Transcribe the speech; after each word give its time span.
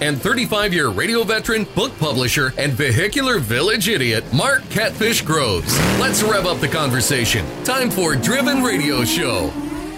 and 0.00 0.20
35 0.20 0.72
year 0.72 0.88
radio 0.88 1.22
veteran, 1.24 1.64
book 1.74 1.96
publisher, 1.98 2.52
and 2.58 2.72
vehicular 2.72 3.38
village 3.38 3.88
idiot, 3.88 4.24
Mark 4.32 4.68
Catfish 4.70 5.22
Groves. 5.22 5.78
Let's 5.98 6.22
rev 6.22 6.46
up 6.46 6.60
the 6.60 6.68
conversation. 6.68 7.46
Time 7.64 7.90
for 7.90 8.16
Driven 8.16 8.62
Radio 8.62 9.04
Show. 9.04 9.48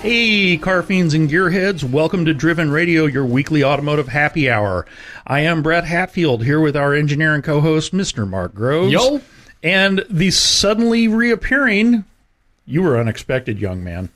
Hey, 0.02 0.57
car 0.57 0.83
fiends 0.83 1.15
and 1.15 1.30
gearheads, 1.30 1.84
welcome 1.84 2.24
to 2.24 2.34
Driven 2.34 2.73
Radio, 2.73 3.07
your 3.07 3.24
weekly 3.24 3.62
automotive 3.62 4.09
happy 4.09 4.51
hour. 4.51 4.84
I 5.24 5.41
am 5.41 5.62
Brett 5.62 5.84
Hatfield 5.84 6.43
here 6.45 6.59
with 6.59 6.77
our 6.77 6.93
engineer 6.93 7.34
and 7.34 7.45
co 7.45 7.60
host, 7.60 7.93
Mr. 7.93 8.29
Mark 8.29 8.52
Groves. 8.52 8.93
Yo. 8.93 9.21
And 9.62 10.05
the 10.10 10.32
suddenly 10.32 11.07
reappearing, 11.07 12.05
you 12.66 12.82
were 12.82 12.98
unexpected, 12.98 13.60
young 13.60 13.84
man. 13.84 14.09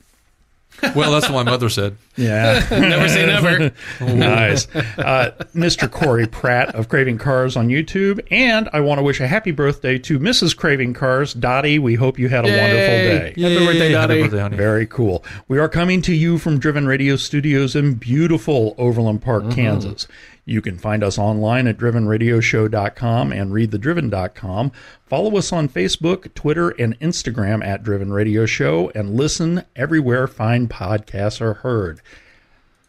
Well, 0.95 1.11
that's 1.11 1.29
what 1.29 1.43
my 1.45 1.51
mother 1.51 1.69
said. 1.69 1.97
Yeah. 2.15 2.65
Never 2.71 3.07
say 3.07 3.25
never. 3.25 3.71
nice. 4.01 4.67
Uh, 4.75 5.31
Mr. 5.55 5.89
Corey 5.89 6.27
Pratt 6.27 6.73
of 6.75 6.89
Craving 6.89 7.17
Cars 7.17 7.55
on 7.55 7.67
YouTube. 7.67 8.25
And 8.31 8.69
I 8.73 8.79
want 8.79 8.99
to 8.99 9.03
wish 9.03 9.19
a 9.19 9.27
happy 9.27 9.51
birthday 9.51 9.97
to 9.99 10.19
Mrs. 10.19 10.55
Craving 10.55 10.93
Cars. 10.93 11.33
Dottie, 11.33 11.79
we 11.79 11.95
hope 11.95 12.17
you 12.19 12.29
had 12.29 12.45
a 12.45 12.49
wonderful 12.49 12.75
day. 12.75 13.27
Happy 13.29 13.65
birthday, 13.65 13.89
Yay, 13.89 13.91
happy 13.91 14.21
birthday, 14.21 14.39
honey. 14.39 14.57
Very 14.57 14.85
cool. 14.87 15.23
We 15.47 15.59
are 15.59 15.69
coming 15.69 16.01
to 16.03 16.13
you 16.13 16.37
from 16.37 16.59
Driven 16.59 16.87
Radio 16.87 17.15
Studios 17.15 17.75
in 17.75 17.95
beautiful 17.95 18.75
Overland 18.77 19.21
Park, 19.21 19.51
Kansas. 19.51 20.07
You 20.47 20.61
can 20.61 20.77
find 20.77 21.03
us 21.03 21.17
online 21.19 21.67
at 21.67 21.77
drivenradioshow.com 21.77 23.33
and 23.33 23.51
readthedriven.com. 23.51 24.71
Follow 25.05 25.35
us 25.37 25.51
on 25.51 25.67
Facebook, 25.67 26.33
Twitter, 26.35 26.69
and 26.69 26.97
Instagram 27.01 27.65
at 27.65 27.83
Driven 27.83 28.13
Radio 28.13 28.45
Show 28.45 28.89
and 28.95 29.17
listen 29.17 29.65
everywhere 29.75 30.25
fine 30.25 30.69
podcasts 30.69 31.41
are 31.41 31.55
heard. 31.55 31.99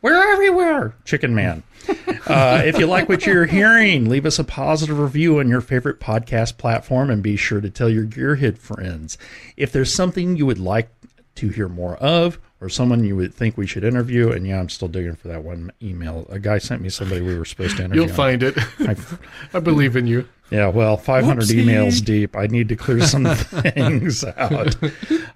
We're 0.00 0.32
everywhere, 0.32 0.94
Chicken 1.04 1.34
Man. 1.34 1.64
Uh, 2.26 2.60
if 2.62 2.78
you 2.78 2.86
like 2.86 3.08
what 3.08 3.24
you're 3.24 3.46
hearing, 3.46 4.06
leave 4.06 4.26
us 4.26 4.38
a 4.38 4.44
positive 4.44 4.98
review 4.98 5.38
on 5.38 5.48
your 5.48 5.62
favorite 5.62 5.98
podcast 5.98 6.58
platform 6.58 7.08
and 7.08 7.22
be 7.22 7.36
sure 7.36 7.62
to 7.62 7.70
tell 7.70 7.88
your 7.88 8.04
gearhead 8.04 8.58
friends. 8.58 9.16
If 9.56 9.72
there's 9.72 9.94
something 9.94 10.36
you 10.36 10.44
would 10.44 10.58
like 10.58 10.90
to 11.36 11.48
hear 11.48 11.68
more 11.68 11.96
of, 11.96 12.38
or 12.60 12.68
someone 12.68 13.04
you 13.04 13.14
would 13.16 13.32
think 13.34 13.56
we 13.56 13.66
should 13.66 13.84
interview, 13.84 14.30
and 14.30 14.46
yeah, 14.46 14.58
I'm 14.60 14.68
still 14.68 14.88
digging 14.88 15.14
for 15.14 15.28
that 15.28 15.44
one 15.44 15.70
email. 15.82 16.26
A 16.28 16.38
guy 16.38 16.58
sent 16.58 16.82
me 16.82 16.88
somebody 16.88 17.20
we 17.20 17.38
were 17.38 17.44
supposed 17.44 17.76
to 17.76 17.84
interview. 17.84 18.02
You'll 18.02 18.14
find 18.14 18.42
it. 18.42 18.56
I 19.54 19.60
believe 19.60 19.94
in 19.96 20.06
you. 20.06 20.28
Yeah, 20.50 20.68
well, 20.68 20.96
500 20.96 21.44
Whoopsie. 21.44 21.64
emails 21.64 22.02
deep. 22.02 22.34
I 22.34 22.46
need 22.46 22.70
to 22.70 22.76
clear 22.76 23.02
some 23.02 23.24
things 23.34 24.24
out. 24.24 24.74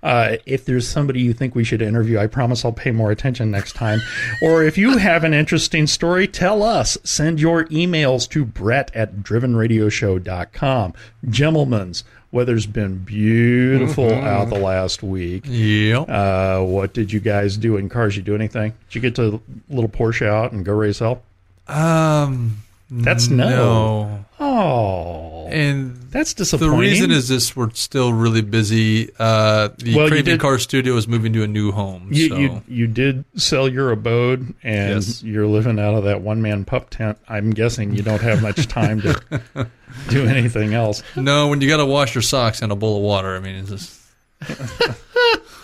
Uh, 0.03 0.37
if 0.47 0.65
there's 0.65 0.89
somebody 0.89 1.21
you 1.21 1.35
think 1.35 1.55
we 1.55 1.65
should 1.65 1.83
interview, 1.83 2.19
I 2.19 2.27
promise 2.29 2.65
I'll 2.65 2.73
pay 2.73 2.93
more 2.93 3.11
attention 3.11 3.51
next 3.51 3.75
time. 3.75 4.01
Or 4.41 4.63
if 4.65 4.79
you 4.79 4.97
have 4.97 5.23
an 5.23 5.35
interesting 5.35 5.87
story, 5.87 6.27
tell 6.27 6.63
us. 6.63 6.97
Send 7.05 7.41
your 7.41 7.67
emails 7.67 8.27
to 8.31 8.45
brett 8.47 8.91
at 8.97 9.17
drivenradioshow.com. 9.17 10.95
Gentlemen's, 11.29 12.05
weather's 12.33 12.67
been 12.67 12.99
beautiful 12.99 14.13
out 14.13 14.49
the 14.49 14.59
last 14.59 15.03
week. 15.03 15.45
Yep. 15.47 16.09
Uh, 16.09 16.61
what 16.63 16.93
did 16.93 17.13
you 17.13 17.21
guys 17.21 17.57
do 17.57 17.77
in 17.77 17.89
cars? 17.89 18.17
You 18.17 18.23
do 18.23 18.35
anything? 18.35 18.73
Did 18.89 18.95
you 18.95 19.01
get 19.01 19.15
to 19.17 19.41
little 19.69 19.91
Porsche 19.91 20.27
out 20.27 20.51
and 20.53 20.65
go 20.65 20.73
race 20.73 20.99
hell? 20.99 21.23
Um, 21.69 22.57
That's 22.91 23.29
no. 23.29 23.49
no. 23.49 24.25
Oh, 24.41 25.47
And 25.49 26.02
that's 26.13 26.35
disappointing. 26.35 26.71
the 26.73 26.79
reason 26.81 27.11
is 27.11 27.29
this: 27.29 27.57
we're 27.57 27.71
still 27.71 28.13
really 28.13 28.43
busy. 28.43 29.11
Uh, 29.19 29.69
the 29.79 29.95
Well, 29.97 30.05
you 30.05 30.11
Craving 30.11 30.25
did- 30.35 30.41
Car 30.41 30.59
Studio 30.59 30.95
is 30.97 31.09
moving 31.09 31.33
to 31.33 31.43
a 31.43 31.49
new 31.49 31.73
home. 31.73 32.09
You, 32.13 32.29
so 32.29 32.37
you 32.37 32.63
you 32.69 32.87
did 32.87 33.25
sell 33.35 33.69
your 33.69 33.91
abode 33.91 34.55
and 34.63 34.95
Yes. 35.03 35.23
you're 35.23 35.47
living 35.47 35.79
out 35.81 35.95
of 35.95 36.05
that 36.05 36.21
one 36.21 36.41
man 36.43 36.65
pup 36.65 36.91
tent. 36.91 37.19
I'm 37.29 37.51
guessing 37.51 37.95
you 37.97 38.03
don't 38.03 38.23
have 38.23 38.41
much 38.43 38.69
time 38.69 39.01
to 39.01 39.69
do 40.09 40.27
anything 40.27 40.75
else. 40.75 41.03
no, 41.17 41.49
when 41.49 41.61
you 41.61 41.69
got 41.69 41.79
to 41.79 41.87
wash 41.87 42.15
your 42.15 42.23
socks 42.23 42.63
in 42.63 42.71
a 42.71 42.77
bowl 42.77 42.99
of 42.99 43.03
water, 43.03 43.35
I 43.35 43.41
mean, 43.41 43.57
it's 43.57 43.71
just 43.71 43.99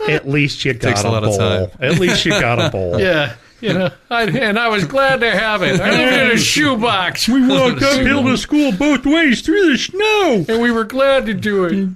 At 0.08 0.28
least 0.28 0.64
you 0.64 0.72
got 0.74 0.88
Takes 0.88 1.04
a 1.04 1.10
lot 1.10 1.24
of 1.24 1.30
bowl. 1.30 1.38
time. 1.38 1.70
At 1.80 1.98
least 1.98 2.24
you 2.24 2.32
got 2.32 2.58
a 2.60 2.70
bowl. 2.70 2.98
Yeah. 3.00 3.34
You 3.60 3.74
know, 3.74 3.90
I, 4.08 4.24
and 4.24 4.58
I 4.58 4.68
was 4.68 4.84
glad 4.84 5.20
to 5.20 5.30
have 5.30 5.62
it. 5.62 5.80
I 5.80 5.90
lived 5.90 6.30
in 6.30 6.30
a 6.30 6.38
shoebox. 6.40 7.28
We 7.28 7.46
walked 7.46 7.82
uphill 7.82 8.22
to 8.24 8.36
school 8.36 8.70
both 8.72 9.04
ways 9.04 9.40
through 9.42 9.72
the 9.72 9.78
snow. 9.78 10.44
and 10.48 10.62
we 10.62 10.70
were 10.70 10.84
glad 10.84 11.26
to 11.26 11.34
do 11.34 11.64
it. 11.64 11.88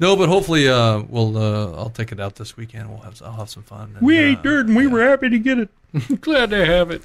no. 0.00 0.16
But 0.16 0.28
hopefully, 0.30 0.68
uh, 0.68 1.02
we'll 1.08 1.36
uh, 1.36 1.76
I'll 1.76 1.90
take 1.90 2.12
it 2.12 2.20
out 2.20 2.36
this 2.36 2.56
weekend. 2.56 2.88
We'll 2.88 3.00
have 3.00 3.20
I'll 3.22 3.32
have 3.36 3.50
some 3.50 3.62
fun. 3.62 3.92
and, 3.96 4.06
We 4.06 4.18
uh, 4.18 4.22
ate 4.32 4.42
dirt 4.42 4.66
and 4.68 4.76
we 4.76 4.86
were 4.86 5.02
happy 5.06 5.28
to 5.28 5.38
get 5.38 5.58
it. 5.58 5.68
Glad 6.22 6.50
to 6.50 6.64
have 6.64 6.90
it. 6.90 7.02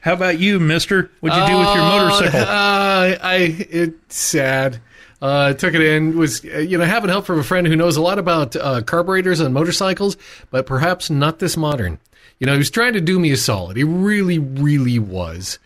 How 0.00 0.12
about 0.14 0.38
you, 0.38 0.58
mister? 0.58 1.10
What'd 1.20 1.38
you 1.38 1.46
do 1.48 1.58
with 1.58 1.68
your 1.74 1.84
motorcycle? 1.84 2.40
Uh, 2.40 3.18
I 3.22 3.66
it's 3.70 4.16
sad. 4.16 4.80
Uh, 5.22 5.50
I 5.50 5.52
took 5.52 5.72
it 5.74 5.80
in. 5.80 6.18
Was 6.18 6.44
uh, 6.44 6.58
you 6.58 6.76
know 6.76 6.84
having 6.84 7.08
help 7.08 7.24
from 7.26 7.38
a 7.38 7.44
friend 7.44 7.66
who 7.66 7.76
knows 7.76 7.96
a 7.96 8.02
lot 8.02 8.18
about 8.18 8.56
uh, 8.56 8.82
carburetors 8.82 9.40
on 9.40 9.52
motorcycles, 9.52 10.16
but 10.50 10.66
perhaps 10.66 11.08
not 11.10 11.38
this 11.38 11.56
modern. 11.56 12.00
You 12.40 12.46
know, 12.46 12.52
he 12.52 12.58
was 12.58 12.70
trying 12.70 12.94
to 12.94 13.00
do 13.00 13.20
me 13.20 13.30
a 13.30 13.36
solid. 13.36 13.76
He 13.76 13.84
really, 13.84 14.40
really 14.40 14.98
was. 14.98 15.60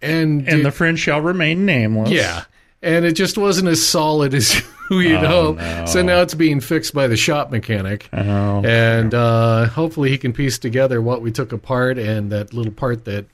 And 0.00 0.48
and 0.48 0.64
the 0.64 0.70
friend 0.72 0.98
shall 0.98 1.20
remain 1.20 1.66
nameless. 1.66 2.10
yeah, 2.10 2.44
and 2.82 3.04
it 3.04 3.12
just 3.12 3.36
wasn't 3.36 3.68
as 3.68 3.86
solid 3.86 4.32
as 4.34 4.62
we 4.90 5.10
had 5.10 5.24
Oh, 5.24 5.28
hoped. 5.28 5.60
no. 5.60 5.84
So 5.86 6.02
now 6.02 6.22
it's 6.22 6.34
being 6.34 6.60
fixed 6.60 6.94
by 6.94 7.06
the 7.06 7.16
shop 7.16 7.50
mechanic, 7.50 8.08
Oh. 8.14 8.62
and 8.64 9.12
uh, 9.14 9.66
hopefully 9.66 10.08
he 10.08 10.16
can 10.18 10.32
piece 10.32 10.58
together 10.58 11.02
what 11.02 11.20
we 11.22 11.30
took 11.30 11.52
apart 11.52 11.98
and 11.98 12.32
that 12.32 12.52
little 12.54 12.72
part 12.72 13.04
that 13.04 13.26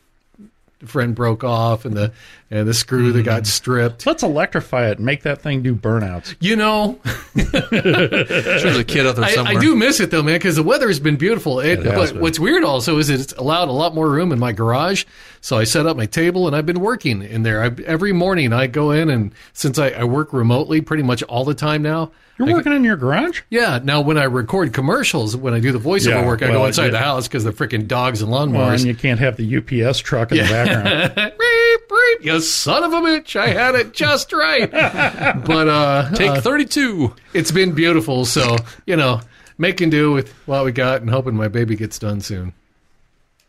the 0.81 0.87
friend 0.87 1.15
broke 1.15 1.43
off 1.44 1.84
and 1.84 1.97
the 1.97 2.12
and 2.50 2.66
the 2.66 2.75
screw 2.75 3.12
that 3.12 3.22
got 3.22 3.42
mm. 3.42 3.47
stripped. 3.47 4.06
Let's 4.06 4.22
electrify 4.22 4.88
it 4.88 4.97
and 4.98 5.06
make 5.06 5.22
that 5.22 5.42
thing 5.42 5.62
do 5.62 5.75
burnouts. 5.75 6.34
You 6.41 6.56
know, 6.56 6.98
sure 7.36 7.44
there's 7.70 8.76
a 8.78 8.84
kid 8.84 9.06
out 9.06 9.16
there 9.16 9.25
I, 9.26 9.34
somewhere. 9.34 9.59
I 9.59 9.60
do 9.60 9.75
miss 9.76 10.00
it 10.00 10.10
though, 10.10 10.22
man, 10.22 10.36
because 10.36 10.56
the 10.56 10.62
weather 10.62 10.88
has 10.88 11.00
been 11.00 11.16
beautiful. 11.16 11.60
It, 11.60 11.81
It 11.81 11.84
has 11.87 11.94
but 11.94 12.12
been. 12.14 12.22
what's 12.22 12.38
weird 12.38 12.64
also 12.64 12.98
is 12.98 13.10
it's 13.10 13.32
allowed 13.34 13.69
a 13.69 13.72
lot 13.72 13.94
more 13.94 14.08
room 14.10 14.32
in 14.32 14.38
my 14.38 14.53
garage. 14.53 15.04
So 15.41 15.56
I 15.56 15.64
set 15.64 15.87
up 15.87 15.97
my 15.97 16.06
table 16.06 16.47
and 16.47 16.56
I've 16.56 16.66
been 16.66 16.81
working 16.81 17.22
in 17.22 17.42
there. 17.42 17.62
I, 17.62 17.70
every 17.87 18.12
morning 18.12 18.53
I 18.53 18.66
go 18.66 18.91
in 18.91 19.08
and 19.10 19.32
since 19.53 19.78
I, 19.78 19.91
I 19.91 20.04
work 20.04 20.32
remotely 20.32 20.81
pretty 20.81 21.03
much 21.03 21.22
all 21.25 21.44
the 21.44 21.54
time 21.54 21.82
now. 21.82 22.10
You're 22.38 22.50
I- 22.50 22.53
working 22.53 22.72
in 22.72 22.84
your 22.84 22.97
garage? 22.97 23.42
Yeah. 23.50 23.81
Now 23.82 24.00
when 24.00 24.16
I 24.19 24.25
record 24.25 24.72
commercials, 24.72 25.37
when 25.37 25.54
I 25.54 25.60
do 25.60 25.72
the 25.72 25.78
voiceover 25.78 26.06
Yeah, 26.06 26.26
work, 26.26 26.42
I 26.42 26.50
well, 26.50 26.60
go 26.60 26.66
inside 26.66 26.87
yeah. 26.87 26.91
the 26.92 26.98
house 26.98 27.28
because 27.28 27.44
the 27.44 27.53
freaking 27.53 27.87
dogs 27.88 28.22
and 28.22 28.31
Well, 28.31 28.47
lawnmowers. 28.47 28.78
and 28.78 28.87
you 28.87 28.94
can't 28.94 29.20
have 29.20 29.37
the 29.37 29.56
UPS 29.56 29.98
truck 30.00 30.32
in 30.32 30.38
the 30.38 30.44
background. 30.44 31.14
beep, 31.38 31.88
beep, 31.88 32.25
you 32.25 32.38
son 32.41 32.84
of 32.84 32.93
a 32.93 32.97
bitch! 32.97 33.37
I 33.37 33.49
had 33.49 33.75
it 33.75 33.93
just 33.93 34.32
right. 34.32 34.71
but 34.71 35.69
uh, 35.69 36.10
Take 36.15 36.31
uh, 36.31 36.41
32. 36.41 37.15
it's 37.34 37.50
been 37.50 37.72
beautiful. 37.72 38.25
So 38.25 38.56
you 38.87 38.97
know, 38.97 39.21
making 39.56 39.91
do 39.91 40.12
with 40.12 40.32
what 40.47 40.65
we 40.65 40.72
got 40.72 41.00
and 41.00 41.10
hoping 41.10 41.34
my 41.34 41.49
baby 41.49 41.76
gets 41.76 41.99
done 41.99 42.21
soon. 42.21 42.53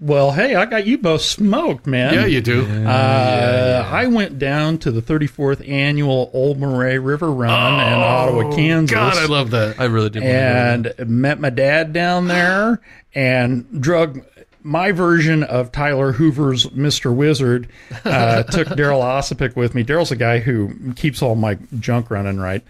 Well, 0.01 0.31
hey, 0.31 0.55
I 0.55 0.65
got 0.65 0.87
you 0.87 0.97
both 0.97 1.21
smoked, 1.21 1.85
man. 1.85 2.13
Yeah, 2.13 2.25
you 2.25 2.39
do. 2.39 2.65
Uh, 2.87 3.85
I 3.91 4.07
went 4.07 4.39
down 4.39 4.77
to 4.79 4.91
the 4.91 5.01
34th 5.01 5.67
annual 5.67 6.31
Old 6.33 6.57
Marais 6.57 6.97
River 6.97 7.29
Run 7.29 7.73
in 7.73 7.99
Ottawa, 7.99 8.55
Kansas. 8.55 8.95
Oh, 8.95 8.99
God, 8.99 9.17
I 9.17 9.25
love 9.25 9.51
that. 9.51 9.77
I 9.77 9.85
really 9.85 10.09
did. 10.09 10.23
wanna 10.23 10.93
and 10.97 11.09
met 11.09 11.41
my 11.41 11.49
dad 11.49 11.91
down 11.91 12.29
there 12.29 12.79
and 13.13 13.81
drug 13.81 14.23
my 14.63 14.91
version 14.91 15.43
of 15.43 15.71
Tyler 15.71 16.11
Hoover's 16.13 16.65
Mr. 16.67 17.13
Wizard. 17.13 17.67
Uh, 18.05 18.43
took 18.51 18.67
Daryl 18.69 19.01
Ossipik 19.01 19.55
with 19.55 19.73
me. 19.75 19.83
Daryl's 19.83 20.11
a 20.11 20.15
guy 20.15 20.39
who 20.39 20.93
keeps 20.95 21.21
all 21.21 21.35
my 21.35 21.57
junk 21.79 22.11
running 22.11 22.39
right. 22.39 22.63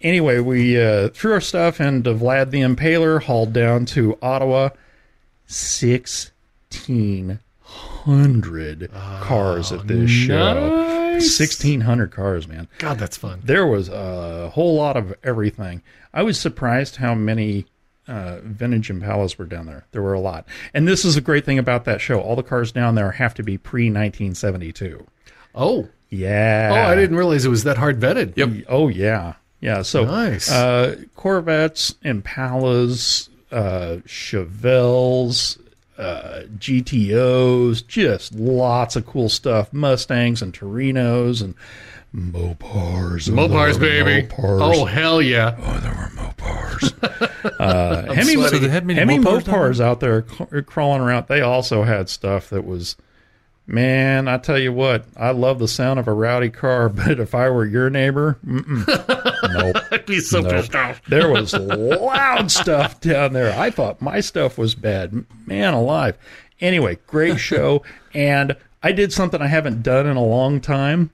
Anyway, 0.00 0.38
we 0.40 0.80
uh, 0.80 1.08
threw 1.10 1.32
our 1.34 1.40
stuff 1.40 1.80
into 1.80 2.14
Vlad 2.14 2.50
the 2.50 2.60
Impaler, 2.62 3.22
hauled 3.22 3.52
down 3.52 3.84
to 3.86 4.18
Ottawa. 4.22 4.70
Sixteen 5.46 7.40
hundred 7.64 8.90
cars 8.92 9.72
at 9.72 9.86
this 9.86 10.10
show. 10.10 11.18
Sixteen 11.18 11.82
hundred 11.82 12.12
cars, 12.12 12.48
man 12.48 12.68
God, 12.78 12.98
that's 12.98 13.16
fun. 13.16 13.40
there 13.44 13.66
was 13.66 13.88
a 13.88 14.48
whole 14.50 14.74
lot 14.76 14.96
of 14.96 15.12
everything. 15.24 15.82
I 16.14 16.22
was 16.22 16.38
surprised 16.40 16.96
how 16.96 17.14
many 17.14 17.66
uh, 18.10 18.40
vintage 18.42 18.88
Impalas 18.90 19.38
were 19.38 19.46
down 19.46 19.64
there. 19.66 19.86
There 19.92 20.02
were 20.02 20.12
a 20.14 20.20
lot. 20.20 20.44
And 20.74 20.86
this 20.88 21.04
is 21.04 21.16
a 21.16 21.20
great 21.20 21.44
thing 21.46 21.58
about 21.58 21.84
that 21.86 22.00
show. 22.00 22.20
All 22.20 22.36
the 22.36 22.42
cars 22.42 22.72
down 22.72 22.94
there 22.96 23.12
have 23.12 23.32
to 23.34 23.42
be 23.42 23.56
pre 23.56 23.84
1972. 23.84 25.06
Oh, 25.54 25.88
Yeah. 26.10 26.70
oh, 26.72 26.90
I 26.90 26.94
didn't 26.96 27.16
realize 27.16 27.44
it 27.44 27.48
was 27.50 27.64
that 27.64 27.78
hard 27.78 28.00
vetted. 28.00 28.36
Yep. 28.36 28.66
Oh, 28.68 28.88
yeah. 28.88 29.34
Yeah, 29.60 29.82
so 29.82 30.04
Nice. 30.04 30.50
uh, 30.50 30.96
Corvettes, 31.16 31.94
Impalas, 32.04 33.28
uh, 33.52 33.96
Chevelles, 34.06 35.58
uh, 35.98 36.42
GTOs, 36.58 37.86
just 37.86 38.34
lots 38.34 38.96
of 38.96 39.04
cool 39.06 39.28
stuff. 39.28 39.72
Mustangs 39.72 40.40
and 40.40 40.52
Torinos 40.54 41.42
and 41.42 41.54
Mopars. 42.14 43.28
Oh, 43.28 43.32
Mopars, 43.48 43.74
were 43.74 43.80
baby. 43.80 44.26
Mopars. 44.28 44.60
Oh 44.62 44.84
hell 44.86 45.20
yeah! 45.22 45.54
Oh, 45.62 45.78
there 45.78 45.92
were 45.92 46.10
Mopars. 46.22 47.29
uh, 47.44 48.02
Hemi, 48.14 48.34
sweating. 48.34 48.48
So 48.48 48.58
they 48.58 48.68
had 48.68 48.88
Hemi 48.90 49.18
Mopars 49.18 49.80
out 49.80 50.00
there 50.00 50.22
crawling 50.22 51.00
around. 51.02 51.26
They 51.28 51.40
also 51.40 51.82
had 51.84 52.08
stuff 52.08 52.50
that 52.50 52.64
was, 52.64 52.96
man, 53.66 54.28
I 54.28 54.38
tell 54.38 54.58
you 54.58 54.72
what, 54.72 55.04
I 55.16 55.30
love 55.30 55.58
the 55.58 55.68
sound 55.68 55.98
of 56.00 56.08
a 56.08 56.12
rowdy 56.12 56.50
car, 56.50 56.88
but 56.90 57.20
if 57.20 57.34
I 57.34 57.48
were 57.50 57.64
your 57.66 57.90
neighbor, 57.90 58.38
nope. 58.42 59.76
I'd 59.92 60.06
be 60.06 60.20
so 60.20 60.40
Nope. 60.40 60.52
pissed 60.52 60.74
off. 60.74 61.02
There 61.08 61.28
was 61.30 61.52
loud 61.54 62.50
stuff 62.50 63.00
down 63.00 63.32
there. 63.32 63.58
I 63.58 63.70
thought 63.70 64.00
my 64.00 64.20
stuff 64.20 64.58
was 64.58 64.74
bad. 64.74 65.24
Man 65.46 65.74
alive. 65.74 66.16
Anyway, 66.60 66.98
great 67.06 67.38
show. 67.38 67.82
and 68.14 68.56
I 68.82 68.92
did 68.92 69.12
something 69.12 69.40
I 69.42 69.46
haven't 69.46 69.82
done 69.82 70.06
in 70.06 70.16
a 70.16 70.24
long 70.24 70.60
time. 70.60 71.10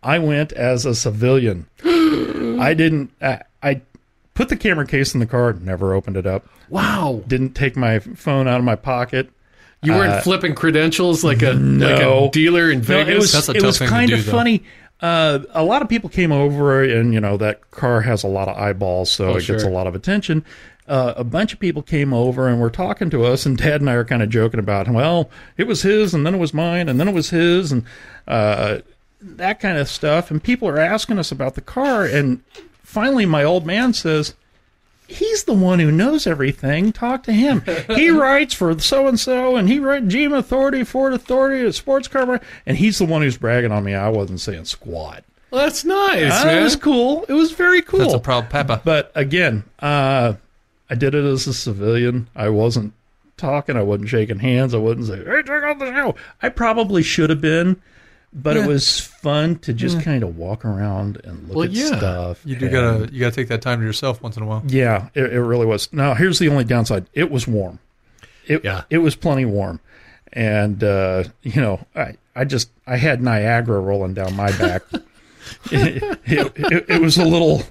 I 0.00 0.20
went 0.20 0.52
as 0.52 0.86
a 0.86 0.94
civilian. 0.94 1.66
I 1.84 2.72
didn't. 2.76 3.10
I, 3.20 3.42
I 3.60 3.80
put 4.36 4.48
the 4.48 4.56
camera 4.56 4.86
case 4.86 5.12
in 5.14 5.18
the 5.20 5.26
car. 5.26 5.52
Never 5.54 5.92
opened 5.94 6.16
it 6.16 6.26
up. 6.26 6.46
Wow, 6.68 7.24
Didn't 7.26 7.54
take 7.54 7.76
my 7.76 7.98
phone 7.98 8.46
out 8.46 8.58
of 8.58 8.64
my 8.64 8.76
pocket. 8.76 9.30
you 9.82 9.92
weren't 9.92 10.22
flipping 10.22 10.54
credentials 10.54 11.24
like 11.24 11.42
a 11.42 11.52
like 11.52 12.00
no. 12.00 12.26
a 12.28 12.30
dealer 12.30 12.70
in 12.70 12.78
No, 12.78 12.84
Vegas. 12.84 13.08
it 13.14 13.16
was 13.18 13.32
That's 13.32 13.48
a 13.48 13.52
it 13.52 13.54
tough 13.54 13.66
was 13.66 13.78
thing 13.78 13.88
to 13.88 13.92
kind 13.92 14.08
do, 14.10 14.14
of 14.16 14.26
though. 14.26 14.32
funny. 14.32 14.62
Uh, 15.00 15.40
a 15.50 15.62
lot 15.62 15.82
of 15.82 15.88
people 15.90 16.08
came 16.08 16.32
over, 16.32 16.82
and 16.82 17.12
you 17.12 17.20
know 17.20 17.36
that 17.36 17.70
car 17.70 18.00
has 18.00 18.22
a 18.24 18.28
lot 18.28 18.48
of 18.48 18.56
eyeballs, 18.56 19.10
so 19.10 19.36
it 19.36 19.46
gets 19.46 19.62
a 19.64 19.68
lot 19.68 19.86
of 19.86 19.94
attention. 19.94 20.44
Uh, 20.88 21.12
a 21.16 21.24
bunch 21.24 21.52
of 21.52 21.58
people 21.58 21.82
came 21.82 22.12
over 22.14 22.48
and 22.48 22.60
were 22.60 22.70
talking 22.70 23.10
to 23.10 23.24
us, 23.24 23.44
and 23.44 23.58
Dad 23.58 23.80
and 23.80 23.90
I 23.90 23.94
are 23.94 24.04
kind 24.04 24.22
of 24.22 24.28
joking 24.30 24.58
about, 24.60 24.88
well, 24.88 25.28
it 25.58 25.66
was 25.66 25.82
his, 25.82 26.14
and 26.14 26.24
then 26.24 26.34
it 26.34 26.38
was 26.38 26.54
mine, 26.54 26.88
and 26.88 26.98
then 26.98 27.08
it 27.08 27.14
was 27.14 27.28
his, 27.30 27.72
and 27.72 27.84
uh, 28.26 28.78
that 29.20 29.60
kind 29.60 29.76
of 29.78 29.88
stuff. 29.88 30.30
And 30.30 30.42
people 30.42 30.66
are 30.68 30.78
asking 30.78 31.18
us 31.18 31.30
about 31.30 31.56
the 31.56 31.60
car, 31.60 32.04
and 32.06 32.40
finally, 32.96 33.26
my 33.26 33.44
old 33.44 33.66
man 33.66 33.92
says, 33.92 34.32
he's 35.06 35.44
the 35.44 35.52
one 35.52 35.78
who 35.80 35.92
knows 35.92 36.26
everything. 36.26 36.92
Talk 36.92 37.22
to 37.24 37.32
him. 37.32 37.62
He 37.94 38.08
writes 38.22 38.54
for 38.54 38.78
so 38.78 39.06
and 39.06 39.20
so, 39.20 39.54
and 39.56 39.68
he 39.68 39.78
writes 39.78 40.06
GM 40.06 40.34
Authority, 40.36 40.82
Ford 40.82 41.12
Authority, 41.12 41.70
Sports 41.72 42.08
Car, 42.08 42.40
and 42.64 42.76
he's 42.78 42.98
the 42.98 43.04
one 43.04 43.20
who's 43.20 43.36
bragging 43.36 43.70
on 43.70 43.84
me. 43.84 43.94
I 43.94 44.08
wasn't 44.08 44.40
saying 44.40 44.64
squat. 44.64 45.24
Well, 45.50 45.62
that's 45.62 45.84
nice, 45.84 46.32
Uh, 46.32 46.46
man. 46.46 46.58
it 46.58 46.62
was 46.62 46.74
cool. 46.76 47.24
It 47.28 47.34
was 47.34 47.52
very 47.52 47.82
cool. 47.82 48.00
That's 48.00 48.14
a 48.14 48.18
proud 48.18 48.48
papa. 48.48 48.80
But 48.82 49.12
again, 49.14 49.62
uh, 49.78 50.32
I 50.90 50.94
did 50.94 51.14
it 51.14 51.24
as 51.24 51.46
a 51.46 51.52
civilian. 51.54 52.28
I 52.34 52.48
wasn't 52.48 52.94
talking. 53.36 53.76
I 53.76 53.82
wasn't 53.82 54.08
shaking 54.08 54.38
hands. 54.40 54.74
I 54.74 54.78
wasn't 54.78 55.06
saying, 55.06 55.26
"Hey, 55.26 55.42
check 55.44 55.62
out 55.62 55.78
the 55.78 55.92
show." 55.92 56.14
I 56.42 56.48
probably 56.48 57.02
should 57.02 57.30
have 57.30 57.40
been, 57.40 57.76
but 58.36 58.56
it 58.56 58.66
was 58.66 59.00
fun 59.00 59.56
to 59.60 59.72
just 59.72 60.02
kind 60.02 60.22
of 60.22 60.36
walk 60.36 60.64
around 60.64 61.20
and 61.24 61.48
look 61.48 61.56
Well, 61.56 61.64
at 61.64 61.70
yeah. 61.72 61.86
stuff. 61.96 62.40
You 62.44 62.56
do 62.56 62.66
and- 62.66 62.72
gotta 62.72 63.12
you 63.12 63.18
gotta 63.20 63.34
take 63.34 63.48
that 63.48 63.62
time 63.62 63.80
to 63.80 63.84
yourself 63.86 64.22
once 64.22 64.36
in 64.36 64.42
a 64.42 64.46
while. 64.46 64.62
yeah, 64.66 65.08
it, 65.14 65.32
it 65.32 65.40
really 65.40 65.66
was. 65.66 65.92
Now, 65.92 66.14
here's 66.14 66.38
the 66.38 66.48
only 66.48 66.64
downside: 66.64 67.06
it 67.14 67.30
was 67.30 67.48
warm. 67.48 67.78
It, 68.46 68.62
Yeah. 68.64 68.82
it 68.90 68.98
was 68.98 69.16
plenty 69.16 69.44
warm, 69.44 69.80
and 70.32 70.84
uh, 70.84 71.24
you 71.42 71.60
know, 71.60 71.84
I, 71.96 72.14
I 72.34 72.44
just 72.44 72.70
I 72.86 72.96
had 72.96 73.22
Niagara 73.22 73.80
rolling 73.80 74.14
down 74.14 74.36
my 74.36 74.50
back. 74.58 74.82
it, 75.70 76.02
it, 76.24 76.52
it, 76.56 76.84
it 76.88 77.00
was 77.00 77.18
a 77.18 77.24
little, 77.24 77.62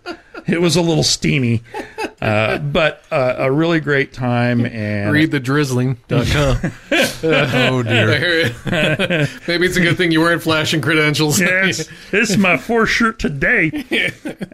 it 0.47 0.61
was 0.61 0.75
a 0.75 0.81
little 0.81 1.03
steamy, 1.03 1.63
uh, 2.21 2.57
but 2.59 3.03
uh, 3.11 3.35
a 3.37 3.51
really 3.51 3.79
great 3.79 4.13
time. 4.13 4.65
And 4.65 5.11
Read 5.11 5.31
the 5.31 5.39
drizzling.com. 5.39 6.71
Oh 7.23 7.81
dear. 7.81 8.07
Maybe 9.47 9.65
it's 9.65 9.77
a 9.77 9.81
good 9.81 9.97
thing 9.97 10.11
you 10.11 10.21
weren't 10.21 10.43
flashing 10.43 10.81
credentials. 10.81 11.39
Yes, 11.39 11.89
this 12.11 12.29
is 12.29 12.37
my 12.37 12.57
fourth 12.57 12.89
shirt 12.89 13.19
today. 13.19 13.71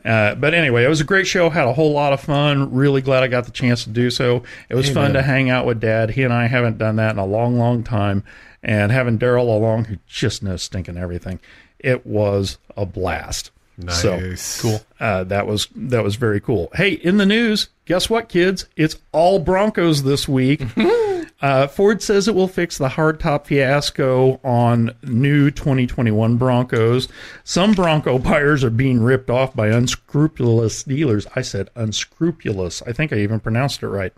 Uh, 0.04 0.36
but 0.36 0.54
anyway, 0.54 0.84
it 0.84 0.88
was 0.88 1.00
a 1.00 1.04
great 1.04 1.28
show. 1.28 1.50
Had 1.50 1.68
a 1.68 1.74
whole 1.74 1.92
lot 1.94 2.12
of 2.12 2.20
fun. 2.20 2.74
Really 2.74 3.02
glad 3.02 3.24
I 3.24 3.28
got 3.28 3.46
the 3.46 3.52
chance 3.52 3.84
to 3.84 3.90
do 3.90 4.10
so. 4.10 4.44
It 4.68 4.76
was 4.76 4.90
fun 4.90 5.14
to 5.14 5.22
hang 5.22 5.50
out 5.50 5.66
with 5.66 5.80
Dad. 5.80 6.12
He 6.12 6.24
and 6.24 6.34
I 6.34 6.48
haven't 6.48 6.78
done 6.78 6.96
that 6.96 7.12
in 7.12 7.18
a 7.20 7.26
long, 7.26 7.58
long 7.58 7.84
time. 7.84 8.24
And 8.64 8.92
having 8.92 9.20
Daryl 9.20 9.44
along, 9.56 9.86
who 9.86 9.98
just 10.08 10.42
knows 10.44 10.64
stinking 10.64 10.98
everything, 10.98 11.40
it 11.84 12.06
was 12.06 12.58
a 12.78 12.86
blast. 12.86 13.52
So 13.90 14.20
Nice. 14.20 14.62
cool. 14.62 14.82
Uh, 15.00 15.24
that 15.24 15.48
was 15.48 15.68
that 15.76 16.04
was 16.04 16.16
very 16.16 16.40
cool. 16.40 16.70
Hey, 16.76 16.92
in 16.92 17.18
the 17.18 17.26
news, 17.26 17.70
guess 17.86 18.10
what, 18.10 18.30
kids? 18.30 18.66
It's 18.76 18.98
all 19.12 19.40
Broncos 19.40 20.04
this 20.04 20.28
week. 20.28 20.62
uh, 21.42 21.68
Ford 21.68 22.04
says 22.04 22.28
it 22.28 22.36
will 22.36 22.48
fix 22.48 22.78
the 22.78 22.90
hardtop 22.90 23.46
fiasco 23.46 24.40
on 24.44 24.92
new 25.02 25.50
2021 25.50 26.38
Broncos. 26.38 27.08
Some 27.44 27.74
Bronco 27.74 28.20
buyers 28.20 28.64
are 28.64 28.70
being 28.70 29.02
ripped 29.02 29.30
off 29.32 29.56
by 29.56 29.70
unscrupulous 29.70 30.84
dealers. 30.84 31.26
I 31.36 31.42
said 31.42 31.70
unscrupulous. 31.76 32.84
I 32.84 32.92
think 32.92 33.12
I 33.12 33.18
even 33.18 33.40
pronounced 33.40 33.82
it 33.82 33.88
right. 33.88 34.14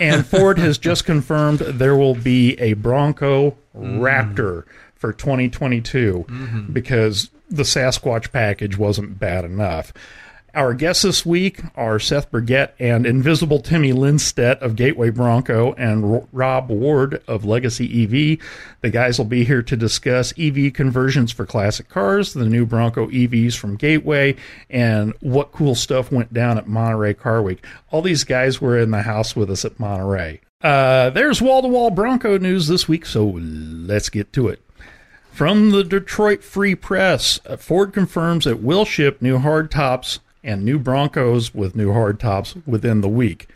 And 0.00 0.26
Ford 0.26 0.58
has 0.58 0.76
just 0.76 1.04
confirmed 1.04 1.60
there 1.60 1.94
will 1.96 2.14
be 2.16 2.58
a 2.58 2.72
Bronco 2.72 3.56
Raptor 3.76 4.64
for 4.98 5.12
2022 5.12 6.68
because 6.72 7.30
the 7.50 7.62
Sasquatch 7.62 8.30
package 8.32 8.76
wasn't 8.76 9.18
bad 9.18 9.44
enough. 9.44 9.92
Our 10.54 10.72
guests 10.74 11.02
this 11.02 11.26
week 11.26 11.60
are 11.76 12.00
Seth 12.00 12.30
Burgett 12.30 12.74
and 12.80 13.06
Invisible 13.06 13.60
Timmy 13.60 13.92
Lindstedt 13.92 14.58
of 14.60 14.76
Gateway 14.76 15.10
Bronco 15.10 15.74
and 15.74 16.04
R- 16.04 16.26
Rob 16.32 16.70
Ward 16.70 17.22
of 17.28 17.44
Legacy 17.44 17.84
EV. 18.02 18.38
The 18.80 18.90
guys 18.90 19.18
will 19.18 19.26
be 19.26 19.44
here 19.44 19.62
to 19.62 19.76
discuss 19.76 20.32
EV 20.38 20.72
conversions 20.72 21.32
for 21.32 21.44
classic 21.46 21.88
cars, 21.90 22.32
the 22.32 22.46
new 22.46 22.64
Bronco 22.66 23.08
EVs 23.08 23.56
from 23.56 23.76
Gateway, 23.76 24.36
and 24.70 25.12
what 25.20 25.52
cool 25.52 25.74
stuff 25.74 26.10
went 26.10 26.32
down 26.32 26.56
at 26.58 26.66
Monterey 26.66 27.14
Car 27.14 27.42
Week. 27.42 27.64
All 27.90 28.02
these 28.02 28.24
guys 28.24 28.60
were 28.60 28.78
in 28.78 28.90
the 28.90 29.02
house 29.02 29.36
with 29.36 29.50
us 29.50 29.64
at 29.66 29.78
Monterey. 29.78 30.40
Uh, 30.62 31.10
there's 31.10 31.40
wall 31.40 31.62
to 31.62 31.68
wall 31.68 31.90
Bronco 31.90 32.36
news 32.38 32.66
this 32.66 32.88
week, 32.88 33.06
so 33.06 33.26
let's 33.38 34.08
get 34.08 34.32
to 34.32 34.48
it. 34.48 34.60
From 35.38 35.70
the 35.70 35.84
Detroit 35.84 36.42
Free 36.42 36.74
Press, 36.74 37.38
uh, 37.46 37.56
Ford 37.56 37.92
confirms 37.92 38.44
it 38.44 38.60
will 38.60 38.84
ship 38.84 39.22
new 39.22 39.38
hardtops 39.38 40.18
and 40.42 40.64
new 40.64 40.80
Broncos 40.80 41.54
with 41.54 41.76
new 41.76 41.92
hardtops 41.92 42.60
within 42.66 43.02
the 43.02 43.08
week. 43.08 43.46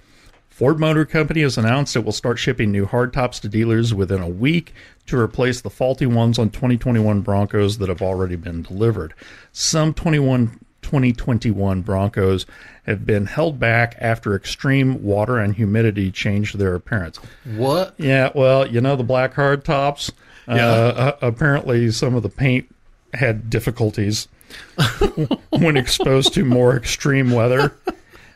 Ford 0.48 0.78
Motor 0.78 1.04
Company 1.04 1.40
has 1.40 1.58
announced 1.58 1.96
it 1.96 2.04
will 2.04 2.12
start 2.12 2.38
shipping 2.38 2.70
new 2.70 2.86
hardtops 2.86 3.40
to 3.40 3.48
dealers 3.48 3.92
within 3.92 4.22
a 4.22 4.28
week 4.28 4.72
to 5.06 5.18
replace 5.18 5.60
the 5.60 5.70
faulty 5.70 6.06
ones 6.06 6.38
on 6.38 6.50
2021 6.50 7.20
Broncos 7.22 7.78
that 7.78 7.88
have 7.88 8.00
already 8.00 8.36
been 8.36 8.62
delivered. 8.62 9.12
Some 9.50 9.92
21 9.92 10.60
2021 10.82 11.80
Broncos 11.82 12.46
have 12.84 13.04
been 13.04 13.26
held 13.26 13.58
back 13.58 13.96
after 13.98 14.36
extreme 14.36 15.02
water 15.02 15.36
and 15.36 15.56
humidity 15.56 16.12
changed 16.12 16.58
their 16.58 16.76
appearance. 16.76 17.16
What? 17.56 17.94
Yeah, 17.98 18.30
well, 18.36 18.68
you 18.68 18.80
know 18.80 18.94
the 18.94 19.02
black 19.02 19.34
hard 19.34 19.64
tops. 19.64 20.12
Yeah. 20.48 20.66
Uh, 20.66 20.70
uh, 20.70 21.16
apparently, 21.26 21.90
some 21.90 22.14
of 22.14 22.22
the 22.22 22.28
paint 22.28 22.72
had 23.14 23.50
difficulties 23.50 24.28
when 25.50 25.76
exposed 25.76 26.34
to 26.34 26.44
more 26.44 26.76
extreme 26.76 27.30
weather. 27.30 27.74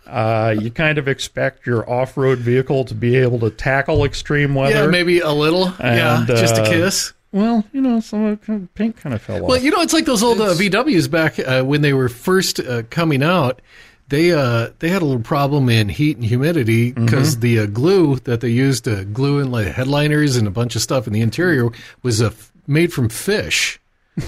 Uh, 0.06 0.54
you 0.60 0.70
kind 0.70 0.98
of 0.98 1.08
expect 1.08 1.66
your 1.66 1.88
off-road 1.90 2.38
vehicle 2.38 2.84
to 2.84 2.94
be 2.94 3.16
able 3.16 3.40
to 3.40 3.50
tackle 3.50 4.04
extreme 4.04 4.54
weather. 4.54 4.84
Yeah, 4.84 4.86
maybe 4.86 5.18
a 5.20 5.32
little. 5.32 5.72
yeah, 5.80 6.24
just 6.28 6.56
a 6.56 6.62
uh, 6.62 6.68
kiss. 6.68 7.12
Well, 7.32 7.64
you 7.72 7.80
know, 7.80 8.00
some 8.00 8.24
of 8.24 8.46
the 8.46 8.68
paint 8.74 8.96
kind 8.96 9.14
of 9.14 9.20
fell 9.20 9.42
off. 9.42 9.48
Well, 9.48 9.60
you 9.60 9.70
know, 9.70 9.82
it's 9.82 9.92
like 9.92 10.04
those 10.04 10.22
old 10.22 10.40
uh, 10.40 10.54
VWs 10.54 11.10
back 11.10 11.38
uh, 11.38 11.62
when 11.64 11.82
they 11.82 11.92
were 11.92 12.08
first 12.08 12.60
uh, 12.60 12.84
coming 12.88 13.22
out. 13.22 13.60
They 14.08 14.32
uh, 14.32 14.70
they 14.78 14.88
had 14.88 15.02
a 15.02 15.04
little 15.04 15.22
problem 15.22 15.68
in 15.68 15.88
heat 15.88 16.16
and 16.16 16.24
humidity 16.24 16.92
because 16.92 17.40
the 17.40 17.60
uh, 17.60 17.66
glue 17.66 18.16
that 18.20 18.40
they 18.40 18.50
used 18.50 18.84
to 18.84 19.04
glue 19.04 19.40
in 19.40 19.50
like 19.50 19.66
headliners 19.66 20.36
and 20.36 20.46
a 20.46 20.50
bunch 20.50 20.76
of 20.76 20.82
stuff 20.82 21.06
in 21.08 21.12
the 21.12 21.20
interior 21.20 21.70
was 22.02 22.22
uh, 22.22 22.30
made 22.66 22.92
from 22.92 23.08
fish. 23.08 23.80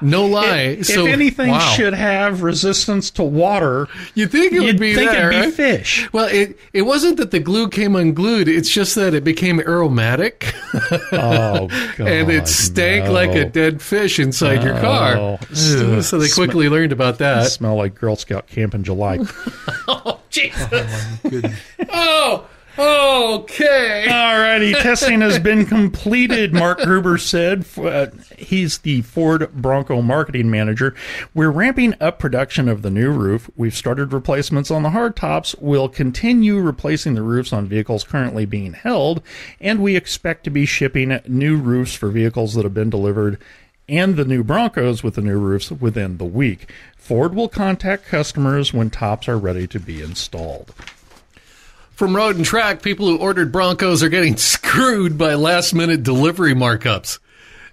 no 0.00 0.26
lie. 0.26 0.76
if 0.80 0.86
so 0.86 1.06
anything 1.06 1.50
wow. 1.50 1.58
should 1.58 1.94
have 1.94 2.42
resistance 2.42 3.10
to 3.12 3.22
water, 3.22 3.88
you 4.14 4.26
think 4.26 4.52
it 4.52 4.62
you'd 4.62 4.78
be 4.78 4.94
think 4.94 5.10
that, 5.10 5.18
it'd 5.18 5.30
be 5.30 5.46
right? 5.46 5.54
fish. 5.54 6.12
Well, 6.12 6.26
it 6.26 6.58
it 6.72 6.82
wasn't 6.82 7.16
that 7.18 7.30
the 7.30 7.40
glue 7.40 7.68
came 7.68 7.96
unglued. 7.96 8.48
It's 8.48 8.70
just 8.70 8.94
that 8.94 9.14
it 9.14 9.24
became 9.24 9.60
aromatic 9.60 10.54
Oh, 11.12 11.68
God, 11.96 12.00
and 12.08 12.30
it 12.30 12.48
stank 12.48 13.06
no. 13.06 13.12
like 13.12 13.34
a 13.34 13.44
dead 13.44 13.80
fish 13.82 14.18
inside 14.18 14.62
your 14.62 14.78
car. 14.80 15.16
Oh. 15.16 15.38
Ugh. 15.40 16.02
So 16.02 16.18
they 16.18 16.28
quickly 16.28 16.68
learned 16.68 16.92
about 16.92 17.18
that. 17.18 17.50
smell 17.50 17.76
like 17.76 17.94
Girl 17.94 18.16
Scout 18.16 18.46
camp 18.46 18.74
in 18.74 18.84
July. 18.84 19.18
Oh 19.88 20.20
Jesus. 20.30 21.18
Good. 21.22 21.54
Oh, 21.90 22.46
Okay. 22.78 24.04
Alrighty, 24.06 24.72
testing 24.82 25.22
has 25.22 25.38
been 25.38 25.64
completed, 25.64 26.52
Mark 26.52 26.80
Grueber 26.80 27.18
said. 27.18 27.64
Uh, 27.78 28.08
he's 28.36 28.78
the 28.78 29.00
Ford 29.02 29.50
Bronco 29.54 30.02
marketing 30.02 30.50
manager. 30.50 30.94
We're 31.32 31.50
ramping 31.50 31.94
up 32.02 32.18
production 32.18 32.68
of 32.68 32.82
the 32.82 32.90
new 32.90 33.10
roof. 33.10 33.48
We've 33.56 33.74
started 33.74 34.12
replacements 34.12 34.70
on 34.70 34.82
the 34.82 34.90
hardtops. 34.90 35.54
We'll 35.58 35.88
continue 35.88 36.60
replacing 36.60 37.14
the 37.14 37.22
roofs 37.22 37.52
on 37.52 37.66
vehicles 37.66 38.04
currently 38.04 38.44
being 38.44 38.74
held, 38.74 39.22
and 39.58 39.80
we 39.80 39.96
expect 39.96 40.44
to 40.44 40.50
be 40.50 40.66
shipping 40.66 41.18
new 41.26 41.56
roofs 41.56 41.94
for 41.94 42.10
vehicles 42.10 42.52
that 42.54 42.64
have 42.64 42.74
been 42.74 42.90
delivered 42.90 43.38
and 43.88 44.16
the 44.16 44.24
new 44.24 44.42
Broncos 44.42 45.02
with 45.02 45.14
the 45.14 45.22
new 45.22 45.38
roofs 45.38 45.70
within 45.70 46.18
the 46.18 46.24
week. 46.24 46.70
Ford 46.96 47.34
will 47.34 47.48
contact 47.48 48.04
customers 48.04 48.74
when 48.74 48.90
tops 48.90 49.28
are 49.28 49.38
ready 49.38 49.66
to 49.68 49.78
be 49.78 50.02
installed. 50.02 50.74
From 51.96 52.14
Road 52.14 52.36
and 52.36 52.44
Track, 52.44 52.82
people 52.82 53.06
who 53.08 53.16
ordered 53.16 53.50
Broncos 53.50 54.02
are 54.02 54.10
getting 54.10 54.36
screwed 54.36 55.16
by 55.16 55.34
last 55.34 55.74
minute 55.74 56.02
delivery 56.02 56.54
markups. 56.54 57.18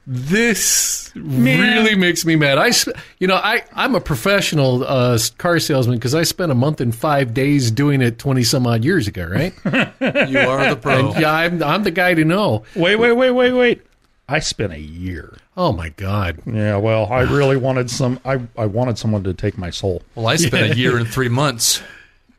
This 0.07 1.11
really 1.15 1.95
makes 1.95 2.25
me 2.25 2.35
mad. 2.37 2.57
I, 2.57 2.71
you 3.19 3.27
know, 3.27 3.35
I 3.35 3.63
I'm 3.73 3.95
a 3.95 4.01
professional 4.01 4.83
uh, 4.85 5.17
car 5.37 5.59
salesman 5.59 5.97
because 5.97 6.15
I 6.15 6.23
spent 6.23 6.51
a 6.51 6.55
month 6.55 6.81
and 6.81 6.93
five 6.95 7.33
days 7.33 7.69
doing 7.69 8.01
it 8.01 8.17
twenty 8.17 8.43
some 8.43 8.65
odd 8.65 8.83
years 8.83 9.07
ago, 9.07 9.25
right? 9.25 9.53
You 10.29 10.39
are 10.39 10.69
the 10.69 10.79
pro. 10.81 11.13
yeah, 11.15 11.31
I'm 11.31 11.61
I'm 11.63 11.83
the 11.83 11.91
guy 11.91 12.13
to 12.13 12.25
know. 12.25 12.63
Wait, 12.75 12.95
wait, 12.97 13.13
wait, 13.13 13.31
wait, 13.31 13.51
wait. 13.53 13.81
I 14.27 14.39
spent 14.39 14.73
a 14.73 14.79
year. 14.79 15.37
Oh 15.55 15.71
my 15.73 15.89
God! 15.89 16.39
Yeah, 16.45 16.77
well, 16.77 17.11
I 17.11 17.21
really 17.21 17.57
wanted 17.57 17.89
some. 17.89 18.19
I, 18.25 18.41
I 18.57 18.65
wanted 18.65 18.97
someone 18.97 19.23
to 19.25 19.33
take 19.33 19.57
my 19.57 19.69
soul. 19.69 20.01
Well, 20.15 20.27
I 20.27 20.37
spent 20.37 20.71
a 20.71 20.75
year 20.77 20.97
and 20.97 21.07
three 21.07 21.29
months. 21.29 21.81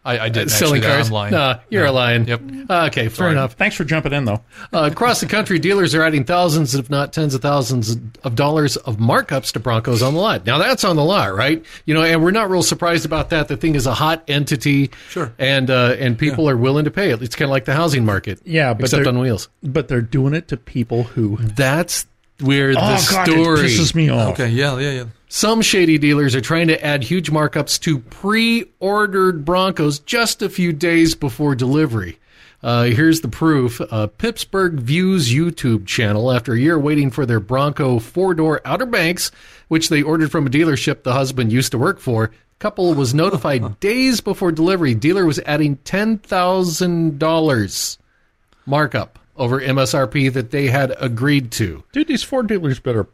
I, 0.05 0.19
I 0.19 0.29
didn't 0.29 0.51
Selling 0.51 0.83
actually. 0.85 0.95
cars? 0.97 1.07
I'm 1.09 1.13
lying. 1.15 1.33
Nah, 1.33 1.59
you're 1.71 1.85
No. 1.85 1.91
a 1.91 1.93
lion. 1.93 2.27
Yep. 2.27 2.43
Okay, 2.71 3.09
fair 3.09 3.31
enough. 3.31 3.55
Thanks 3.55 3.75
for 3.77 3.85
jumping 3.85 4.13
in, 4.13 4.27
though. 4.27 4.43
Uh, 4.73 4.91
across 4.93 5.21
the 5.21 5.27
country, 5.27 5.59
dealers 5.59 5.95
are 5.95 6.03
adding 6.03 6.25
thousands, 6.25 6.75
if 6.75 6.91
not 6.91 7.13
tens 7.13 7.35
of 7.35 7.41
thousands 7.43 7.97
of 8.23 8.35
dollars 8.35 8.77
of 8.77 8.97
markups 8.99 9.53
to 9.53 9.61
Broncos 9.61 10.03
on 10.03 10.13
the 10.15 10.21
lot. 10.21 10.45
Now 10.45 10.59
that's 10.59 10.85
on 10.85 10.97
the 10.97 11.05
lot, 11.05 11.35
right? 11.35 11.65
You 11.87 11.95
know, 11.95 12.03
and 12.03 12.23
we're 12.23 12.33
not 12.33 12.51
real 12.51 12.63
surprised 12.63 13.07
about 13.07 13.31
that. 13.31 13.49
The 13.49 13.57
thing 13.57 13.75
is 13.77 13.87
a 13.87 13.95
hot 13.95 14.25
entity, 14.29 14.91
Sure. 15.09 15.33
and 15.39 15.71
uh, 15.71 15.97
and 15.99 16.19
people 16.19 16.49
are 16.51 16.57
willing 16.57 16.85
to 16.85 16.91
pay 16.91 17.11
it. 17.11 17.23
It's 17.23 17.35
kind 17.37 17.49
of 17.49 17.53
like 17.53 17.65
the 17.65 17.75
housing 17.75 18.05
market, 18.05 18.41
Yeah, 18.45 18.75
but 18.75 18.85
except 18.85 19.07
on 19.07 19.19
wheels. 19.19 19.49
But 19.63 19.89
they're 19.89 20.03
doing 20.03 20.35
it 20.35 20.49
to 20.49 20.57
people 20.59 21.05
who. 21.05 21.37
That's 21.41 22.07
where 22.41 22.73
the 22.73 22.81
oh 22.81 23.07
God, 23.11 23.29
story. 23.29 23.61
it 23.61 23.65
pisses 23.65 23.95
me 23.95 24.09
off. 24.09 24.33
Okay. 24.33 24.49
Yeah. 24.49 24.79
Yeah. 24.79 24.91
Yeah. 24.91 25.05
Some 25.29 25.63
shady 25.63 25.99
dealers 25.99 26.35
are 26.35 26.41
trying 26.41 26.69
to 26.69 26.85
add 26.85 27.03
huge 27.03 27.31
markups 27.31 27.81
to 27.81 27.99
pre-ordered 27.99 29.45
Broncos 29.45 29.99
just 29.99 30.43
a 30.43 30.49
few 30.49 30.73
days 30.73 31.15
before 31.15 31.55
delivery. 31.55 32.19
Uh, 32.63 32.85
here's 32.85 33.21
the 33.21 33.29
proof. 33.29 33.81
Uh, 33.81 34.07
Pittsburgh 34.07 34.75
Views 34.75 35.33
YouTube 35.33 35.87
channel, 35.87 36.33
after 36.33 36.55
a 36.55 36.59
year 36.59 36.79
waiting 36.79 37.11
for 37.11 37.27
their 37.27 37.41
Bronco 37.41 37.99
four-door 37.99 38.61
Outer 38.65 38.87
Banks, 38.87 39.31
which 39.69 39.89
they 39.89 40.03
ordered 40.03 40.31
from 40.31 40.47
a 40.47 40.51
dealership 40.51 41.03
the 41.03 41.13
husband 41.13 41.53
used 41.53 41.73
to 41.73 41.79
work 41.79 41.99
for, 41.99 42.31
couple 42.59 42.95
was 42.95 43.13
notified 43.13 43.79
days 43.81 44.23
before 44.23 44.51
delivery. 44.51 44.95
Dealer 44.95 45.27
was 45.27 45.39
adding 45.41 45.77
ten 45.79 46.17
thousand 46.17 47.19
dollars 47.19 47.99
markup 48.65 49.19
over 49.37 49.61
MSRP 49.61 50.33
that 50.33 50.51
they 50.51 50.69
had 50.69 50.95
agreed 51.01 51.51
to. 51.53 51.83
Dude, 51.93 52.09
these 52.09 52.23
Ford 52.23 52.47
dealers 52.47 52.79
better 52.81 53.07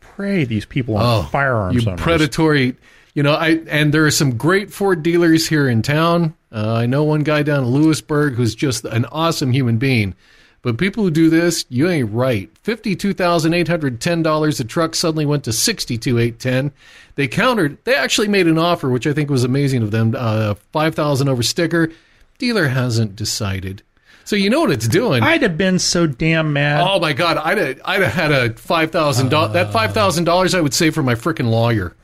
pray 0.00 0.44
these 0.44 0.64
people 0.64 0.96
on 0.96 1.26
firearms 1.28 1.76
Oh, 1.76 1.80
you 1.80 1.88
owners. 1.90 2.00
predatory 2.00 2.74
you 3.14 3.22
know 3.22 3.34
i 3.34 3.60
and 3.68 3.92
there 3.92 4.06
are 4.06 4.10
some 4.10 4.36
great 4.38 4.70
ford 4.72 5.02
dealers 5.02 5.46
here 5.48 5.68
in 5.68 5.82
town. 5.82 6.34
Uh, 6.50 6.72
i 6.74 6.86
know 6.86 7.04
one 7.04 7.22
guy 7.22 7.42
down 7.42 7.64
in 7.64 7.70
lewisburg 7.70 8.34
who's 8.34 8.54
just 8.54 8.84
an 8.86 9.04
awesome 9.06 9.52
human 9.52 9.76
being. 9.78 10.14
But 10.62 10.78
people 10.78 11.04
who 11.04 11.10
do 11.10 11.28
this 11.28 11.66
you 11.68 11.88
ain't 11.88 12.10
right. 12.12 12.50
$52810 12.64 14.60
a 14.60 14.64
truck 14.64 14.94
suddenly 14.94 15.26
went 15.26 15.44
to 15.44 15.52
62810 15.52 16.72
they 17.14 17.28
countered 17.28 17.78
they 17.84 17.94
actually 17.94 18.28
made 18.28 18.46
an 18.46 18.58
offer 18.58 18.88
which 18.88 19.06
i 19.06 19.12
think 19.12 19.30
was 19.30 19.44
amazing 19.44 19.82
of 19.82 19.90
them 19.90 20.14
uh, 20.16 20.54
5000 20.72 21.28
over 21.28 21.42
sticker. 21.42 21.90
Dealer 22.38 22.68
hasn't 22.68 23.16
decided 23.16 23.82
so 24.26 24.36
you 24.36 24.50
know 24.50 24.60
what 24.60 24.70
it's 24.70 24.86
doing 24.86 25.22
I'd 25.22 25.40
have 25.42 25.56
been 25.56 25.78
so 25.78 26.06
damn 26.06 26.52
mad. 26.52 26.86
Oh 26.86 27.00
my 27.00 27.14
god, 27.14 27.38
I'd 27.38 27.56
have, 27.56 27.80
I'd 27.86 28.02
have 28.02 28.12
had 28.12 28.32
a 28.32 28.52
five 28.52 28.90
thousand 28.90 29.30
dollars. 29.30 29.54
That 29.54 29.72
five 29.72 29.94
thousand 29.94 30.24
dollars 30.24 30.54
I 30.54 30.60
would 30.60 30.74
save 30.74 30.94
for 30.94 31.02
my 31.02 31.14
freaking 31.14 31.48
lawyer, 31.48 31.96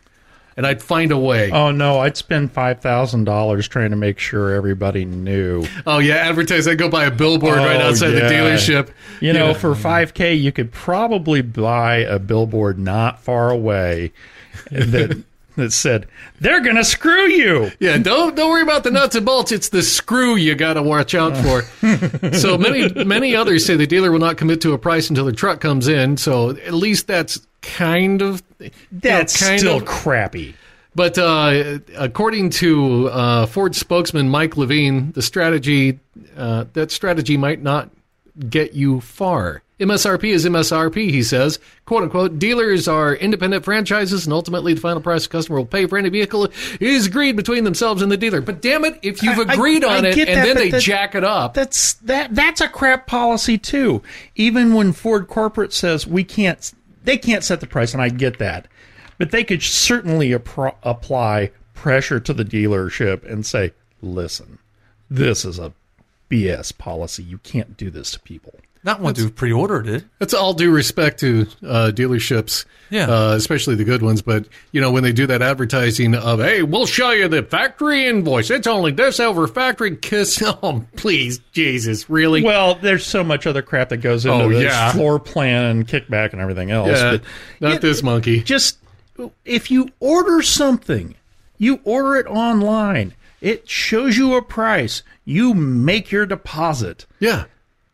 and 0.56 0.66
I'd 0.66 0.82
find 0.82 1.12
a 1.12 1.18
way. 1.18 1.50
Oh, 1.50 1.70
no, 1.70 1.98
I'd 2.00 2.16
spend 2.16 2.52
five 2.52 2.80
thousand 2.80 3.24
dollars 3.24 3.68
trying 3.68 3.90
to 3.90 3.96
make 3.96 4.18
sure 4.18 4.54
everybody 4.54 5.04
knew. 5.04 5.66
Oh 5.86 5.98
yeah, 5.98 6.14
advertise. 6.14 6.66
I'd 6.66 6.78
go 6.78 6.88
buy 6.88 7.04
a 7.04 7.10
billboard 7.10 7.56
right 7.58 7.80
Oh, 7.80 7.88
outside 7.88 8.10
yeah. 8.14 8.28
the 8.28 8.34
dealership. 8.34 8.88
You 9.20 9.32
know, 9.34 9.52
for 9.52 9.74
five 9.74 10.14
K 10.14 10.34
you 10.34 10.52
could 10.52 10.72
probably 10.72 11.42
buy 11.42 11.96
a 11.98 12.18
billboard 12.18 12.78
not 12.78 13.20
far 13.20 13.50
away 13.50 14.12
that 14.70 15.22
that 15.56 15.72
said, 15.72 16.06
They're 16.40 16.60
gonna 16.60 16.84
screw 16.84 17.26
you. 17.26 17.70
Yeah, 17.80 17.98
don't 17.98 18.34
don't 18.36 18.50
worry 18.50 18.62
about 18.62 18.84
the 18.84 18.90
nuts 18.90 19.14
and 19.16 19.26
bolts. 19.26 19.52
It's 19.52 19.68
the 19.68 19.82
screw 19.82 20.36
you 20.36 20.54
got 20.54 20.74
to 20.74 20.82
watch 20.82 21.14
out 21.14 21.36
for. 21.36 21.62
so 22.32 22.58
many 22.58 23.04
many 23.04 23.34
others 23.34 23.64
say 23.64 23.76
the 23.76 23.86
dealer 23.86 24.10
will 24.10 24.18
not 24.18 24.36
commit 24.36 24.60
to 24.62 24.72
a 24.72 24.78
price 24.78 25.08
until 25.08 25.24
the 25.24 25.32
truck 25.32 25.60
comes 25.60 25.88
in. 25.88 26.16
So 26.16 26.50
at 26.50 26.74
least 26.74 27.06
that's 27.06 27.46
kind 27.62 28.22
of 28.22 28.42
you 28.58 28.66
know, 28.66 28.72
That's 28.92 29.40
kind 29.40 29.60
still 29.60 29.78
of 29.78 29.84
crappy. 29.84 30.54
But 30.94 31.16
uh, 31.16 31.78
according 31.96 32.50
to 32.50 33.08
uh, 33.08 33.46
Ford 33.46 33.74
spokesman 33.74 34.28
Mike 34.28 34.56
Levine, 34.56 35.12
the 35.12 35.22
strategy 35.22 36.00
uh, 36.36 36.66
that 36.74 36.90
strategy 36.90 37.36
might 37.36 37.62
not 37.62 37.90
get 38.48 38.74
you 38.74 39.00
far. 39.00 39.61
MSRP 39.80 40.24
is 40.24 40.44
MSRP, 40.46 41.10
he 41.10 41.22
says. 41.22 41.58
"Quote 41.86 42.04
unquote." 42.04 42.38
Dealers 42.38 42.86
are 42.86 43.14
independent 43.14 43.64
franchises, 43.64 44.24
and 44.26 44.32
ultimately, 44.32 44.74
the 44.74 44.80
final 44.80 45.00
price 45.00 45.24
the 45.24 45.28
customer 45.30 45.58
will 45.58 45.66
pay 45.66 45.86
for 45.86 45.98
any 45.98 46.08
vehicle 46.08 46.48
is 46.78 47.06
agreed 47.06 47.34
between 47.36 47.64
themselves 47.64 48.00
and 48.02 48.12
the 48.12 48.16
dealer. 48.16 48.40
But 48.40 48.62
damn 48.62 48.84
it, 48.84 48.98
if 49.02 49.22
you've 49.22 49.38
I- 49.38 49.50
I- 49.50 49.54
agreed 49.54 49.82
on 49.82 50.04
I 50.06 50.10
it 50.10 50.14
get 50.14 50.28
and 50.28 50.46
then 50.46 50.56
they 50.56 50.70
that- 50.70 50.82
jack 50.82 51.14
it 51.14 51.24
up, 51.24 51.54
That's 51.54 51.94
that 51.94 52.34
that's 52.34 52.60
a 52.60 52.68
crap 52.68 53.06
policy 53.06 53.58
too. 53.58 54.02
Even 54.36 54.74
when 54.74 54.92
Ford 54.92 55.26
corporate 55.26 55.72
says 55.72 56.06
we 56.06 56.22
can't 56.22 56.72
they 57.04 57.16
can't 57.16 57.42
set 57.42 57.60
the 57.60 57.66
price 57.66 57.92
and 57.92 58.00
I 58.02 58.08
get 58.10 58.38
that. 58.38 58.68
But 59.18 59.30
they 59.32 59.42
could 59.42 59.62
certainly 59.62 60.30
appro- 60.30 60.76
apply 60.84 61.50
pressure 61.74 62.20
to 62.20 62.32
the 62.32 62.44
dealership 62.44 63.28
and 63.28 63.44
say, 63.44 63.72
"Listen, 64.00 64.58
this 65.10 65.44
is 65.44 65.58
a 65.58 65.72
BS 66.28 66.70
policy. 66.72 67.22
You 67.24 67.38
can't 67.38 67.76
do 67.76 67.90
this 67.90 68.12
to 68.12 68.20
people." 68.20 68.60
Not 68.84 69.00
once 69.00 69.18
you've 69.20 69.36
pre-ordered 69.36 69.86
it. 69.86 70.04
That's 70.18 70.34
all 70.34 70.54
due 70.54 70.72
respect 70.72 71.20
to 71.20 71.46
uh, 71.64 71.92
dealerships, 71.94 72.64
Yeah. 72.90 73.06
uh, 73.08 73.34
especially 73.36 73.76
the 73.76 73.84
good 73.84 74.02
ones. 74.02 74.22
But 74.22 74.46
you 74.72 74.80
know, 74.80 74.90
when 74.90 75.04
they 75.04 75.12
do 75.12 75.26
that 75.28 75.40
advertising 75.40 76.16
of, 76.16 76.40
"Hey, 76.40 76.62
we'll 76.64 76.86
show 76.86 77.10
you 77.12 77.28
the 77.28 77.44
factory 77.44 78.06
invoice. 78.06 78.50
It's 78.50 78.66
only 78.66 78.90
this 78.90 79.20
over 79.20 79.46
factory." 79.46 79.94
Kiss, 79.96 80.42
oh 80.44 80.84
please, 80.96 81.38
Jesus, 81.52 82.10
really? 82.10 82.42
Well, 82.42 82.74
there's 82.74 83.06
so 83.06 83.22
much 83.22 83.46
other 83.46 83.62
crap 83.62 83.90
that 83.90 83.98
goes 83.98 84.26
into 84.26 84.36
Oh, 84.44 84.48
this 84.48 84.64
yeah. 84.64 84.90
floor 84.92 85.20
plan 85.20 85.64
and 85.64 85.86
kickback 85.86 86.32
and 86.32 86.42
everything 86.42 86.72
else. 86.72 86.88
yeah, 86.88 87.10
but 87.12 87.22
not 87.60 87.80
this 87.82 88.02
monkey. 88.02 88.40
just 88.42 88.78
if 89.44 89.70
you 89.70 89.90
order 90.00 90.42
something, 90.42 91.14
you 91.58 91.78
order 91.84 92.16
it 92.16 92.26
online. 92.26 93.14
It 93.40 93.68
shows 93.68 94.16
you 94.16 94.34
a 94.34 94.42
price. 94.42 95.02
You 95.24 95.54
make 95.54 96.10
your 96.10 96.26
deposit. 96.26 97.06
Yeah, 97.20 97.44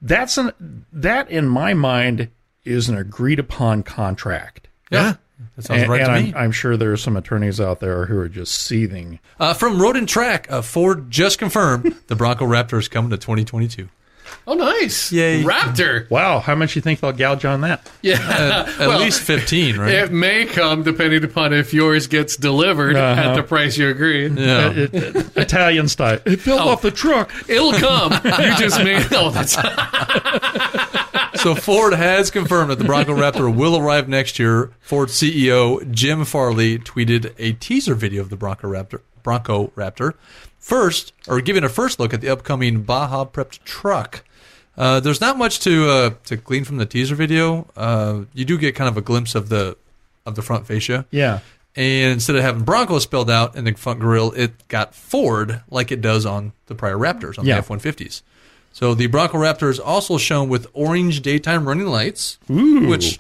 That's 0.01 0.39
an 0.39 0.85
that 0.93 1.31
in 1.31 1.49
my 1.49 1.75
mind 1.75 2.29
is 2.65 2.89
an 2.89 2.97
agreed 2.97 3.39
upon 3.39 3.83
contract. 3.83 4.69
yeah. 4.91 5.17
That 5.55 5.63
sounds 5.63 5.83
and 5.83 5.91
right 5.91 6.01
and 6.01 6.09
to 6.09 6.13
I'm, 6.13 6.25
me. 6.25 6.35
I'm 6.35 6.53
sure 6.53 6.77
there 6.77 6.93
are 6.93 6.97
some 6.97 7.17
attorneys 7.17 7.61
out 7.61 7.79
there 7.79 8.07
who 8.07 8.19
are 8.19 8.29
just 8.29 8.55
seething. 8.61 9.21
Uh, 9.39 9.55
from 9.55 9.81
Road 9.81 9.97
and 9.97 10.09
Track, 10.09 10.51
uh, 10.51 10.63
Ford 10.63 11.11
just 11.11 11.39
confirmed 11.39 11.95
the 12.09 12.17
Bronco 12.17 12.45
Raptor 12.45 12.79
is 12.79 12.89
coming 12.89 13.11
to 13.11 13.17
2022. 13.17 13.89
Oh, 14.51 14.55
nice. 14.55 15.13
Yay. 15.13 15.43
Raptor. 15.43 16.09
Wow, 16.11 16.39
how 16.41 16.55
much 16.55 16.75
you 16.75 16.81
think 16.81 17.01
they'll 17.01 17.13
gouge 17.13 17.45
on 17.45 17.61
that? 17.61 17.87
Yeah. 18.01 18.15
At 18.19 18.79
Well, 18.89 18.99
least 19.01 19.21
15, 19.21 19.77
right? 19.77 19.93
It 19.93 20.11
may 20.11 20.47
come 20.47 20.83
depending 20.83 21.23
upon 21.23 21.53
if 21.53 21.75
yours 21.75 22.07
gets 22.07 22.35
delivered 22.37 22.97
Uh-huh. 22.97 23.21
at 23.21 23.35
the 23.37 23.43
price 23.43 23.77
you 23.77 23.89
agreed. 23.91 24.39
yeah. 24.39 24.71
It- 24.71 24.95
it- 24.95 25.37
Italian 25.37 25.87
style. 25.89 26.19
It 26.25 26.41
fell 26.41 26.67
off 26.69 26.81
the 26.83 26.91
truck. 26.91 27.31
It'll 27.49 27.73
come. 27.75 28.13
you 28.25 28.57
just 28.57 28.83
made. 28.83 29.07
Oh, 29.13 29.29
that's 29.31 29.55
So 31.43 31.55
Ford 31.55 31.93
has 31.93 32.31
confirmed 32.31 32.71
that 32.71 32.79
the 32.79 32.85
Bronco 32.85 33.15
Raptor 33.15 33.55
will 33.55 33.77
arrive 33.77 34.09
next 34.09 34.39
year. 34.39 34.73
Ford 34.81 35.09
CEO 35.11 35.89
Jim 35.91 36.25
Farley 36.25 36.79
tweeted 36.79 37.35
a 37.39 37.53
teaser 37.53 37.95
video 37.95 38.23
of 38.23 38.31
the 38.31 38.37
Bronco 38.37 38.67
Raptor. 38.69 39.01
Bronco 39.23 39.69
Raptor, 39.77 40.15
first 40.59 41.13
or 41.29 41.41
giving 41.41 41.63
a 41.65 41.69
first 41.69 42.01
look 42.01 42.15
at 42.15 42.21
the 42.23 42.29
upcoming 42.31 42.83
Baja 42.83 43.25
prepped 43.27 43.63
truck. 43.65 44.25
Uh, 44.79 45.01
there's 45.01 45.21
not 45.21 45.37
much 45.37 45.59
to 45.61 45.91
uh, 45.91 46.11
to 46.27 46.37
glean 46.37 46.65
from 46.65 46.77
the 46.79 46.87
teaser 46.87 47.15
video. 47.17 47.67
Uh, 47.77 48.23
you 48.33 48.45
do 48.45 48.57
get 48.57 48.75
kind 48.77 48.89
of 48.89 48.97
a 48.97 49.01
glimpse 49.03 49.35
of 49.35 49.49
the 49.49 49.77
of 50.25 50.37
the 50.37 50.43
front 50.43 50.67
fascia. 50.67 51.05
Yeah. 51.11 51.41
And 51.77 52.13
instead 52.13 52.35
of 52.37 52.43
having 52.43 52.63
Bronco 52.65 52.99
spelled 52.99 53.31
out 53.31 53.55
in 53.57 53.65
the 53.65 53.73
front 53.75 54.01
grille, 54.01 54.33
it 54.33 54.67
got 54.69 54.95
Ford 54.95 55.63
like 55.71 55.93
it 55.93 56.01
does 56.01 56.25
on 56.27 56.53
the 56.67 56.75
prior 56.75 56.97
Raptors 56.97 57.39
on 57.39 57.45
Yeah. 57.45 57.55
the 57.55 57.59
F 57.59 57.69
150s. 57.69 58.23
So 58.73 58.95
the 58.95 59.07
Bronco 59.09 59.39
Raptor 59.39 59.69
is 59.71 59.79
also 59.81 60.19
shown 60.19 60.49
with 60.49 60.67
orange 60.73 61.21
daytime 61.23 61.67
running 61.67 61.87
lights, 61.87 62.39
which 62.49 63.19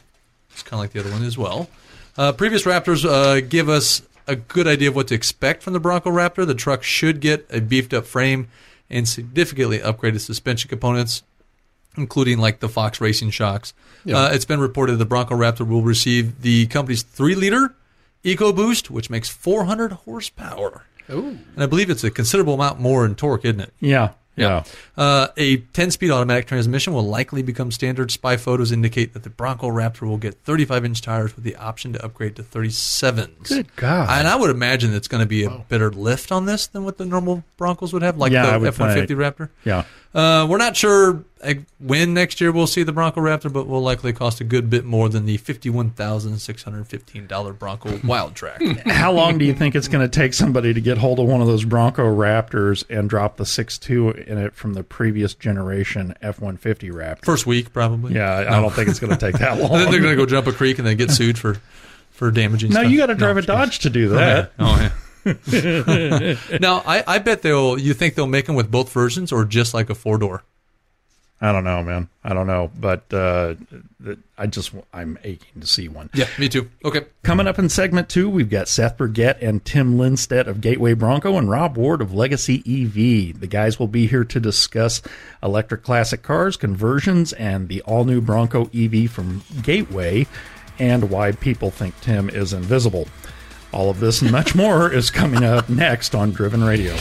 is 0.56 0.62
kind 0.62 0.74
of 0.74 0.78
like 0.80 0.92
the 0.92 1.00
other 1.00 1.10
one 1.10 1.24
as 1.24 1.36
well. 1.38 1.68
Uh, 2.16 2.32
previous 2.32 2.64
Raptors 2.64 3.04
uh, 3.04 3.40
give 3.40 3.68
us 3.68 4.02
a 4.26 4.36
good 4.36 4.66
idea 4.66 4.88
of 4.88 4.94
what 4.96 5.08
to 5.08 5.14
expect 5.14 5.62
from 5.62 5.72
the 5.72 5.80
Bronco 5.80 6.10
Raptor. 6.10 6.46
The 6.46 6.54
truck 6.54 6.82
should 6.82 7.20
get 7.20 7.46
a 7.50 7.60
beefed 7.60 7.94
up 7.94 8.06
frame 8.06 8.48
and 8.90 9.08
significantly 9.08 9.78
upgraded 9.78 10.20
suspension 10.20 10.68
components, 10.68 11.22
including 11.98 12.38
like 12.38 12.60
the 12.60 12.68
Fox 12.68 13.00
Racing 13.00 13.30
shocks. 13.30 13.74
Uh, 14.10 14.30
it's 14.32 14.44
been 14.46 14.60
reported 14.60 14.96
the 14.96 15.04
Bronco 15.04 15.34
Raptor 15.34 15.68
will 15.68 15.82
receive 15.82 16.40
the 16.40 16.66
company's 16.68 17.02
three 17.02 17.34
liter 17.34 17.74
EcoBoost, 18.24 18.90
which 18.90 19.10
makes 19.10 19.28
400 19.28 19.92
horsepower. 19.92 20.84
Ooh. 21.10 21.38
And 21.54 21.62
I 21.62 21.66
believe 21.66 21.90
it's 21.90 22.04
a 22.04 22.10
considerable 22.10 22.54
amount 22.54 22.80
more 22.80 23.04
in 23.04 23.14
torque, 23.14 23.44
isn't 23.44 23.60
it? 23.60 23.72
Yeah. 23.80 24.10
Yeah. 24.36 24.62
Uh, 24.96 25.28
a 25.36 25.56
10 25.56 25.90
speed 25.90 26.12
automatic 26.12 26.46
transmission 26.46 26.92
will 26.92 27.02
likely 27.06 27.42
become 27.42 27.72
standard. 27.72 28.12
Spy 28.12 28.36
photos 28.36 28.70
indicate 28.70 29.12
that 29.14 29.24
the 29.24 29.30
Bronco 29.30 29.68
Raptor 29.68 30.02
will 30.02 30.16
get 30.16 30.34
35 30.44 30.84
inch 30.84 31.02
tires 31.02 31.34
with 31.34 31.44
the 31.44 31.56
option 31.56 31.92
to 31.94 32.04
upgrade 32.04 32.36
to 32.36 32.44
37s. 32.44 33.48
Good 33.48 33.74
God. 33.74 34.08
And 34.10 34.28
I 34.28 34.36
would 34.36 34.50
imagine 34.50 34.94
it's 34.94 35.08
going 35.08 35.22
to 35.22 35.26
be 35.28 35.42
a 35.42 35.50
better 35.68 35.90
lift 35.90 36.30
on 36.30 36.46
this 36.46 36.68
than 36.68 36.84
what 36.84 36.98
the 36.98 37.04
normal 37.04 37.42
Broncos 37.56 37.92
would 37.92 38.02
have, 38.02 38.16
like 38.16 38.30
Yeah, 38.30 38.58
the 38.58 38.68
F 38.68 38.78
150. 38.78 39.14
Raptor. 39.16 39.48
Yeah. 39.64 39.84
Uh, 40.18 40.46
we're 40.46 40.58
not 40.58 40.76
sure 40.76 41.25
when 41.78 42.12
next 42.12 42.40
year 42.40 42.50
we'll 42.50 42.66
see 42.66 42.82
the 42.82 42.90
Bronco 42.90 43.20
Raptor, 43.20 43.52
but 43.52 43.68
will 43.68 43.82
likely 43.82 44.12
cost 44.12 44.40
a 44.40 44.44
good 44.44 44.68
bit 44.68 44.84
more 44.84 45.08
than 45.08 45.26
the 45.26 45.38
$51,615 45.38 47.56
Bronco 47.56 47.90
Wildtrak. 47.98 48.84
How 48.88 49.12
long 49.12 49.38
do 49.38 49.44
you 49.44 49.54
think 49.54 49.76
it's 49.76 49.87
going 49.87 50.04
to 50.04 50.08
take 50.08 50.34
somebody 50.34 50.75
to 50.75 50.80
get 50.80 50.98
hold 50.98 51.20
of 51.20 51.28
one 51.28 51.40
of 51.40 51.46
those 51.46 51.64
Bronco 51.64 52.02
Raptors 52.02 52.82
and 52.90 53.08
drop 53.08 53.37
the 53.37 53.46
six-two 53.46 54.10
in 54.10 54.38
it 54.38 54.54
from 54.54 54.75
the 54.75 54.82
previous 54.82 55.34
generation 55.34 56.16
F-150 56.20 56.90
Raptor? 56.90 57.25
First 57.25 57.46
week, 57.46 57.72
probably. 57.72 58.14
yeah, 58.14 58.32
I 58.32 58.58
I 58.58 58.60
don't 58.60 58.72
think 58.72 58.88
it's 58.88 58.98
going 58.98 59.16
to 59.16 59.18
take 59.18 59.38
that 59.38 59.58
long. 59.60 59.70
Then 59.70 59.92
they're 59.92 60.00
going 60.00 60.16
to 60.16 60.20
go 60.20 60.26
jump 60.26 60.48
a 60.48 60.52
creek 60.52 60.78
and 60.78 60.87
then 60.88 60.96
get 60.96 61.12
sued 61.12 61.38
for, 61.38 61.58
for 62.10 62.32
damaging 62.32 62.70
no, 62.70 62.80
stuff. 62.80 62.90
you 62.90 62.98
got 62.98 63.06
to 63.06 63.14
drive 63.14 63.37
a 63.37 63.42
Dodge 63.42 63.78
to 63.80 63.90
do 63.90 64.08
that. 64.08 64.50
Oh 64.58 64.76
yeah. 64.80 64.90
now 66.60 66.82
I, 66.87 67.04
I 67.06 67.18
bet 67.18 67.42
they'll. 67.42 67.78
You 67.78 67.94
think 67.94 68.14
they'll 68.14 68.26
make 68.26 68.46
them 68.46 68.54
with 68.54 68.70
both 68.70 68.92
versions 68.92 69.32
or 69.32 69.44
just 69.44 69.75
like 69.75 69.90
a 69.90 69.94
four 69.94 70.18
door? 70.18 70.44
I 71.40 71.52
don't 71.52 71.62
know, 71.62 71.84
man. 71.84 72.08
I 72.25 72.34
don't 72.34 72.48
know, 72.48 72.68
but 72.80 73.12
uh, 73.14 73.54
I 74.37 74.46
just 74.46 74.72
I'm 74.92 75.18
aching 75.22 75.60
to 75.60 75.68
see 75.68 75.87
one. 75.87 76.10
Yeah, 76.12 76.26
me 76.37 76.48
too. 76.48 76.68
Okay. 76.84 77.06
Coming 77.22 77.46
up 77.46 77.60
in 77.60 77.68
segment 77.68 78.08
two, 78.08 78.28
we've 78.28 78.50
got 78.50 78.66
Seth 78.66 78.96
Burgett 78.96 79.40
and 79.40 79.64
Tim 79.64 79.96
Lindstedt 79.96 80.48
of 80.48 80.60
Gateway 80.60 80.94
Bronco 80.94 81.38
and 81.38 81.48
Rob 81.48 81.76
Ward 81.76 82.02
of 82.02 82.12
Legacy 82.12 82.58
EV. 82.66 83.38
The 83.38 83.46
guys 83.46 83.78
will 83.78 83.87
be 83.87 84.08
here 84.08 84.25
to 84.25 84.40
discuss 84.40 85.00
electric 85.40 85.84
classic 85.84 86.22
cars, 86.22 86.56
conversions, 86.56 87.32
and 87.34 87.68
the 87.68 87.82
all 87.82 88.04
new 88.04 88.20
Bronco 88.20 88.68
EV 88.75 89.08
from 89.08 89.44
Gateway, 89.62 90.26
and 90.80 91.08
why 91.08 91.30
people 91.30 91.70
think 91.70 92.00
Tim 92.00 92.28
is 92.30 92.52
invisible. 92.52 93.06
All 93.72 93.90
of 93.90 94.00
this 94.00 94.22
and 94.22 94.32
much 94.32 94.54
more 94.54 94.90
is 94.90 95.10
coming 95.10 95.44
up 95.44 95.68
next 95.68 96.14
on 96.14 96.32
Driven 96.32 96.64
Radio. 96.64 96.96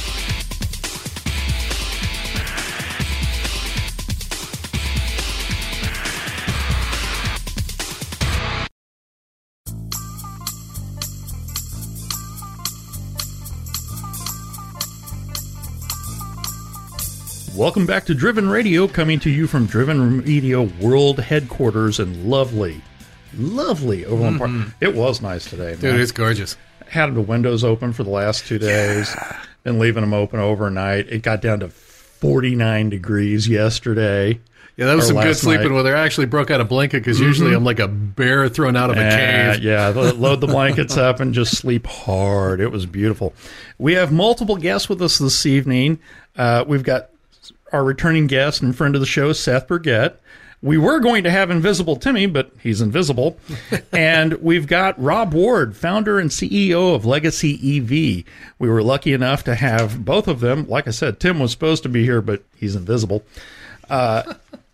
Welcome 17.55 17.87
back 17.87 18.05
to 18.05 18.13
Driven 18.13 18.47
Radio, 18.49 18.87
coming 18.87 19.19
to 19.21 19.31
you 19.31 19.47
from 19.47 19.65
Driven 19.65 20.21
Radio 20.21 20.69
World 20.79 21.19
Headquarters 21.19 21.99
in 21.99 22.29
lovely, 22.29 22.83
lovely 23.37 24.05
Overland 24.05 24.37
Park. 24.39 24.51
It 24.81 24.95
was 24.95 25.21
nice 25.21 25.49
today, 25.49 25.71
man. 25.71 25.79
Dude, 25.79 25.99
it's 25.99 26.11
gorgeous. 26.11 26.55
had 26.89 27.13
the 27.15 27.21
windows 27.21 27.63
open 27.63 27.93
for 27.93 28.03
the 28.03 28.09
last 28.09 28.45
two 28.47 28.57
days, 28.59 29.15
been 29.63 29.79
leaving 29.79 30.01
them 30.01 30.13
open 30.13 30.39
overnight. 30.39 31.09
It 31.09 31.23
got 31.23 31.41
down 31.41 31.59
to 31.61 31.69
49 31.69 32.89
degrees 32.89 33.47
yesterday. 33.47 34.39
Yeah, 34.75 34.85
that 34.85 34.95
was 34.95 35.07
some 35.07 35.15
good 35.19 35.35
sleeping 35.35 35.69
night. 35.69 35.73
weather. 35.75 35.95
I 35.97 36.01
actually 36.05 36.27
broke 36.27 36.51
out 36.51 36.61
a 36.61 36.65
blanket 36.65 36.99
because 36.99 37.19
usually 37.19 37.55
I'm 37.55 37.63
like 37.63 37.79
a 37.79 37.87
bear 37.87 38.47
thrown 38.47 38.75
out 38.75 38.91
of 38.91 38.97
a 38.97 39.05
Uh, 39.07 39.53
cave. 39.55 39.63
yeah, 39.63 39.87
load 39.89 40.39
the 40.39 40.45
blankets 40.47 40.97
up 40.97 41.19
and 41.19 41.33
just 41.33 41.57
sleep 41.57 41.87
hard. 41.87 42.61
It 42.61 42.71
was 42.71 42.85
beautiful. 42.85 43.33
We 43.79 43.93
have 43.95 44.11
multiple 44.11 44.55
guests 44.55 44.87
with 44.87 45.01
us 45.01 45.17
this 45.17 45.47
evening. 45.47 45.97
Uh, 46.37 46.63
we've 46.67 46.83
got 46.83 47.09
our 47.73 47.83
returning 47.83 48.27
guest 48.27 48.61
and 48.61 48.75
friend 48.75 48.93
of 48.93 49.01
the 49.01 49.07
show, 49.07 49.33
Seth 49.33 49.67
Burgett. 49.67 50.21
We 50.61 50.77
were 50.79 50.99
going 50.99 51.23
to 51.23 51.31
have 51.31 51.51
Invisible 51.51 51.97
Timmy, 51.97 52.25
but 52.25 52.51
he's 52.59 52.81
invisible. 52.81 53.37
and 53.91 54.33
we've 54.41 54.65
got 54.65 55.01
Rob 55.01 55.33
Ward, 55.33 55.77
founder 55.77 56.19
and 56.19 56.31
CEO 56.31 56.95
of 56.95 57.05
Legacy 57.05 57.53
EV. 57.77 58.23
We 58.57 58.69
were 58.69 58.81
lucky 58.81 59.13
enough 59.13 59.43
to 59.43 59.53
have 59.55 60.03
both 60.03 60.27
of 60.27 60.39
them. 60.39 60.67
Like 60.67 60.87
I 60.87 60.91
said, 60.91 61.19
Tim 61.19 61.39
was 61.39 61.51
supposed 61.51 61.83
to 61.83 61.89
be 61.89 62.03
here, 62.03 62.21
but 62.21 62.41
he's 62.55 62.75
invisible. 62.75 63.23
Uh, 63.87 64.33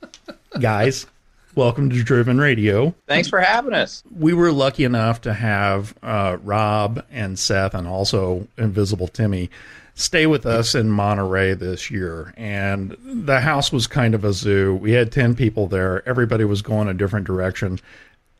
guys, 0.60 1.06
welcome 1.54 1.90
to 1.90 2.02
Driven 2.02 2.40
Radio 2.40 2.96
Thanks 3.06 3.28
for 3.28 3.42
having 3.42 3.74
us. 3.74 4.04
we 4.18 4.34
were 4.34 4.52
lucky 4.54 4.86
enough 4.86 5.22
to 5.22 5.34
have 5.34 5.94
uh, 6.02 6.38
Rob 6.42 7.04
and 7.12 7.38
Seth 7.38 7.74
and 7.74 7.88
also 7.88 8.48
Invisible 8.58 9.10
Timmy 9.10 9.50
stay 9.96 10.26
with 10.26 10.46
us 10.46 10.76
in 10.76 10.90
Monterey 10.90 11.54
this 11.54 11.92
year. 11.92 12.34
And 12.36 12.98
the 13.04 13.40
house 13.40 13.72
was 13.72 13.88
kind 13.88 14.16
of 14.16 14.24
a 14.24 14.34
zoo. 14.34 14.76
We 14.76 14.92
had 14.92 15.12
10 15.12 15.36
people 15.36 15.68
there, 15.68 16.08
everybody 16.08 16.46
was 16.46 16.62
going 16.62 16.88
a 16.88 16.94
different 16.94 17.28
direction. 17.28 17.80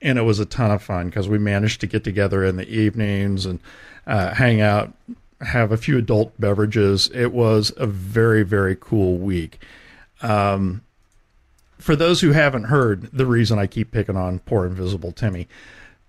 And 0.02 0.18
it 0.18 0.24
was 0.24 0.40
a 0.40 0.46
ton 0.46 0.72
of 0.72 0.84
fun 0.84 1.08
because 1.08 1.30
we 1.30 1.38
managed 1.38 1.80
to 1.82 1.88
get 1.88 2.04
together 2.04 2.44
in 2.44 2.58
the 2.58 2.68
evenings 2.68 3.46
and 3.46 3.60
uh, 4.06 4.34
hang 4.34 4.60
out, 4.60 4.92
have 5.40 5.72
a 5.72 5.78
few 5.78 5.98
adult 5.98 6.34
beverages. 6.40 7.10
It 7.14 7.32
was 7.32 7.72
a 7.78 7.88
very, 7.88 8.44
very 8.44 8.76
cool 8.78 9.18
week 9.18 9.60
for 11.84 11.98
those 11.98 12.22
who 12.22 12.32
haven't 12.32 12.64
heard, 12.64 13.10
the 13.12 13.26
reason 13.26 13.60
I 13.60 13.68
keep 13.68 13.92
picking 13.92 14.16
on 14.16 14.40
poor 14.40 14.66
invisible 14.66 15.12
Timmy, 15.12 15.50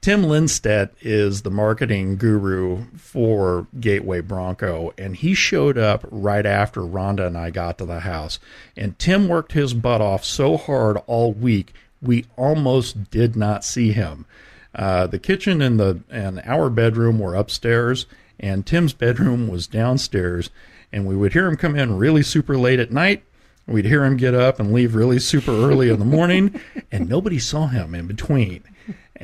Tim 0.05 0.25
Lindstedt 0.25 0.91
is 1.01 1.41
the 1.41 1.51
marketing 1.51 2.19
guru 2.19 2.85
for 2.95 3.69
Gateway 3.81 4.21
Bronco, 4.21 4.93
and 4.99 5.17
he 5.17 5.33
showed 5.33 5.79
up 5.79 6.05
right 6.11 6.45
after 6.45 6.83
Rhonda 6.83 7.27
and 7.27 7.39
I 7.39 7.49
got 7.49 7.79
to 7.79 7.87
the 7.87 8.01
house. 8.01 8.39
And 8.77 8.99
Tim 8.99 9.29
worked 9.29 9.53
his 9.53 9.73
butt 9.73 10.03
off 10.03 10.23
so 10.23 10.59
hard 10.59 10.99
all 11.07 11.33
week, 11.33 11.73
we 12.03 12.27
almost 12.37 13.11
did 13.11 13.35
not 13.35 13.65
see 13.65 13.93
him. 13.93 14.27
Uh, 14.75 15.07
the 15.07 15.19
kitchen 15.19 15.63
and 15.63 15.81
the 15.81 16.01
and 16.11 16.43
our 16.45 16.69
bedroom 16.69 17.19
were 17.19 17.35
upstairs, 17.35 18.05
and 18.39 18.67
Tim's 18.67 18.93
bedroom 18.93 19.49
was 19.49 19.67
downstairs. 19.67 20.51
And 20.93 21.07
we 21.07 21.17
would 21.17 21.33
hear 21.33 21.47
him 21.47 21.57
come 21.57 21.77
in 21.77 21.97
really 21.97 22.23
super 22.23 22.59
late 22.59 22.79
at 22.79 22.93
night. 22.93 23.25
We'd 23.67 23.87
hear 23.87 24.05
him 24.05 24.19
get 24.19 24.35
up 24.35 24.61
and 24.61 24.75
leave 24.75 24.95
really 24.95 25.19
super 25.19 25.53
early 25.53 25.89
in 25.89 25.99
the 25.99 26.05
morning, 26.05 26.61
and 26.93 27.09
nobody 27.09 27.39
saw 27.39 27.69
him 27.69 27.95
in 27.95 28.07
between. 28.07 28.65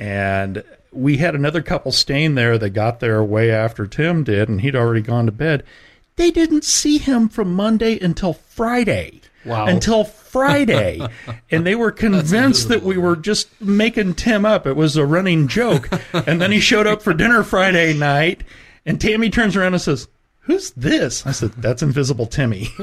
And 0.01 0.65
we 0.93 1.19
had 1.19 1.35
another 1.35 1.61
couple 1.61 1.93
staying 1.93 2.35
there 2.35 2.57
that 2.57 2.71
got 2.71 3.01
there 3.01 3.23
way 3.23 3.51
after 3.51 3.87
Tim 3.87 4.25
did, 4.25 4.49
and 4.49 4.63
he'd 4.63 4.75
already 4.75 5.03
gone 5.03 5.27
to 5.27 5.33
bed. 5.33 5.63
They 6.17 6.31
didn't 6.31 6.65
see 6.65 6.97
him 6.97 7.29
from 7.29 7.55
Monday 7.55 7.99
until 8.01 8.33
Friday. 8.33 9.21
Wow. 9.45 9.67
Until 9.67 10.05
Friday. 10.05 11.07
and 11.51 11.67
they 11.67 11.75
were 11.75 11.93
convinced 11.93 12.69
that 12.69 12.83
we 12.83 12.97
were 12.97 13.15
just 13.15 13.61
making 13.61 14.15
Tim 14.15 14.47
up. 14.47 14.67
It 14.67 14.75
was 14.75 14.97
a 14.97 15.05
running 15.05 15.49
joke. 15.49 15.91
and 16.15 16.41
then 16.41 16.51
he 16.51 16.61
showed 16.61 16.87
up 16.87 17.03
for 17.03 17.13
dinner 17.13 17.43
Friday 17.43 17.93
night, 17.93 18.43
and 18.87 18.99
Tammy 18.99 19.29
turns 19.29 19.55
around 19.55 19.75
and 19.75 19.83
says, 19.83 20.09
Who's 20.43 20.71
this? 20.73 21.27
I 21.27 21.33
said, 21.33 21.53
That's 21.53 21.83
Invisible 21.83 22.27
Timmy. 22.27 22.65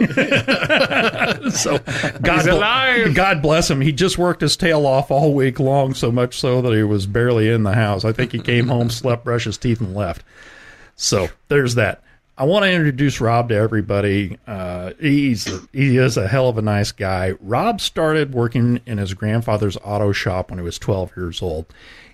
so 1.52 1.78
God, 2.22 2.36
He's 2.36 2.43
bl- 2.46 2.52
alive. 2.52 3.13
God 3.15 3.41
bless 3.41 3.70
him. 3.70 3.82
He 3.82 3.91
just 3.91 4.17
worked 4.17 4.41
his 4.41 4.56
tail 4.56 4.86
off 4.86 5.12
all 5.12 5.34
week 5.34 5.60
long, 5.60 5.93
so 5.93 6.12
much 6.12 6.39
so 6.39 6.62
that 6.62 6.74
he 6.74 6.84
was 6.84 7.08
barely 7.08 7.50
in 7.50 7.63
the 7.63 7.74
house. 7.74 8.06
I 8.06 8.12
think 8.12 8.32
he 8.32 8.39
came 8.39 8.67
home, 8.67 8.89
slept, 8.89 9.26
brushed 9.26 9.46
his 9.46 9.58
teeth, 9.58 9.82
and 9.82 9.96
left. 9.96 10.24
So 10.96 11.30
there's 11.48 11.76
that. 11.76 12.04
I 12.39 12.46
want 12.46 12.65
to 12.65 12.72
introduce 12.72 13.20
Rob 13.20 13.50
to 13.50 13.56
everybody. 13.56 14.38
Uh, 14.46 14.93
he's 15.00 15.46
he 15.74 15.98
is 15.98 16.17
a 16.17 16.28
hell 16.28 16.50
of 16.50 16.60
a 16.60 16.62
nice 16.62 16.91
guy. 16.91 17.32
Rob 17.41 17.82
started 17.82 18.34
working 18.34 18.80
in 18.86 19.00
his 19.00 19.15
grandfather's 19.15 19.76
auto 19.78 20.12
shop 20.12 20.52
when 20.52 20.60
he 20.60 20.63
was 20.63 20.78
12 20.78 21.17
years 21.17 21.41
old. 21.41 21.65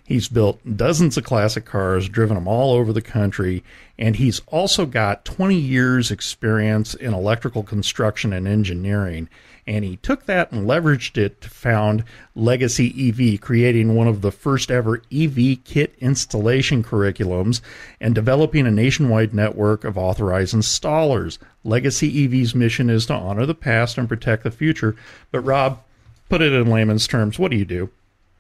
He's 0.05 0.27
built 0.27 0.59
dozens 0.75 1.17
of 1.17 1.23
classic 1.23 1.63
cars, 1.63 2.09
driven 2.09 2.35
them 2.35 2.47
all 2.47 2.73
over 2.73 2.91
the 2.91 3.01
country, 3.01 3.63
and 3.97 4.17
he's 4.17 4.41
also 4.47 4.85
got 4.85 5.23
20 5.23 5.55
years 5.55 6.11
experience 6.11 6.93
in 6.93 7.13
electrical 7.13 7.63
construction 7.63 8.33
and 8.33 8.45
engineering. 8.45 9.29
And 9.65 9.85
he 9.85 9.95
took 9.95 10.25
that 10.25 10.51
and 10.51 10.67
leveraged 10.67 11.17
it 11.17 11.39
to 11.39 11.49
found 11.49 12.03
Legacy 12.35 12.93
EV, 13.07 13.39
creating 13.39 13.95
one 13.95 14.09
of 14.09 14.19
the 14.19 14.31
first 14.31 14.69
ever 14.69 15.01
EV 15.09 15.63
kit 15.63 15.95
installation 15.99 16.83
curriculums 16.83 17.61
and 18.01 18.13
developing 18.13 18.67
a 18.67 18.71
nationwide 18.71 19.33
network 19.33 19.85
of 19.85 19.97
authorized 19.97 20.53
installers. 20.53 21.37
Legacy 21.63 22.25
EV's 22.25 22.53
mission 22.53 22.89
is 22.89 23.05
to 23.05 23.13
honor 23.13 23.45
the 23.45 23.55
past 23.55 23.97
and 23.97 24.09
protect 24.09 24.43
the 24.43 24.51
future. 24.51 24.97
But 25.31 25.41
Rob, 25.41 25.81
put 26.27 26.41
it 26.41 26.51
in 26.51 26.69
layman's 26.69 27.07
terms, 27.07 27.39
what 27.39 27.49
do 27.51 27.57
you 27.57 27.65
do? 27.65 27.89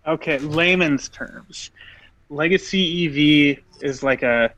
Okay, 0.05 0.37
layman's 0.39 1.09
terms. 1.09 1.71
Legacy 2.29 3.57
EV 3.57 3.63
is 3.83 4.03
like 4.03 4.23
a 4.23 4.51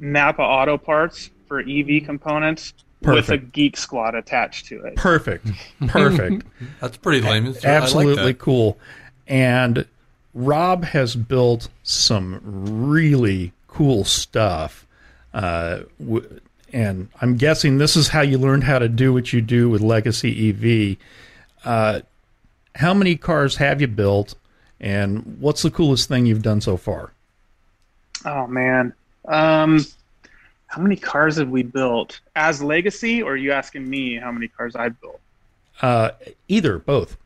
Napa 0.00 0.42
Auto 0.42 0.76
Parts 0.78 1.30
for 1.46 1.60
EV 1.60 2.04
components 2.04 2.74
with 3.02 3.28
a 3.28 3.38
geek 3.38 3.76
squad 3.76 4.14
attached 4.14 4.66
to 4.66 4.82
it. 4.84 4.96
Perfect. 4.96 5.46
Perfect. 5.86 6.44
That's 6.80 6.96
pretty 6.96 7.20
lame. 7.20 7.46
It's- 7.46 7.64
I 7.64 7.68
like 7.74 7.82
Absolutely 7.82 8.32
that. 8.32 8.38
cool. 8.38 8.78
And 9.28 9.86
Rob 10.34 10.84
has 10.84 11.14
built 11.14 11.68
some 11.84 12.40
really 12.90 13.52
cool 13.68 14.04
stuff. 14.04 14.86
Uh, 15.32 15.80
w- 16.00 16.40
and 16.72 17.08
I'm 17.20 17.36
guessing 17.36 17.78
this 17.78 17.96
is 17.96 18.08
how 18.08 18.20
you 18.22 18.36
learned 18.38 18.64
how 18.64 18.78
to 18.78 18.88
do 18.88 19.12
what 19.12 19.32
you 19.32 19.40
do 19.40 19.70
with 19.70 19.80
Legacy 19.80 20.50
EV. 20.50 20.96
Uh, 21.64 22.00
how 22.74 22.94
many 22.94 23.16
cars 23.16 23.56
have 23.56 23.80
you 23.80 23.86
built? 23.86 24.34
And 24.80 25.38
what's 25.40 25.62
the 25.62 25.70
coolest 25.70 26.08
thing 26.08 26.26
you've 26.26 26.42
done 26.42 26.60
so 26.60 26.76
far? 26.76 27.12
Oh 28.24 28.46
man. 28.46 28.92
Um 29.26 29.84
how 30.66 30.82
many 30.82 30.96
cars 30.96 31.36
have 31.36 31.48
we 31.48 31.62
built 31.62 32.20
as 32.36 32.62
legacy 32.62 33.22
or 33.22 33.32
are 33.32 33.36
you 33.36 33.52
asking 33.52 33.88
me 33.88 34.16
how 34.16 34.30
many 34.30 34.48
cars 34.48 34.76
I 34.76 34.90
built? 34.90 35.18
Uh, 35.80 36.10
either, 36.48 36.78
both. 36.78 37.16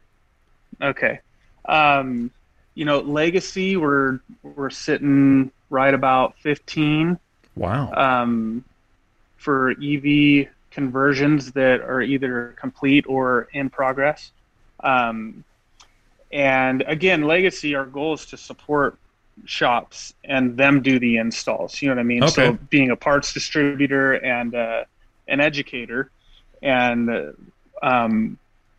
Okay. 0.81 1.21
Um 1.67 2.31
you 2.75 2.85
know, 2.85 3.01
legacy 3.01 3.77
we're 3.77 4.21
we're 4.43 4.71
sitting 4.71 5.51
right 5.71 5.93
about 5.95 6.39
15 6.39 7.19
Wow. 7.55 7.93
um 7.93 8.65
for 9.37 9.73
EV 9.73 10.49
conversions 10.71 11.53
that 11.53 11.81
are 11.81 12.01
either 12.01 12.55
complete 12.59 13.05
or 13.07 13.49
in 13.53 13.69
progress. 13.69 14.31
Um 14.81 15.45
and 16.33 16.83
again, 16.87 17.23
legacy 17.23 17.75
our 17.75 17.85
goal 17.85 18.15
is 18.15 18.27
to 18.27 18.37
support 18.37 18.99
shops 19.45 20.15
and 20.25 20.57
them 20.57 20.83
do 20.83 20.99
the 20.99 21.17
installs. 21.17 21.81
You 21.81 21.89
know 21.89 21.97
what 21.97 22.01
I 22.01 22.05
mean? 22.05 22.29
So 22.29 22.59
being 22.71 22.91
a 22.91 22.97
parts 22.97 23.33
distributor 23.33 24.13
and 24.15 24.55
uh, 24.55 24.85
an 25.29 25.41
educator, 25.41 26.11
and 26.63 27.11
uh, 27.11 27.33
um, 27.83 28.39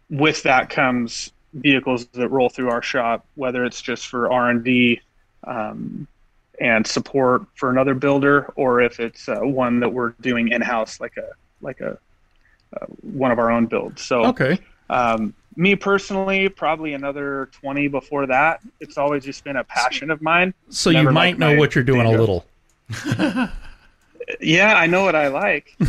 with 0.10 0.44
that 0.44 0.70
comes 0.70 1.32
vehicles 1.54 2.06
that 2.08 2.30
roll 2.30 2.50
through 2.50 2.70
our 2.70 2.82
shop, 2.82 3.26
whether 3.36 3.64
it's 3.66 3.82
just 3.82 4.08
for 4.08 4.32
R 4.32 4.50
and 4.50 4.64
D 4.64 5.02
um, 5.46 6.08
and 6.60 6.86
support 6.86 7.44
for 7.56 7.70
another 7.70 7.94
builder, 7.94 8.52
or 8.56 8.82
if 8.82 9.00
it's 9.00 9.28
uh, 9.28 9.40
one 9.42 9.80
that 9.82 9.90
we're 9.92 10.12
doing 10.22 10.50
in 10.50 10.62
house, 10.62 11.00
like 11.00 11.18
a 11.18 11.30
like 11.62 11.82
a 11.82 11.98
uh, 12.76 12.86
one 13.02 13.32
of 13.32 13.40
our 13.40 13.52
own 13.52 13.66
builds. 13.68 14.02
So 14.02 14.26
okay. 14.26 14.60
um, 14.90 15.34
me 15.56 15.76
personally, 15.76 16.50
probably 16.50 16.94
another 16.94 17.50
20 17.54 17.88
before 17.88 18.26
that. 18.28 18.62
It's 18.80 18.98
always 18.98 19.24
just 19.24 19.44
been 19.44 19.58
a 19.58 19.64
passion 19.64 20.12
of 20.12 20.22
mine. 20.22 20.54
So 20.70 20.90
you 20.90 21.12
might 21.12 21.38
know 21.38 21.56
what 21.56 21.76
you're 21.76 21.84
doing 21.84 22.08
a 22.08 22.12
little. 22.12 22.46
Yeah, 24.40 24.76
I 24.76 24.88
know 24.88 25.04
what 25.04 25.16
I 25.16 25.28
like. 25.28 25.76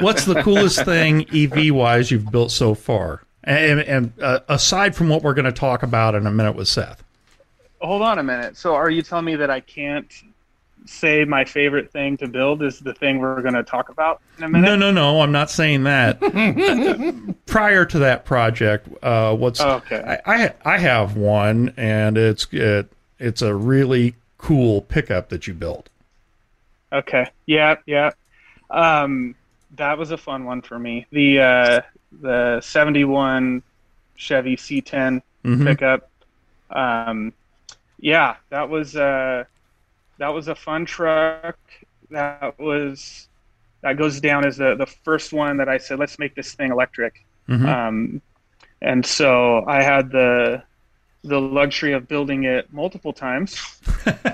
What's 0.00 0.26
the 0.26 0.42
coolest 0.42 0.84
thing 0.84 1.26
EV 1.34 1.74
wise 1.74 2.10
you've 2.10 2.30
built 2.30 2.50
so 2.50 2.74
far? 2.74 3.22
And, 3.42 3.80
and 3.80 4.12
uh, 4.20 4.40
aside 4.48 4.94
from 4.94 5.08
what 5.08 5.22
we're 5.22 5.32
going 5.32 5.46
to 5.46 5.52
talk 5.52 5.82
about 5.82 6.14
in 6.14 6.26
a 6.26 6.30
minute 6.30 6.56
with 6.56 6.68
Seth, 6.68 7.02
Hold 7.80 8.02
on 8.02 8.18
a 8.18 8.22
minute. 8.22 8.56
So, 8.56 8.74
are 8.74 8.90
you 8.90 9.02
telling 9.02 9.26
me 9.26 9.36
that 9.36 9.50
I 9.50 9.60
can't 9.60 10.10
say 10.86 11.24
my 11.24 11.44
favorite 11.44 11.90
thing 11.92 12.16
to 12.18 12.28
build 12.28 12.62
is 12.62 12.78
the 12.80 12.94
thing 12.94 13.18
we're 13.18 13.42
going 13.42 13.54
to 13.54 13.62
talk 13.62 13.88
about 13.88 14.20
in 14.38 14.44
a 14.44 14.48
minute? 14.48 14.66
no, 14.66 14.76
no, 14.76 14.90
no, 14.90 15.20
I'm 15.20 15.32
not 15.32 15.50
saying 15.50 15.84
that. 15.84 16.20
Prior 17.46 17.84
to 17.84 17.98
that 18.00 18.24
project, 18.24 18.88
uh, 19.02 19.34
what's 19.36 19.60
Okay. 19.60 20.20
I, 20.26 20.44
I 20.44 20.54
I 20.64 20.78
have 20.78 21.16
one, 21.16 21.72
and 21.76 22.16
it's 22.16 22.46
it, 22.52 22.90
it's 23.18 23.42
a 23.42 23.54
really 23.54 24.14
cool 24.38 24.82
pickup 24.82 25.28
that 25.30 25.46
you 25.46 25.54
built. 25.54 25.88
Okay. 26.92 27.26
Yeah, 27.46 27.76
yeah. 27.86 28.10
Um, 28.70 29.34
that 29.76 29.98
was 29.98 30.10
a 30.12 30.16
fun 30.16 30.44
one 30.44 30.62
for 30.62 30.78
me. 30.78 31.06
The 31.10 31.40
uh, 31.40 31.80
the 32.20 32.60
'71 32.60 33.62
Chevy 34.16 34.56
C10 34.56 35.22
Mhm. 35.44 35.64
pickup. 35.66 36.10
Um, 36.70 37.32
yeah, 38.00 38.36
that 38.50 38.68
was 38.68 38.96
uh, 38.96 39.44
that 40.18 40.28
was 40.28 40.48
a 40.48 40.54
fun 40.54 40.84
truck. 40.84 41.58
That 42.10 42.58
was 42.58 43.28
that 43.82 43.96
goes 43.96 44.20
down 44.20 44.46
as 44.46 44.56
the 44.56 44.74
the 44.76 44.86
first 44.86 45.32
one 45.32 45.58
that 45.58 45.68
I 45.68 45.78
said, 45.78 45.98
let's 45.98 46.18
make 46.18 46.34
this 46.34 46.54
thing 46.54 46.70
electric. 46.70 47.24
Mhm. 47.48 47.66
Um, 47.66 48.22
and 48.80 49.04
so 49.04 49.64
I 49.66 49.82
had 49.82 50.10
the 50.10 50.62
the 51.22 51.40
luxury 51.40 51.92
of 51.92 52.06
building 52.06 52.44
it 52.44 52.72
multiple 52.72 53.12
times. 53.12 53.80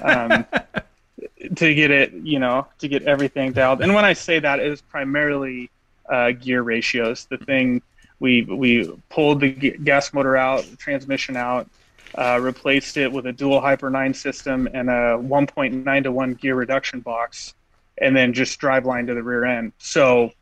Um, 0.03 0.45
to 1.57 1.75
get 1.75 1.91
it, 1.91 2.13
you 2.13 2.39
know, 2.39 2.67
to 2.79 2.89
get 2.89 3.03
everything 3.03 3.53
dialed. 3.53 3.83
And 3.83 3.95
when 3.95 4.05
I 4.05 4.13
say 4.13 4.39
that, 4.39 4.61
it 4.61 4.69
was 4.69 4.81
primarily 4.81 5.71
uh, 6.09 6.33
gear 6.33 6.63
ratios. 6.63 7.27
The 7.27 7.39
thing 7.39 7.83
we 8.21 8.43
we 8.43 8.91
pulled 9.09 9.41
the 9.41 9.53
g- 9.53 9.71
gas 9.83 10.13
motor 10.13 10.37
out, 10.37 10.65
transmission 10.79 11.37
out, 11.37 11.69
uh, 12.15 12.39
replaced 12.41 12.97
it 12.97 13.11
with 13.11 13.27
a 13.27 13.33
dual 13.33 13.61
Hyper 13.61 13.91
9 13.91 14.15
system 14.15 14.69
and 14.73 14.89
a 14.89 15.19
1.9 15.19 16.03
to 16.03 16.13
1 16.13 16.35
gear 16.35 16.55
reduction 16.55 17.01
box, 17.01 17.55
and 17.99 18.17
then 18.17 18.33
just 18.33 18.59
drive 18.59 18.85
line 18.85 19.07
to 19.07 19.15
the 19.15 19.23
rear 19.23 19.45
end. 19.45 19.73
So, 19.79 20.33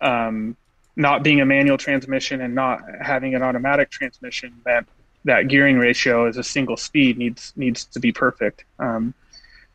um, 0.00 0.56
not 0.96 1.22
being 1.22 1.40
a 1.40 1.46
manual 1.46 1.78
transmission 1.78 2.40
and 2.40 2.54
not 2.54 2.80
having 3.00 3.34
an 3.34 3.42
automatic 3.42 3.88
transmission 3.90 4.52
meant 4.66 4.88
that 5.24 5.48
gearing 5.48 5.78
ratio 5.78 6.26
as 6.26 6.36
a 6.36 6.42
single 6.42 6.76
speed 6.76 7.18
needs 7.18 7.52
needs 7.56 7.84
to 7.84 8.00
be 8.00 8.12
perfect. 8.12 8.64
Um, 8.78 9.14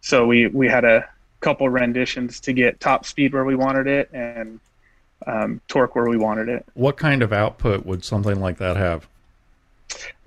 so 0.02 0.26
we 0.26 0.48
we 0.48 0.68
had 0.68 0.84
a 0.84 1.08
couple 1.40 1.70
renditions 1.70 2.40
to 2.42 2.54
get 2.54 2.80
top 2.80 3.06
speed 3.06 3.34
where 3.34 3.46
we 3.46 3.56
wanted 3.56 3.88
it 3.88 4.10
and 4.14 4.60
um, 5.26 5.62
torque 5.68 5.96
where 5.96 6.10
we 6.10 6.18
wanted 6.18 6.50
it. 6.50 6.66
What 6.74 6.98
kind 6.98 7.22
of 7.22 7.32
output 7.32 7.86
would 7.86 8.04
something 8.04 8.40
like 8.40 8.58
that 8.58 8.76
have? 8.76 9.08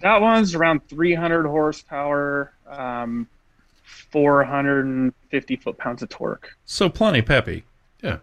That 0.01 0.21
one's 0.21 0.55
around 0.55 0.87
300 0.89 1.47
horsepower, 1.47 2.53
um, 2.69 3.29
450 3.85 5.57
foot 5.57 5.79
pounds 5.79 6.03
of 6.03 6.09
torque. 6.09 6.51
So 6.65 6.89
plenty 6.89 7.23
peppy. 7.23 7.65
Yeah. 8.03 8.19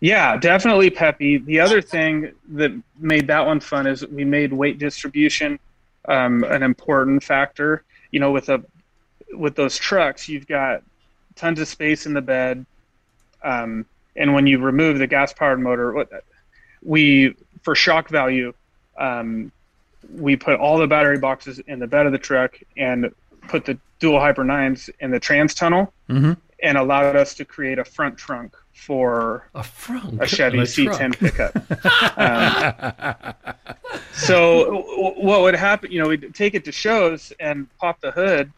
Yeah, 0.00 0.36
definitely 0.36 0.90
peppy. 0.90 1.38
The 1.38 1.60
other 1.60 1.80
thing 1.80 2.32
that 2.50 2.72
made 2.98 3.26
that 3.28 3.46
one 3.46 3.60
fun 3.60 3.86
is 3.86 4.06
we 4.06 4.24
made 4.24 4.52
weight 4.52 4.78
distribution 4.78 5.58
um, 6.06 6.44
an 6.44 6.62
important 6.62 7.22
factor. 7.22 7.84
You 8.10 8.20
know, 8.20 8.30
with 8.30 8.48
a 8.48 8.62
with 9.32 9.54
those 9.54 9.76
trucks, 9.76 10.28
you've 10.28 10.46
got 10.46 10.82
tons 11.36 11.60
of 11.60 11.68
space 11.68 12.06
in 12.06 12.12
the 12.12 12.20
bed, 12.20 12.66
um, 13.42 13.86
and 14.16 14.34
when 14.34 14.46
you 14.46 14.58
remove 14.58 14.98
the 14.98 15.06
gas 15.06 15.32
powered 15.32 15.60
motor, 15.60 16.06
we 16.82 17.34
for 17.62 17.74
shock 17.74 18.08
value, 18.08 18.52
um, 18.98 19.52
we 20.14 20.36
put 20.36 20.58
all 20.58 20.78
the 20.78 20.86
battery 20.86 21.18
boxes 21.18 21.58
in 21.66 21.78
the 21.78 21.86
bed 21.86 22.06
of 22.06 22.12
the 22.12 22.18
truck 22.18 22.58
and 22.76 23.12
put 23.48 23.64
the 23.64 23.78
dual 23.98 24.18
hyper 24.20 24.44
nines 24.44 24.90
in 25.00 25.10
the 25.10 25.20
trans 25.20 25.54
tunnel, 25.54 25.92
Mhm. 26.08 26.36
and 26.62 26.78
allowed 26.78 27.16
us 27.16 27.34
to 27.34 27.44
create 27.44 27.78
a 27.78 27.84
front 27.84 28.16
trunk 28.18 28.54
for 28.72 29.46
A 29.54 29.62
front. 29.62 30.22
a 30.22 30.26
Chevy 30.26 30.58
a 30.60 30.62
C10 30.66 31.12
truck. 31.12 31.52
pickup. 31.52 31.54
Um, 32.16 33.34
so 34.12 34.64
w- 34.64 35.24
what 35.26 35.42
would 35.42 35.54
happen? 35.54 35.90
You 35.90 36.02
know, 36.02 36.08
we'd 36.08 36.34
take 36.34 36.54
it 36.54 36.64
to 36.64 36.72
shows 36.72 37.32
and 37.40 37.66
pop 37.78 38.00
the 38.00 38.10
hood, 38.10 38.52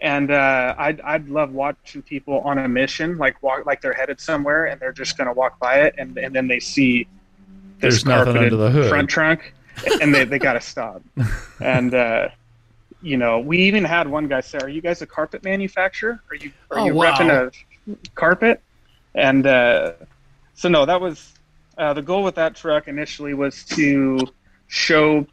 and 0.00 0.30
uh, 0.30 0.74
I'd 0.78 1.00
I'd 1.02 1.28
love 1.28 1.52
watching 1.52 2.02
people 2.02 2.40
on 2.40 2.58
a 2.58 2.68
mission, 2.68 3.18
like 3.18 3.42
walk 3.42 3.66
like 3.66 3.80
they're 3.80 3.92
headed 3.92 4.20
somewhere, 4.20 4.66
and 4.66 4.80
they're 4.80 4.92
just 4.92 5.16
going 5.16 5.26
to 5.26 5.32
walk 5.32 5.58
by 5.58 5.80
it, 5.82 5.94
and 5.98 6.16
and 6.18 6.34
then 6.34 6.48
they 6.48 6.60
see 6.60 7.06
this 7.80 8.02
There's 8.02 8.06
nothing 8.06 8.34
carpeted 8.34 8.52
under 8.52 8.56
the 8.64 8.70
hood. 8.70 8.88
front 8.88 9.10
trunk, 9.10 9.54
and 10.00 10.14
they 10.14 10.24
they 10.24 10.38
got 10.38 10.54
to 10.54 10.60
stop. 10.60 11.02
And 11.60 11.94
uh, 11.94 12.28
you 13.00 13.16
know, 13.16 13.40
we 13.40 13.58
even 13.58 13.84
had 13.84 14.08
one 14.08 14.28
guy 14.28 14.40
say, 14.40 14.58
"Are 14.58 14.68
you 14.68 14.80
guys 14.80 15.02
a 15.02 15.06
carpet 15.06 15.44
manufacturer? 15.44 16.20
Are 16.30 16.36
you 16.36 16.52
are 16.70 16.78
Oh, 16.80 16.86
you 16.86 16.94
wow. 16.94 17.12
repping 17.12 17.30
a 17.30 17.50
carpet?" 18.14 18.60
And 19.14 19.46
uh, 19.46 19.92
so 20.54 20.68
no, 20.68 20.86
that 20.86 21.00
was 21.00 21.32
uh, 21.78 21.92
the 21.94 22.02
goal 22.02 22.22
with 22.22 22.34
that 22.36 22.54
truck 22.54 22.88
initially 22.88 23.34
was 23.34 23.64
to 23.64 24.26
show 24.68 25.26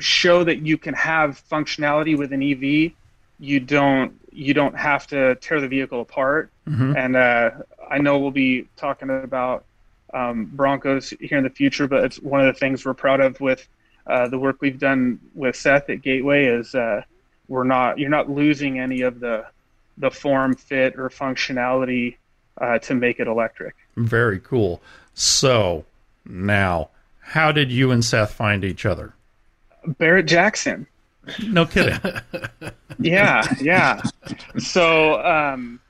show 0.00 0.44
that 0.44 0.58
you 0.62 0.76
can 0.76 0.94
have 0.94 1.42
functionality 1.50 2.16
with 2.18 2.32
an 2.32 2.42
EV 2.42 2.92
you 3.38 3.60
don't 3.60 4.18
you 4.32 4.54
don't 4.54 4.76
have 4.76 5.06
to 5.06 5.34
tear 5.36 5.60
the 5.60 5.68
vehicle 5.68 6.00
apart. 6.00 6.50
And 6.96 7.16
uh, 7.16 7.50
I 7.90 7.98
know 7.98 8.18
we'll 8.18 8.30
be 8.32 8.66
talking 8.76 9.08
about 9.10 9.64
um, 10.16 10.46
Broncos 10.46 11.10
here 11.20 11.36
in 11.36 11.44
the 11.44 11.50
future, 11.50 11.86
but 11.86 12.04
it's 12.04 12.18
one 12.20 12.40
of 12.40 12.52
the 12.52 12.58
things 12.58 12.84
we're 12.84 12.94
proud 12.94 13.20
of 13.20 13.38
with 13.40 13.68
uh, 14.06 14.28
the 14.28 14.38
work 14.38 14.60
we've 14.60 14.78
done 14.78 15.20
with 15.34 15.54
Seth 15.54 15.90
at 15.90 16.00
Gateway 16.00 16.46
is 16.46 16.74
uh, 16.74 17.02
we're 17.48 17.64
not 17.64 17.98
you're 17.98 18.08
not 18.08 18.30
losing 18.30 18.78
any 18.78 19.02
of 19.02 19.20
the 19.20 19.44
the 19.98 20.10
form, 20.10 20.54
fit, 20.54 20.98
or 20.98 21.10
functionality 21.10 22.16
uh, 22.58 22.78
to 22.78 22.94
make 22.94 23.20
it 23.20 23.26
electric. 23.26 23.74
Very 23.96 24.40
cool. 24.40 24.80
So 25.14 25.84
now, 26.24 26.90
how 27.20 27.52
did 27.52 27.70
you 27.70 27.90
and 27.90 28.04
Seth 28.04 28.32
find 28.32 28.64
each 28.64 28.86
other? 28.86 29.14
Barrett 29.98 30.26
Jackson. 30.26 30.86
No 31.46 31.66
kidding. 31.66 31.98
yeah, 32.98 33.42
yeah. 33.60 34.02
So 34.58 35.22
um, 35.22 35.80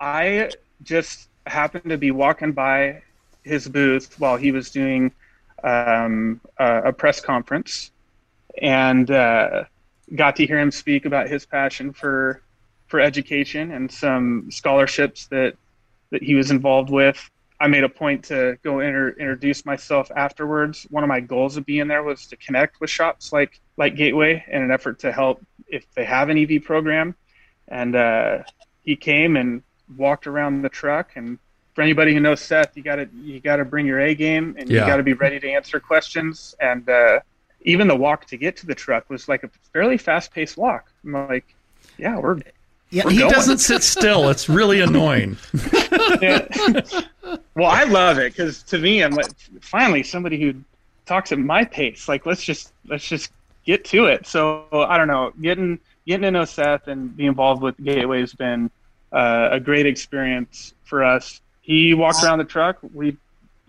I 0.00 0.50
just 0.82 1.28
happened 1.46 1.90
to 1.90 1.98
be 1.98 2.10
walking 2.10 2.52
by 2.52 3.02
his 3.42 3.68
booth 3.68 4.18
while 4.18 4.36
he 4.36 4.52
was 4.52 4.70
doing 4.70 5.12
um, 5.62 6.40
a, 6.58 6.82
a 6.86 6.92
press 6.92 7.20
conference, 7.20 7.90
and 8.60 9.10
uh, 9.10 9.64
got 10.14 10.36
to 10.36 10.46
hear 10.46 10.58
him 10.58 10.70
speak 10.70 11.04
about 11.04 11.28
his 11.28 11.46
passion 11.46 11.92
for 11.92 12.42
for 12.86 13.00
education 13.00 13.70
and 13.70 13.90
some 13.90 14.50
scholarships 14.50 15.26
that 15.26 15.54
that 16.10 16.22
he 16.22 16.34
was 16.34 16.50
involved 16.50 16.90
with. 16.90 17.30
I 17.60 17.68
made 17.68 17.84
a 17.84 17.88
point 17.88 18.24
to 18.24 18.58
go 18.62 18.80
inter- 18.80 19.10
introduce 19.10 19.66
myself 19.66 20.10
afterwards. 20.16 20.86
One 20.90 21.04
of 21.04 21.08
my 21.08 21.20
goals 21.20 21.56
of 21.58 21.66
being 21.66 21.88
there 21.88 22.02
was 22.02 22.26
to 22.28 22.36
connect 22.36 22.80
with 22.80 22.90
shops 22.90 23.32
like 23.32 23.60
like 23.76 23.96
Gateway 23.96 24.44
in 24.50 24.62
an 24.62 24.70
effort 24.70 24.98
to 25.00 25.12
help 25.12 25.44
if 25.68 25.84
they 25.94 26.04
have 26.04 26.30
an 26.30 26.38
EV 26.38 26.64
program. 26.64 27.14
And 27.68 27.94
uh, 27.94 28.38
he 28.82 28.96
came 28.96 29.36
and 29.36 29.62
walked 29.96 30.26
around 30.26 30.62
the 30.62 30.68
truck. 30.68 31.12
And 31.14 31.38
for 31.74 31.82
anybody 31.82 32.12
who 32.14 32.20
knows 32.20 32.40
Seth, 32.40 32.76
you 32.76 32.82
got 32.82 32.96
to 32.96 33.08
you 33.22 33.40
got 33.40 33.56
to 33.56 33.64
bring 33.64 33.86
your 33.86 34.00
A 34.00 34.14
game 34.14 34.56
and 34.58 34.68
Yeah. 34.68 34.80
you 34.82 34.86
got 34.86 34.96
to 34.96 35.02
be 35.02 35.12
ready 35.14 35.38
to 35.40 35.50
answer 35.50 35.80
questions. 35.80 36.54
And 36.60 36.88
uh, 36.88 37.20
even 37.62 37.88
the 37.88 37.96
walk 37.96 38.26
to 38.26 38.36
get 38.36 38.56
to 38.58 38.66
the 38.66 38.74
truck 38.74 39.08
was 39.10 39.28
like 39.28 39.44
a 39.44 39.50
fairly 39.72 39.96
fast 39.98 40.32
paced 40.32 40.56
walk. 40.56 40.90
I'm 41.04 41.12
like, 41.12 41.54
yeah, 41.98 42.18
we're 42.18 42.38
Yeah, 42.90 43.04
We're 43.04 43.10
he 43.12 43.18
going. 43.18 43.32
doesn't 43.32 43.58
sit 43.58 43.82
still. 43.82 44.28
It's 44.30 44.48
really 44.48 44.80
annoying. 44.88 45.36
Yeah. 46.20 46.46
well, 47.54 47.70
I 47.70 47.84
love 47.84 48.18
it 48.18 48.32
because 48.34 48.62
to 48.64 48.78
me, 48.78 49.02
I'm 49.02 49.12
like, 49.12 49.30
finally 49.60 50.02
somebody 50.02 50.40
who 50.40 50.54
talks 51.06 51.32
at 51.32 51.38
my 51.38 51.64
pace. 51.64 52.08
Like, 52.08 52.26
let's 52.26 52.42
just 52.42 52.72
let's 52.86 53.06
just 53.06 53.30
get 53.64 53.84
to 53.86 54.06
it. 54.06 54.26
So 54.26 54.66
I 54.72 54.98
don't 54.98 55.08
know, 55.08 55.32
getting 55.40 55.78
getting 56.06 56.22
to 56.22 56.30
know 56.30 56.44
Seth 56.44 56.88
and 56.88 57.16
be 57.16 57.26
involved 57.26 57.62
with 57.62 57.76
Gateway 57.82 58.20
has 58.20 58.32
been 58.34 58.70
uh, 59.12 59.50
a 59.52 59.60
great 59.60 59.86
experience 59.86 60.74
for 60.84 61.04
us. 61.04 61.40
He 61.70 61.94
walked 61.94 62.24
around 62.24 62.38
the 62.38 62.44
truck. 62.44 62.78
We 62.92 63.16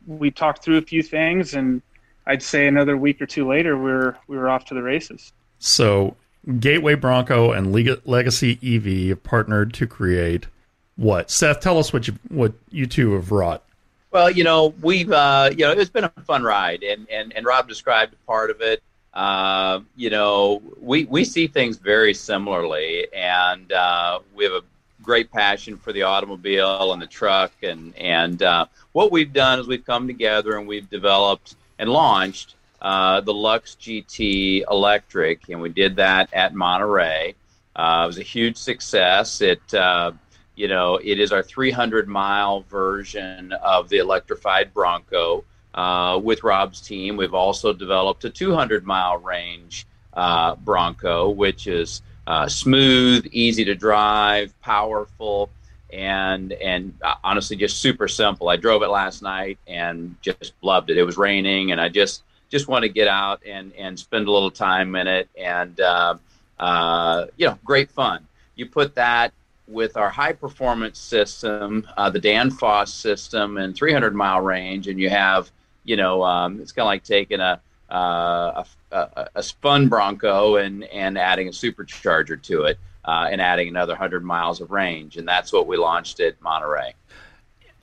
we 0.08 0.32
talked 0.32 0.64
through 0.64 0.78
a 0.78 0.82
few 0.82 1.04
things, 1.04 1.54
and 1.54 1.84
I'd 2.26 2.42
say 2.42 2.66
another 2.66 2.98
week 2.98 3.22
or 3.22 3.28
two 3.28 3.48
later, 3.48 3.78
we 3.78 3.92
were 3.92 4.18
we 4.26 4.38
were 4.38 4.50
off 4.50 4.66
to 4.66 4.74
the 4.74 4.82
races. 4.82 5.34
So, 5.60 6.16
Gateway 6.60 6.96
Bronco 6.96 7.52
and 7.52 7.72
Legacy 7.72 8.58
EV 8.64 9.10
have 9.10 9.22
partnered 9.22 9.76
to 9.76 9.86
create 9.86 10.48
what? 10.96 11.30
Seth, 11.30 11.60
tell 11.60 11.78
us 11.78 11.94
what 11.94 12.08
you 12.08 12.18
what 12.30 12.54
you 12.72 12.88
two 12.88 13.14
have 13.14 13.32
wrought. 13.32 13.64
Well, 14.10 14.32
you 14.32 14.46
know, 14.46 14.74
we've 14.82 15.12
uh, 15.12 15.52
you 15.52 15.68
know, 15.68 15.72
it's 15.72 15.92
been 15.92 16.06
a 16.06 16.10
fun 16.26 16.42
ride, 16.42 16.82
and 16.82 17.08
and 17.08 17.32
and 17.36 17.46
Rob 17.46 17.70
described 17.70 18.16
part 18.26 18.50
of 18.50 18.62
it. 18.62 18.82
Uh, 19.14 19.82
you 19.96 20.10
know, 20.10 20.60
we 20.82 21.06
we 21.06 21.24
see 21.24 21.46
things 21.46 21.78
very 21.78 22.16
similarly, 22.16 23.06
and 23.14 23.72
uh, 23.72 24.22
we 24.34 24.44
have 24.46 24.54
a 24.54 24.64
great 25.02 25.32
passion 25.32 25.78
for 25.78 25.94
the 25.94 26.04
automobile 26.04 26.94
and 26.94 27.02
the 27.02 27.08
truck, 27.08 27.52
and 27.64 27.96
and 27.98 28.42
uh, 28.44 28.66
what 28.92 29.12
we've 29.12 29.34
done 29.34 29.60
is 29.60 29.68
we've 29.68 29.86
come 29.86 30.08
together 30.08 30.58
and 30.58 30.68
we've 30.68 30.90
developed 30.90 31.56
and 31.80 31.90
launched 31.90 32.56
uh, 32.82 33.22
the 33.22 33.34
Lux 33.34 33.76
GT 33.80 34.64
Electric, 34.70 35.50
and 35.50 35.62
we 35.62 35.70
did 35.70 35.96
that 35.98 36.34
at 36.34 36.54
Monterey. 36.54 37.36
Uh, 37.76 38.02
it 38.04 38.08
was 38.08 38.18
a 38.18 38.24
huge 38.24 38.58
success. 38.58 39.42
It 39.42 39.74
uh, 39.74 40.12
you 40.56 40.68
know, 40.68 41.00
it 41.04 41.20
is 41.20 41.32
our 41.32 41.44
300 41.44 42.08
mile 42.08 42.62
version 42.70 43.54
of 43.54 43.90
the 43.90 43.98
electrified 43.98 44.74
Bronco. 44.74 45.44
Uh, 45.74 46.20
with 46.22 46.44
Rob's 46.44 46.82
team, 46.82 47.16
we've 47.16 47.34
also 47.34 47.72
developed 47.72 48.26
a 48.26 48.30
200 48.30 48.86
mile 48.86 49.18
range 49.18 49.88
uh, 50.14 50.56
Bronco, 50.56 51.30
which 51.30 51.66
is 51.66 52.02
uh, 52.28 52.48
smooth, 52.48 53.28
easy 53.32 53.66
to 53.66 53.76
drive, 53.76 54.60
powerful, 54.62 55.50
and 55.92 56.54
and 56.54 56.94
uh, 57.04 57.16
honestly 57.24 57.56
just 57.56 57.80
super 57.80 58.08
simple. 58.08 58.50
I 58.50 58.56
drove 58.56 58.84
it 58.84 58.88
last 58.88 59.22
night 59.22 59.58
and 59.68 60.16
just 60.22 60.54
loved 60.62 60.90
it. 60.90 60.98
It 60.98 61.04
was 61.04 61.18
raining, 61.18 61.72
and 61.72 61.82
I 61.82 61.90
just 61.90 62.24
just 62.50 62.68
want 62.68 62.84
to 62.84 62.90
get 62.90 63.08
out 63.08 63.42
and 63.46 63.74
and 63.74 63.98
spend 63.98 64.28
a 64.28 64.32
little 64.32 64.52
time 64.52 64.96
in 64.96 65.08
it, 65.08 65.30
and 65.38 65.80
uh, 65.80 66.16
uh, 66.60 67.26
you 67.38 67.48
know, 67.48 67.58
great 67.66 67.90
fun. 67.92 68.26
You 68.56 68.68
put 68.68 68.96
that 68.96 69.34
with 69.68 69.98
our 69.98 70.10
high 70.10 70.34
performance 70.34 71.00
system, 71.00 71.88
uh, 71.98 72.10
the 72.10 72.20
Danfoss 72.20 72.90
system, 72.90 73.58
and 73.58 73.76
300 73.76 74.14
mile 74.14 74.42
range, 74.42 74.88
and 74.88 75.00
you 75.00 75.10
have, 75.10 75.50
you 75.86 75.96
know, 75.96 76.24
um, 76.24 76.60
it's 76.60 76.72
kind 76.72 76.84
of 76.84 76.88
like 76.88 77.04
taking 77.04 77.40
a, 77.40 77.60
uh, 77.92 78.64
a, 78.92 79.30
a 79.36 79.44
spun 79.44 79.88
Bronco 79.88 80.56
and 80.58 80.84
and 80.86 81.18
adding 81.18 81.48
a 81.48 81.52
supercharger 81.52 82.42
to 82.44 82.64
it, 82.64 82.80
uh, 83.06 83.28
and 83.32 83.42
adding 83.42 83.68
another 83.68 83.94
100 83.94 84.24
miles 84.24 84.62
of 84.62 84.72
range, 84.72 85.18
and 85.18 85.28
that's 85.28 85.52
what 85.54 85.68
we 85.68 85.78
launched 85.78 86.20
at 86.20 86.42
Monterey. 86.42 86.94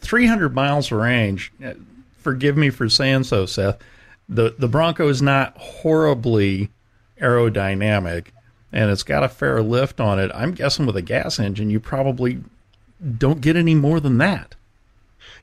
300 0.00 0.54
miles 0.54 0.90
of 0.92 0.98
range. 0.98 1.52
uh, 1.64 1.74
Forgive 2.18 2.56
me 2.56 2.70
for 2.70 2.88
saying 2.88 3.24
so, 3.24 3.46
Seth. 3.46 3.78
The 4.28 4.54
the 4.58 4.68
Bronco 4.68 5.08
is 5.08 5.22
not 5.22 5.56
horribly 5.56 6.68
aerodynamic, 7.20 8.26
and 8.72 8.90
it's 8.90 9.02
got 9.02 9.22
a 9.24 9.28
fair 9.28 9.62
lift 9.62 10.00
on 10.00 10.18
it. 10.18 10.30
I'm 10.34 10.52
guessing 10.52 10.84
with 10.86 10.96
a 10.96 11.02
gas 11.02 11.38
engine, 11.38 11.70
you 11.70 11.80
probably 11.80 12.42
don't 13.16 13.40
get 13.40 13.56
any 13.56 13.74
more 13.74 14.00
than 14.00 14.18
that. 14.18 14.54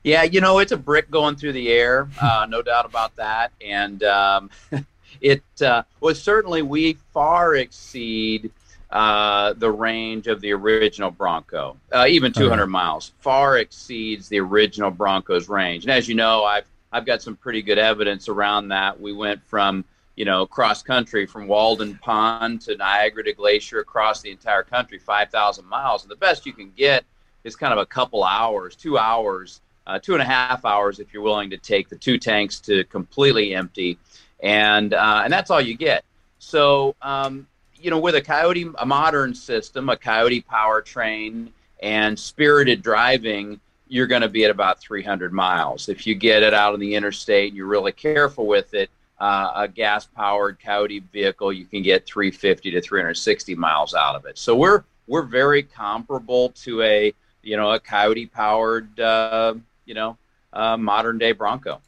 Yeah, 0.06 0.22
you 0.22 0.39
know, 0.39 0.60
it's 0.60 0.72
a 0.72 0.78
brick 0.78 1.10
going 1.10 1.36
through 1.36 1.54
the 1.54 1.70
air, 1.70 2.08
uh, 2.22 2.46
no 2.50 2.62
doubt 2.62 2.86
about 2.86 3.15
that. 3.15 3.52
And 3.60 4.04
um, 4.04 4.52
it 5.20 5.44
uh, 5.60 5.82
well, 6.00 6.13
certainly 6.13 6.62
we 6.62 6.94
far 7.12 7.56
exceed 7.56 8.52
uh, 8.91 9.54
the 9.54 9.72
range 9.72 10.28
of 10.28 10.41
the 10.41 10.52
original 10.52 11.10
Bronco. 11.10 11.78
Uh, 11.91 12.06
even 12.08 12.32
200 12.32 12.68
miles 12.68 13.13
far 13.20 13.58
exceeds 13.58 14.30
the 14.30 14.39
original 14.39 14.91
Bronco's 14.91 15.50
range. 15.50 15.86
And 15.86 15.91
as 15.91 16.08
you 16.08 16.13
know, 16.13 16.44
I've 16.44 16.65
I've 16.91 17.08
got 17.08 17.24
some 17.24 17.36
pretty 17.36 17.63
good 17.63 17.80
evidence 17.80 18.30
around 18.30 18.68
that. 18.68 19.02
We 19.02 19.12
went 19.12 19.44
from 19.48 19.84
you 20.15 20.26
know 20.26 20.46
cross 20.46 20.84
country 20.84 21.26
from 21.26 21.48
Walden 21.48 21.98
Pond 21.98 22.62
to 22.62 22.78
Niagara 22.78 23.24
to 23.24 23.34
Glacier 23.34 23.80
across 23.80 24.22
the 24.22 24.30
entire 24.30 24.62
country, 24.62 25.00
5,000 25.00 25.65
miles, 25.65 26.04
and 26.04 26.12
the 26.12 26.15
best 26.15 26.46
you 26.46 26.54
can 26.54 26.72
get 26.78 27.06
is 27.44 27.56
kind 27.56 27.74
of 27.74 27.80
a 27.80 27.86
couple 27.88 28.24
hours, 28.24 28.76
two 28.76 29.00
hours 29.00 29.62
uh, 29.88 30.00
two 30.00 30.13
and 30.13 30.21
a 30.21 30.26
half 30.26 30.65
hours 30.65 31.00
if 31.00 31.13
you're 31.13 31.24
willing 31.24 31.50
to 31.50 31.58
take 31.58 31.89
the 31.89 31.95
two 31.95 32.17
tanks 32.17 32.60
to 32.62 32.84
completely 32.86 33.56
empty, 33.56 33.98
and 34.41 34.93
uh, 34.93 35.21
and 35.24 35.32
that's 35.32 35.52
all 35.52 35.62
you 35.62 35.76
get. 35.76 36.04
So 36.39 36.95
um, 37.02 37.48
you 37.80 37.91
know, 37.91 38.00
with 38.00 38.15
a 38.15 38.21
Coyote, 38.21 38.67
a 38.80 38.86
modern 38.86 39.34
system, 39.36 39.89
a 39.89 39.98
Coyote 39.98 40.41
powertrain, 40.41 41.50
and 41.82 42.17
spirited 42.17 42.82
driving, 42.82 43.60
you're 43.88 44.08
going 44.08 44.21
to 44.24 44.30
be 44.30 44.43
at 44.43 44.52
about 44.52 44.80
300 44.80 45.32
miles. 45.32 45.89
If 45.89 46.08
you 46.08 46.15
get 46.15 46.41
it 46.41 46.54
out 46.54 46.74
on 46.74 46.80
the 46.80 46.95
interstate 46.95 47.50
and 47.50 47.58
you're 47.58 47.67
really 47.67 47.91
careful 47.91 48.48
with 48.48 48.74
it, 48.74 48.89
uh, 49.19 49.52
a 49.56 49.67
gas-powered 49.67 50.60
Coyote 50.60 51.00
vehicle, 51.00 51.54
you 51.54 51.65
can 51.65 51.82
get 51.82 52.06
350 52.06 52.71
to 52.71 52.82
360 52.82 53.56
miles 53.56 53.93
out 53.93 54.15
of 54.15 54.26
it. 54.26 54.38
So 54.38 54.56
we're 54.56 54.84
we're 55.08 55.21
very 55.21 55.62
comparable 55.62 56.50
to 56.50 56.82
a 56.82 57.13
you 57.43 57.56
know 57.56 57.71
a 57.71 57.80
Coyote 57.80 58.26
powered 58.26 59.00
uh, 59.00 59.54
you 59.86 59.93
know 59.93 60.17
uh, 60.54 60.78
modern 60.78 61.17
day 61.17 61.32
Bronco. 61.32 61.82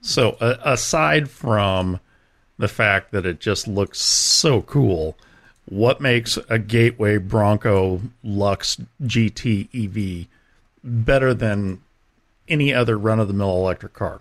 So, 0.00 0.32
uh, 0.40 0.56
aside 0.62 1.30
from 1.30 1.98
the 2.58 2.68
fact 2.68 3.10
that 3.12 3.24
it 3.24 3.40
just 3.40 3.66
looks 3.66 4.00
so 4.00 4.62
cool, 4.62 5.16
what 5.66 6.00
makes 6.00 6.38
a 6.48 6.58
Gateway 6.58 7.16
Bronco 7.16 8.02
Lux 8.22 8.78
GT 9.02 9.68
EV 9.74 10.26
better 10.84 11.32
than 11.32 11.80
any 12.48 12.74
other 12.74 12.98
run 12.98 13.18
of 13.18 13.28
the 13.28 13.34
mill 13.34 13.56
electric 13.56 13.94
car? 13.94 14.20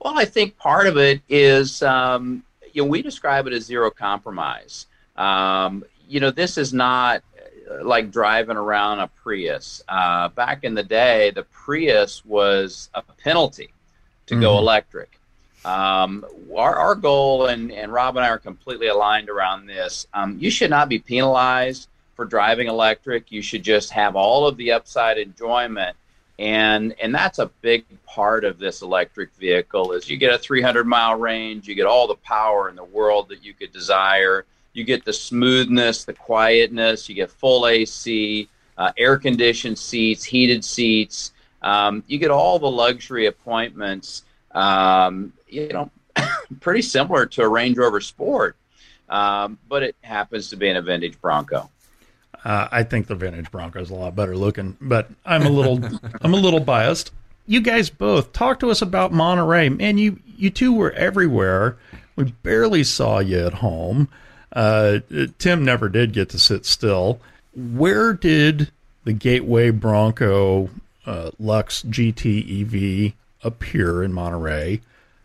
Well, 0.00 0.18
I 0.18 0.24
think 0.24 0.56
part 0.56 0.86
of 0.86 0.96
it 0.96 1.20
is, 1.28 1.82
um, 1.82 2.44
you 2.72 2.82
know, 2.82 2.88
we 2.88 3.02
describe 3.02 3.46
it 3.46 3.52
as 3.52 3.64
zero 3.64 3.90
compromise. 3.90 4.86
Um, 5.16 5.84
you 6.08 6.20
know, 6.20 6.30
this 6.30 6.58
is 6.58 6.72
not 6.72 7.22
like 7.82 8.10
driving 8.10 8.56
around 8.56 9.00
a 9.00 9.08
Prius. 9.08 9.82
Uh, 9.88 10.28
back 10.28 10.64
in 10.64 10.74
the 10.74 10.82
day, 10.82 11.30
the 11.30 11.44
Prius 11.44 12.24
was 12.24 12.90
a 12.94 13.02
penalty 13.02 13.70
to 14.26 14.40
go 14.40 14.54
Mhm. 14.54 14.58
electric. 14.58 15.18
Um, 15.64 16.24
our, 16.54 16.76
our 16.76 16.94
goal, 16.94 17.46
and, 17.46 17.72
and 17.72 17.92
Rob 17.92 18.16
and 18.16 18.24
I 18.24 18.28
are 18.28 18.38
completely 18.38 18.88
aligned 18.88 19.30
around 19.30 19.66
this, 19.66 20.06
um, 20.12 20.36
you 20.38 20.50
should 20.50 20.70
not 20.70 20.88
be 20.90 20.98
penalized 20.98 21.88
for 22.16 22.24
driving 22.26 22.68
electric. 22.68 23.32
You 23.32 23.40
should 23.42 23.62
just 23.62 23.90
have 23.90 24.14
all 24.14 24.46
of 24.46 24.56
the 24.56 24.72
upside 24.72 25.18
enjoyment. 25.18 25.96
And 26.38 26.94
and 27.00 27.14
that's 27.14 27.38
a 27.38 27.46
big 27.62 27.84
part 28.04 28.44
of 28.44 28.58
this 28.58 28.82
electric 28.82 29.32
vehicle 29.34 29.92
is 29.92 30.10
you 30.10 30.16
get 30.16 30.34
a 30.34 30.38
300 30.38 30.84
mile 30.84 31.14
range, 31.16 31.68
you 31.68 31.76
get 31.76 31.86
all 31.86 32.08
the 32.08 32.16
power 32.16 32.68
in 32.68 32.74
the 32.74 32.84
world 32.84 33.28
that 33.28 33.44
you 33.44 33.54
could 33.54 33.72
desire. 33.72 34.44
You 34.74 34.84
get 34.84 35.04
the 35.04 35.12
smoothness, 35.12 36.04
the 36.04 36.12
quietness, 36.12 37.08
you 37.08 37.14
get 37.14 37.30
full 37.30 37.66
AC, 37.66 38.48
uh, 38.76 38.92
air 38.96 39.16
conditioned 39.16 39.78
seats, 39.78 40.24
heated 40.24 40.64
seats. 40.64 41.32
Um, 41.62 42.02
you 42.06 42.18
get 42.18 42.30
all 42.30 42.58
the 42.58 42.70
luxury 42.70 43.26
appointments. 43.26 44.24
Um, 44.50 45.32
you 45.48 45.68
know, 45.68 45.90
pretty 46.60 46.82
similar 46.82 47.26
to 47.26 47.42
a 47.42 47.48
Range 47.48 47.76
Rover 47.76 48.00
Sport, 48.00 48.56
um, 49.08 49.58
but 49.68 49.82
it 49.82 49.96
happens 50.02 50.50
to 50.50 50.56
be 50.56 50.68
in 50.68 50.76
a 50.76 50.82
vintage 50.82 51.20
Bronco. 51.20 51.70
Uh, 52.44 52.68
I 52.70 52.82
think 52.82 53.06
the 53.06 53.14
vintage 53.14 53.50
Bronco 53.50 53.80
is 53.80 53.90
a 53.90 53.94
lot 53.94 54.14
better 54.14 54.36
looking, 54.36 54.76
but 54.80 55.08
I'm 55.24 55.42
a 55.46 55.50
little 55.50 55.80
I'm 56.20 56.34
a 56.34 56.38
little 56.38 56.60
biased. 56.60 57.12
You 57.46 57.60
guys 57.60 57.90
both 57.90 58.32
talk 58.32 58.60
to 58.60 58.70
us 58.70 58.82
about 58.82 59.12
Monterey. 59.12 59.68
Man, 59.68 59.98
you 59.98 60.18
you 60.36 60.50
two 60.50 60.72
were 60.72 60.92
everywhere. 60.92 61.76
We 62.16 62.24
barely 62.42 62.84
saw 62.84 63.20
you 63.20 63.46
at 63.46 63.54
home. 63.54 64.08
Uh, 64.54 65.00
Tim 65.38 65.64
never 65.64 65.88
did 65.88 66.12
get 66.12 66.28
to 66.30 66.38
sit 66.38 66.64
still. 66.64 67.20
Where 67.54 68.12
did 68.12 68.70
the 69.04 69.12
Gateway 69.12 69.70
Bronco 69.70 70.70
uh, 71.06 71.30
Lux 71.38 71.82
GT 71.82 73.08
EV 73.08 73.12
appear 73.42 74.02
in 74.02 74.12
Monterey? 74.12 74.80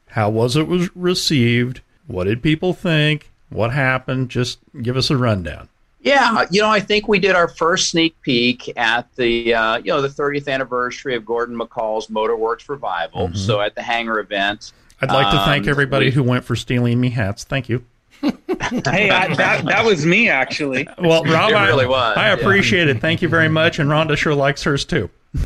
How 0.08 0.30
was 0.30 0.56
it 0.56 0.68
was 0.68 0.96
received? 0.96 1.82
What 2.08 2.24
did 2.24 2.42
people 2.42 2.74
think? 2.74 3.30
What 3.50 3.72
happened? 3.72 4.30
Just 4.30 4.60
give 4.82 4.98
us 4.98 5.10
a 5.10 5.18
rundown. 5.18 5.70
Yeah, 6.02 6.46
you 6.50 6.62
know, 6.62 6.70
I 6.70 6.80
think 6.80 7.08
we 7.08 7.20
did 7.20 7.36
our 7.36 7.50
first 7.50 7.90
sneak 7.90 8.20
peek 8.22 8.72
at 8.78 9.14
the 9.16 9.54
uh, 9.54 9.78
you 9.78 9.92
know 9.92 10.02
the 10.02 10.08
30th 10.08 10.48
anniversary 10.48 11.16
of 11.16 11.26
Gordon 11.26 11.58
McCall's 11.58 12.08
Motorworks 12.08 12.70
revival. 12.70 13.28
Mm-hmm. 13.28 13.36
So 13.36 13.60
at 13.60 13.76
the 13.76 13.82
hangar 13.82 14.20
event, 14.20 14.72
I'd 15.02 15.12
like 15.12 15.32
to 15.32 15.40
thank 15.46 15.66
um, 15.66 15.70
everybody 15.70 16.06
we, 16.06 16.12
who 16.12 16.24
went 16.24 16.46
for 16.46 16.56
stealing 16.56 17.00
me 17.00 17.10
hats. 17.10 17.44
Thank 17.44 17.70
you. 17.70 17.84
hey, 18.86 19.10
I, 19.10 19.34
that 19.36 19.66
that 19.66 19.86
was 19.86 20.06
me 20.06 20.30
actually. 20.30 20.88
Well, 21.00 21.24
Rob, 21.24 21.54
I, 21.54 21.68
really 21.68 21.88
was, 21.88 22.18
I 22.18 22.30
appreciate 22.30 22.88
yeah. 22.88 22.96
it. 22.96 23.02
Thank 23.02 23.22
you 23.22 23.30
very 23.30 23.50
much, 23.50 23.80
and 23.80 23.90
Rhonda 23.90 24.18
sure 24.18 24.36
likes 24.36 24.64
hers 24.64 24.86
too. 24.86 25.10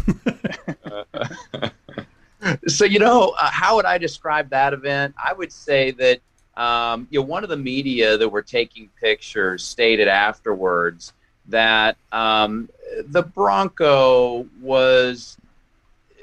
so 2.67 2.86
you 2.86 2.99
know, 2.99 3.36
uh, 3.39 3.49
how 3.51 3.75
would 3.75 3.86
I 3.86 3.97
describe 3.97 4.49
that 4.49 4.73
event? 4.73 5.15
I 5.23 5.33
would 5.33 5.51
say 5.51 5.91
that 5.91 6.19
um, 6.55 7.07
you 7.09 7.19
know, 7.19 7.25
one 7.25 7.43
of 7.43 7.49
the 7.49 7.57
media 7.57 8.17
that 8.17 8.29
were 8.29 8.41
taking 8.41 8.89
pictures 8.99 9.63
stated 9.63 10.07
afterwards 10.07 11.13
that 11.47 11.97
um, 12.12 12.69
the 13.07 13.23
Bronco 13.23 14.47
was 14.62 15.38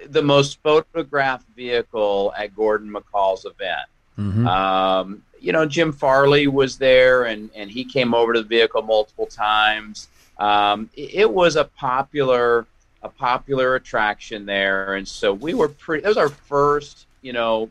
the 0.08 0.22
most 0.22 0.60
photographed 0.62 1.46
vehicle 1.54 2.32
at 2.36 2.54
Gordon 2.54 2.90
McCall's 2.90 3.44
event. 3.44 3.88
Mm-hmm. 4.18 4.46
Um, 4.46 5.22
you 5.40 5.53
know, 5.53 5.66
Jim 5.66 5.92
Farley 5.92 6.46
was 6.46 6.79
there, 6.79 7.24
and 7.24 7.50
and 7.55 7.70
he 7.70 7.85
came 7.85 8.14
over 8.14 8.33
to 8.33 8.42
the 8.42 8.48
vehicle 8.48 8.83
multiple 8.83 9.26
times. 9.26 10.09
Um, 10.38 10.88
it, 10.96 11.31
was 11.31 11.57
a 11.57 11.64
popular 11.64 12.66
a 13.03 13.09
popular 13.09 13.74
attraction 13.74 14.46
there, 14.46 14.94
and 14.94 15.07
so 15.07 15.33
we 15.33 15.55
were 15.55 15.68
pretty. 15.68 16.03
That 16.03 16.09
was 16.09 16.16
our 16.16 16.29
first, 16.29 17.07
you 17.22 17.33
know, 17.33 17.70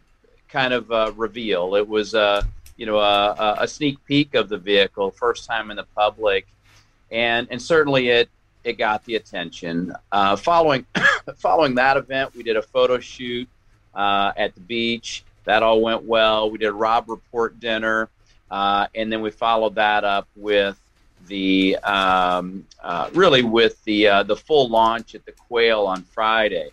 kind 0.49 0.73
of 0.73 0.91
uh, 0.91 1.11
reveal. 1.15 1.75
It 1.75 1.87
was 1.87 2.13
a 2.13 2.45
you 2.77 2.85
know 2.85 2.97
a, 2.97 3.57
a, 3.59 3.67
sneak 3.67 4.03
peek 4.05 4.35
of 4.35 4.49
the 4.49 4.57
vehicle, 4.57 5.11
first 5.11 5.47
time 5.47 5.71
in 5.71 5.77
the 5.77 5.85
public, 5.95 6.47
and 7.11 7.47
and 7.49 7.61
certainly 7.61 8.09
it 8.09 8.29
it 8.63 8.77
got 8.77 9.03
the 9.05 9.15
attention. 9.15 9.93
Uh, 10.11 10.35
following 10.35 10.85
following 11.37 11.75
that 11.75 11.97
event, 11.97 12.35
we 12.35 12.43
did 12.43 12.57
a 12.57 12.61
photo 12.61 12.99
shoot 12.99 13.47
uh, 13.93 14.31
at 14.37 14.53
the 14.55 14.61
beach. 14.61 15.23
That 15.49 15.63
all 15.63 15.81
went 15.81 16.03
well. 16.03 16.51
We 16.51 16.59
did 16.59 16.67
a 16.67 16.73
Robb 16.73 17.09
Report 17.09 17.59
dinner, 17.59 18.07
uh, 18.51 18.85
and 18.93 19.11
then 19.11 19.23
we 19.23 19.31
followed 19.31 19.73
that 19.73 20.03
up 20.03 20.27
with 20.35 20.79
the 21.25 21.75
um, 21.77 22.67
uh, 22.83 23.09
really 23.15 23.41
with 23.41 23.83
the 23.83 24.07
uh, 24.07 24.21
the 24.21 24.35
full 24.35 24.69
launch 24.69 25.15
at 25.15 25.25
the 25.25 25.31
Quail 25.31 25.87
on 25.87 26.03
Friday. 26.03 26.69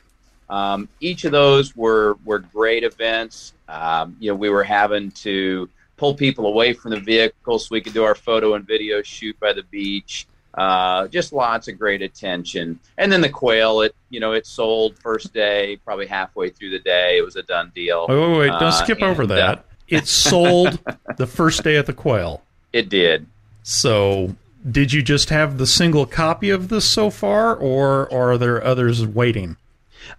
Um, 0.50 0.90
each 1.00 1.24
of 1.24 1.32
those 1.32 1.74
were 1.74 2.18
were 2.26 2.40
great 2.40 2.84
events. 2.84 3.54
Um, 3.66 4.14
you 4.20 4.30
know, 4.30 4.34
we 4.34 4.50
were 4.50 4.62
having 4.62 5.10
to 5.12 5.70
pull 5.96 6.12
people 6.12 6.44
away 6.44 6.74
from 6.74 6.90
the 6.90 7.00
vehicle 7.00 7.58
so 7.58 7.68
we 7.70 7.80
could 7.80 7.94
do 7.94 8.04
our 8.04 8.14
photo 8.14 8.56
and 8.56 8.66
video 8.66 9.00
shoot 9.00 9.40
by 9.40 9.54
the 9.54 9.62
beach. 9.62 10.26
Uh, 10.56 11.06
just 11.08 11.32
lots 11.32 11.68
of 11.68 11.78
great 11.78 12.00
attention. 12.00 12.80
And 12.96 13.12
then 13.12 13.20
the 13.20 13.28
quail, 13.28 13.82
it 13.82 13.94
you 14.08 14.20
know, 14.20 14.32
it 14.32 14.46
sold 14.46 14.98
first 14.98 15.34
day, 15.34 15.76
probably 15.84 16.06
halfway 16.06 16.50
through 16.50 16.70
the 16.70 16.78
day, 16.78 17.18
it 17.18 17.24
was 17.24 17.36
a 17.36 17.42
done 17.42 17.70
deal. 17.74 18.06
Wait, 18.08 18.18
wait, 18.18 18.38
wait! 18.38 18.46
Don't 18.48 18.62
uh, 18.62 18.70
skip 18.70 19.02
over 19.02 19.24
uh, 19.24 19.26
that. 19.26 19.58
Uh, 19.58 19.62
it 19.88 20.06
sold 20.06 20.80
the 21.16 21.26
first 21.26 21.62
day 21.62 21.76
at 21.76 21.86
the 21.86 21.92
quail. 21.92 22.42
It 22.72 22.88
did. 22.88 23.26
So, 23.62 24.34
did 24.70 24.92
you 24.92 25.02
just 25.02 25.30
have 25.30 25.58
the 25.58 25.66
single 25.66 26.06
copy 26.06 26.50
of 26.50 26.68
this 26.68 26.84
so 26.84 27.10
far, 27.10 27.54
or, 27.54 28.08
or 28.08 28.32
are 28.32 28.38
there 28.38 28.64
others 28.64 29.04
waiting? 29.06 29.56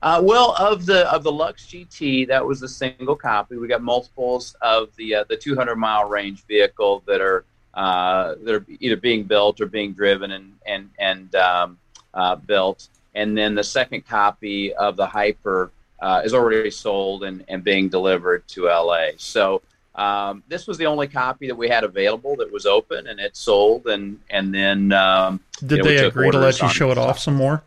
Uh, 0.02 0.22
well, 0.24 0.56
of 0.60 0.86
the 0.86 1.12
of 1.12 1.24
the 1.24 1.32
Lux 1.32 1.66
GT, 1.66 2.28
that 2.28 2.46
was 2.46 2.62
a 2.62 2.68
single 2.68 3.16
copy. 3.16 3.58
We 3.58 3.68
got 3.68 3.82
multiples 3.82 4.56
of 4.62 4.96
the 4.98 5.16
uh, 5.16 5.24
the 5.30 5.38
200 5.38 5.76
mile 5.76 6.08
range 6.08 6.46
vehicle 6.46 7.04
that 7.08 7.22
are 7.22 7.46
uh, 7.74 8.36
that 8.44 8.56
are 8.56 8.66
either 8.80 8.96
being 8.96 9.24
built 9.24 9.62
or 9.62 9.66
being 9.66 9.94
driven 9.94 10.32
and 10.32 10.54
and 10.66 10.90
and 11.00 11.36
um, 11.36 11.78
uh, 12.14 12.36
built. 12.36 12.90
And 13.16 13.38
then 13.38 13.56
the 13.56 13.64
second 13.64 14.06
copy 14.06 14.74
of 14.74 14.96
the 14.96 15.08
Hyper 15.08 15.72
uh, 16.00 16.22
is 16.24 16.34
already 16.34 16.70
sold 16.70 17.24
and, 17.24 17.44
and 17.48 17.64
being 17.64 17.90
delivered 17.90 18.48
to 18.50 18.66
LA. 18.66 19.08
So 19.18 19.62
um, 19.96 20.44
this 20.48 20.68
was 20.68 20.78
the 20.78 20.86
only 20.86 21.08
copy 21.08 21.48
that 21.48 21.56
we 21.56 21.68
had 21.68 21.84
available 21.84 22.36
that 22.36 22.52
was 22.52 22.66
open, 22.66 23.08
and 23.08 23.20
it 23.20 23.36
sold. 23.36 23.88
And 23.88 24.20
and 24.30 24.54
then 24.54 24.92
um, 24.94 25.40
did 25.66 25.72
you 25.72 25.78
know, 25.78 25.84
they 25.84 25.98
agree 26.06 26.32
to 26.32 26.38
let 26.38 26.62
you 26.62 26.70
show 26.70 26.92
it 26.92 26.98
off 26.98 27.20
some 27.20 27.36
more? 27.36 27.64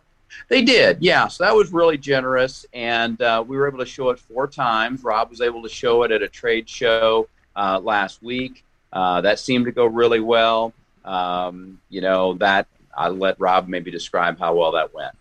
They 0.48 0.62
did, 0.62 0.98
yeah. 1.00 1.26
So 1.28 1.44
that 1.44 1.54
was 1.54 1.72
really 1.72 1.98
generous, 1.98 2.64
and 2.72 3.20
uh, 3.20 3.44
we 3.46 3.56
were 3.56 3.66
able 3.66 3.78
to 3.78 3.86
show 3.86 4.10
it 4.10 4.18
four 4.18 4.46
times. 4.46 5.02
Rob 5.02 5.28
was 5.30 5.40
able 5.40 5.62
to 5.62 5.68
show 5.68 6.04
it 6.04 6.12
at 6.12 6.22
a 6.22 6.28
trade 6.28 6.68
show 6.68 7.28
uh, 7.56 7.80
last 7.80 8.22
week. 8.22 8.64
Uh, 8.92 9.20
that 9.20 9.38
seemed 9.38 9.66
to 9.66 9.72
go 9.72 9.86
really 9.86 10.20
well. 10.20 10.72
Um, 11.04 11.80
you 11.88 12.00
know 12.00 12.34
that 12.34 12.66
I'll 12.94 13.14
let 13.14 13.40
Rob 13.40 13.68
maybe 13.68 13.90
describe 13.90 14.38
how 14.38 14.54
well 14.54 14.72
that 14.72 14.92
went. 14.92 15.14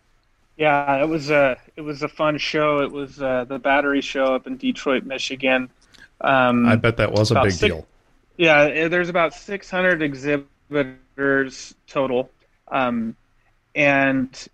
Yeah, 0.57 1.01
it 1.01 1.07
was 1.07 1.29
a 1.29 1.57
it 1.77 1.81
was 1.81 2.03
a 2.03 2.09
fun 2.09 2.37
show. 2.37 2.81
It 2.81 2.91
was 2.91 3.21
uh, 3.21 3.45
the 3.45 3.59
battery 3.59 4.01
show 4.01 4.35
up 4.35 4.45
in 4.45 4.57
Detroit, 4.57 5.05
Michigan. 5.05 5.69
Um, 6.21 6.65
I 6.65 6.75
bet 6.75 6.97
that 6.97 7.13
was 7.13 7.31
a 7.31 7.41
big 7.41 7.53
six, 7.53 7.73
deal. 7.73 7.87
Yeah, 8.35 8.87
there's 8.87 9.09
about 9.09 9.33
600 9.33 10.01
exhibitors 10.01 11.75
total, 11.87 12.29
um, 12.67 13.15
and 13.75 14.47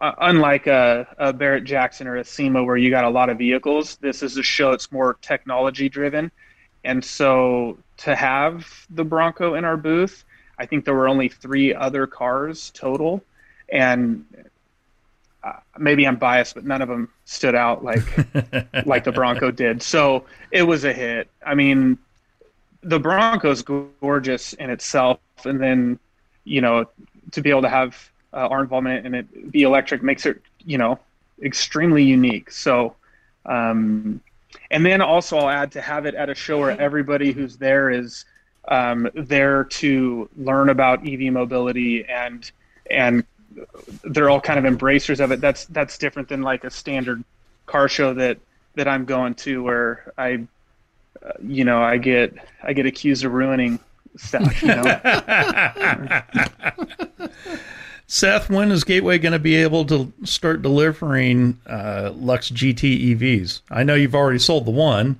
uh, 0.00 0.12
unlike 0.18 0.66
a, 0.66 1.06
a, 1.18 1.32
Barrett 1.32 1.64
Jackson 1.64 2.06
or 2.06 2.16
a 2.16 2.24
SEMA 2.24 2.64
where 2.64 2.76
you 2.76 2.90
got 2.90 3.04
a 3.04 3.10
lot 3.10 3.30
of 3.30 3.38
vehicles, 3.38 3.96
this 3.96 4.22
is 4.22 4.36
a 4.36 4.42
show 4.42 4.70
that's 4.70 4.90
more 4.92 5.14
technology 5.20 5.88
driven. 5.88 6.30
And 6.84 7.04
so 7.04 7.78
to 7.98 8.14
have 8.14 8.86
the 8.90 9.04
Bronco 9.04 9.54
in 9.54 9.64
our 9.64 9.76
booth, 9.76 10.24
I 10.58 10.66
think 10.66 10.84
there 10.84 10.94
were 10.94 11.08
only 11.08 11.28
three 11.28 11.74
other 11.74 12.06
cars 12.06 12.70
total. 12.74 13.22
And 13.70 14.24
uh, 15.42 15.52
maybe 15.78 16.06
I'm 16.06 16.16
biased, 16.16 16.54
but 16.54 16.64
none 16.64 16.82
of 16.82 16.88
them 16.88 17.08
stood 17.24 17.54
out 17.54 17.84
like 17.84 18.04
like 18.86 19.04
the 19.04 19.12
Bronco 19.12 19.50
did. 19.50 19.82
So 19.82 20.24
it 20.50 20.62
was 20.62 20.84
a 20.84 20.92
hit. 20.92 21.28
I 21.44 21.54
mean, 21.54 21.98
the 22.82 22.98
Bronco's 22.98 23.62
gorgeous 23.62 24.52
in 24.54 24.70
itself, 24.70 25.18
and 25.44 25.60
then 25.60 25.98
you 26.44 26.60
know 26.60 26.86
to 27.32 27.40
be 27.42 27.50
able 27.50 27.62
to 27.62 27.68
have 27.68 28.10
uh, 28.32 28.48
our 28.48 28.60
involvement 28.60 29.06
in 29.06 29.14
it 29.14 29.52
be 29.52 29.62
electric 29.62 30.02
makes 30.02 30.24
it 30.24 30.40
you 30.64 30.78
know 30.78 30.98
extremely 31.42 32.04
unique. 32.04 32.50
So, 32.50 32.94
um, 33.44 34.20
and 34.70 34.84
then 34.84 35.00
also 35.00 35.38
I'll 35.38 35.48
add 35.48 35.72
to 35.72 35.80
have 35.80 36.06
it 36.06 36.14
at 36.14 36.28
a 36.28 36.34
show 36.34 36.60
where 36.60 36.80
everybody 36.80 37.32
who's 37.32 37.56
there 37.56 37.90
is 37.90 38.24
um, 38.68 39.08
there 39.14 39.64
to 39.64 40.28
learn 40.36 40.68
about 40.68 41.06
EV 41.06 41.32
mobility 41.32 42.04
and 42.06 42.50
and 42.90 43.24
they're 44.02 44.30
all 44.30 44.40
kind 44.40 44.58
of 44.58 44.64
embracers 44.64 45.20
of 45.20 45.32
it. 45.32 45.40
That's 45.40 45.66
that's 45.66 45.98
different 45.98 46.28
than 46.28 46.42
like 46.42 46.64
a 46.64 46.70
standard 46.70 47.22
car 47.66 47.88
show 47.88 48.14
that 48.14 48.38
that 48.74 48.88
I'm 48.88 49.04
going 49.04 49.34
to 49.36 49.62
where 49.62 50.12
I 50.18 50.46
uh, 51.24 51.32
you 51.42 51.64
know 51.64 51.82
I 51.82 51.98
get 51.98 52.34
I 52.62 52.72
get 52.72 52.86
accused 52.86 53.24
of 53.24 53.32
ruining 53.32 53.78
stuff. 54.16 54.62
You 54.62 54.68
know. 54.68 54.84
Seth, 58.06 58.50
when 58.50 58.70
is 58.70 58.84
Gateway 58.84 59.18
going 59.18 59.32
to 59.32 59.38
be 59.38 59.56
able 59.56 59.84
to 59.86 60.12
start 60.24 60.62
delivering 60.62 61.58
uh, 61.66 62.12
Lux 62.14 62.50
GT 62.50 63.16
EVs? 63.16 63.62
I 63.70 63.82
know 63.82 63.94
you've 63.94 64.14
already 64.14 64.38
sold 64.38 64.66
the 64.66 64.70
one. 64.70 65.18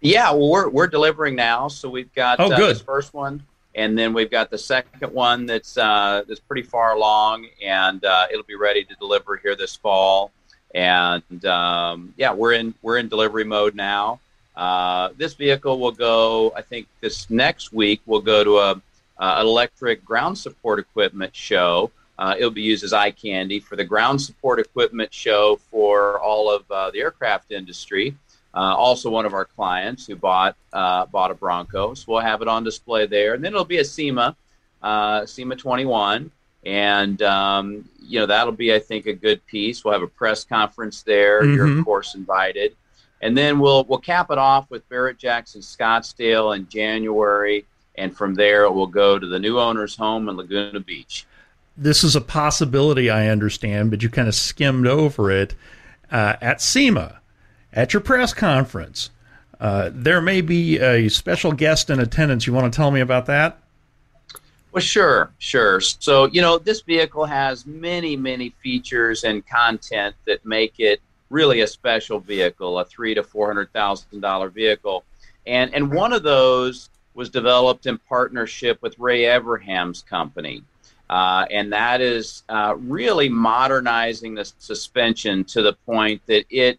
Yeah, 0.00 0.32
well, 0.32 0.50
we're 0.50 0.68
we're 0.68 0.86
delivering 0.86 1.34
now, 1.34 1.68
so 1.68 1.88
we've 1.88 2.12
got 2.14 2.38
oh, 2.40 2.52
uh, 2.52 2.56
good. 2.56 2.76
this 2.76 2.82
first 2.82 3.14
one. 3.14 3.42
and 3.74 3.98
then 3.98 4.12
we've 4.12 4.30
got 4.30 4.50
the 4.50 4.58
second 4.58 5.12
one 5.12 5.46
that's 5.46 5.76
uh, 5.76 6.22
that's 6.28 6.40
pretty 6.40 6.62
far 6.62 6.92
along, 6.92 7.46
and 7.62 8.04
uh, 8.04 8.26
it'll 8.30 8.44
be 8.44 8.54
ready 8.54 8.84
to 8.84 8.94
deliver 8.96 9.36
here 9.36 9.56
this 9.56 9.74
fall. 9.76 10.30
And 10.74 11.44
um, 11.44 12.14
yeah, 12.16 12.32
we're 12.32 12.52
in 12.52 12.74
we're 12.82 12.98
in 12.98 13.08
delivery 13.08 13.44
mode 13.44 13.74
now. 13.74 14.20
Uh, 14.56 15.10
this 15.16 15.34
vehicle 15.34 15.78
will 15.78 15.92
go. 15.92 16.52
I 16.54 16.62
think 16.62 16.86
this 17.00 17.28
next 17.30 17.72
week 17.72 18.00
we'll 18.06 18.20
go 18.20 18.44
to 18.44 18.58
a 18.58 18.70
uh, 18.72 19.36
an 19.38 19.46
electric 19.46 20.04
ground 20.04 20.38
support 20.38 20.78
equipment 20.78 21.34
show. 21.34 21.90
Uh, 22.18 22.34
it'll 22.38 22.50
be 22.50 22.62
used 22.62 22.84
as 22.84 22.92
eye 22.92 23.10
candy 23.10 23.58
for 23.58 23.76
the 23.76 23.84
ground 23.84 24.20
support 24.20 24.60
equipment 24.60 25.12
show 25.12 25.56
for 25.70 26.20
all 26.20 26.50
of 26.50 26.70
uh, 26.70 26.90
the 26.90 27.00
aircraft 27.00 27.50
industry. 27.50 28.14
Uh, 28.54 28.74
also, 28.76 29.10
one 29.10 29.26
of 29.26 29.34
our 29.34 29.44
clients 29.44 30.06
who 30.06 30.14
bought 30.14 30.56
uh, 30.72 31.06
bought 31.06 31.32
a 31.32 31.34
Bronco, 31.34 31.92
so 31.94 32.04
we'll 32.06 32.20
have 32.20 32.40
it 32.40 32.46
on 32.46 32.62
display 32.62 33.04
there, 33.04 33.34
and 33.34 33.42
then 33.42 33.52
it'll 33.52 33.64
be 33.64 33.78
a 33.78 33.84
SEMA, 33.84 34.36
uh, 34.80 35.26
SEMA 35.26 35.56
21, 35.56 36.30
and 36.64 37.20
um, 37.22 37.88
you 38.00 38.20
know 38.20 38.26
that'll 38.26 38.52
be, 38.52 38.72
I 38.72 38.78
think, 38.78 39.06
a 39.06 39.12
good 39.12 39.44
piece. 39.46 39.84
We'll 39.84 39.94
have 39.94 40.02
a 40.02 40.08
press 40.08 40.44
conference 40.44 41.02
there. 41.02 41.42
Mm-hmm. 41.42 41.54
You're 41.54 41.78
of 41.78 41.84
course 41.84 42.14
invited, 42.14 42.76
and 43.22 43.36
then 43.36 43.58
we'll 43.58 43.82
we'll 43.84 43.98
cap 43.98 44.30
it 44.30 44.38
off 44.38 44.70
with 44.70 44.88
Barrett 44.88 45.18
Jackson 45.18 45.60
Scottsdale 45.60 46.54
in 46.54 46.68
January, 46.68 47.64
and 47.96 48.16
from 48.16 48.36
there 48.36 48.64
it 48.64 48.72
will 48.72 48.86
go 48.86 49.18
to 49.18 49.26
the 49.26 49.38
new 49.40 49.58
owner's 49.58 49.96
home 49.96 50.28
in 50.28 50.36
Laguna 50.36 50.78
Beach. 50.78 51.26
This 51.76 52.04
is 52.04 52.14
a 52.14 52.20
possibility, 52.20 53.10
I 53.10 53.28
understand, 53.28 53.90
but 53.90 54.02
you 54.02 54.08
kind 54.08 54.28
of 54.28 54.34
skimmed 54.34 54.86
over 54.86 55.30
it 55.30 55.54
uh, 56.10 56.36
at 56.40 56.60
SEMA 56.60 57.20
at 57.72 57.92
your 57.92 58.00
press 58.00 58.32
conference. 58.32 59.10
Uh, 59.60 59.90
there 59.92 60.20
may 60.20 60.40
be 60.40 60.78
a 60.78 61.08
special 61.08 61.52
guest 61.52 61.90
in 61.90 61.98
attendance. 62.00 62.46
You 62.46 62.52
want 62.52 62.72
to 62.72 62.76
tell 62.76 62.90
me 62.90 63.00
about 63.00 63.26
that? 63.26 63.58
Well, 64.72 64.82
sure, 64.82 65.32
sure. 65.38 65.80
So, 65.80 66.26
you 66.26 66.42
know, 66.42 66.58
this 66.58 66.80
vehicle 66.80 67.24
has 67.26 67.64
many, 67.64 68.16
many 68.16 68.50
features 68.62 69.22
and 69.22 69.46
content 69.46 70.16
that 70.26 70.44
make 70.44 70.80
it 70.80 71.00
really 71.30 71.60
a 71.60 71.66
special 71.66 72.18
vehicle, 72.18 72.78
a 72.78 72.84
three 72.84 73.14
to 73.14 73.22
four 73.22 73.46
hundred 73.46 73.72
thousand 73.72 74.20
dollar 74.20 74.48
vehicle, 74.48 75.04
and 75.46 75.72
and 75.74 75.92
one 75.92 76.12
of 76.12 76.22
those 76.22 76.90
was 77.14 77.30
developed 77.30 77.86
in 77.86 77.98
partnership 77.98 78.82
with 78.82 78.98
Ray 78.98 79.22
Evernham's 79.22 80.02
company, 80.02 80.64
uh, 81.10 81.46
and 81.50 81.72
that 81.72 82.00
is 82.00 82.42
uh, 82.48 82.74
really 82.78 83.28
modernizing 83.28 84.34
the 84.34 84.44
suspension 84.58 85.44
to 85.44 85.62
the 85.62 85.74
point 85.86 86.22
that 86.26 86.44
it 86.50 86.78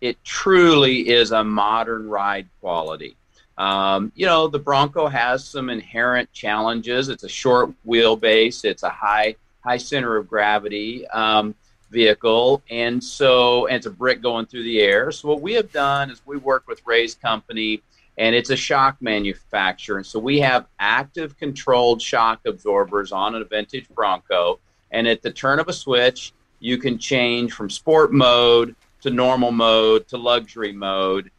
it 0.00 0.22
truly 0.22 1.08
is 1.08 1.32
a 1.32 1.42
modern 1.42 2.08
ride 2.08 2.46
quality. 2.60 3.16
Um, 3.56 4.12
you 4.14 4.26
know, 4.26 4.48
the 4.48 4.58
Bronco 4.58 5.06
has 5.06 5.44
some 5.44 5.70
inherent 5.70 6.30
challenges. 6.32 7.08
It's 7.08 7.22
a 7.22 7.28
short 7.28 7.70
wheelbase. 7.86 8.64
It's 8.64 8.82
a 8.82 8.90
high 8.90 9.36
high 9.62 9.78
center 9.78 10.16
of 10.16 10.28
gravity 10.28 11.06
um, 11.08 11.54
vehicle, 11.90 12.62
and 12.70 13.02
so 13.02 13.66
and 13.66 13.76
it's 13.76 13.86
a 13.86 13.90
brick 13.90 14.22
going 14.22 14.46
through 14.46 14.64
the 14.64 14.80
air. 14.80 15.10
So 15.10 15.28
what 15.28 15.40
we 15.40 15.54
have 15.54 15.72
done 15.72 16.10
is 16.10 16.20
we 16.26 16.36
work 16.36 16.68
with 16.68 16.82
Ray's 16.84 17.14
company, 17.14 17.82
and 18.16 18.34
it's 18.34 18.50
a 18.50 18.56
shock 18.56 18.96
manufacturer, 19.00 19.96
and 19.96 20.06
so 20.06 20.18
we 20.18 20.40
have 20.40 20.66
active 20.78 21.36
controlled 21.36 22.00
shock 22.00 22.40
absorbers 22.46 23.12
on 23.12 23.34
a 23.34 23.44
vintage 23.44 23.88
Bronco, 23.88 24.60
and 24.90 25.08
at 25.08 25.22
the 25.22 25.30
turn 25.30 25.58
of 25.58 25.68
a 25.68 25.72
switch, 25.72 26.32
you 26.60 26.78
can 26.78 26.98
change 26.98 27.52
from 27.52 27.68
sport 27.68 28.12
mode 28.12 28.74
to 29.02 29.10
normal 29.10 29.52
mode 29.52 30.08
to 30.08 30.16
luxury 30.16 30.72
mode. 30.72 31.30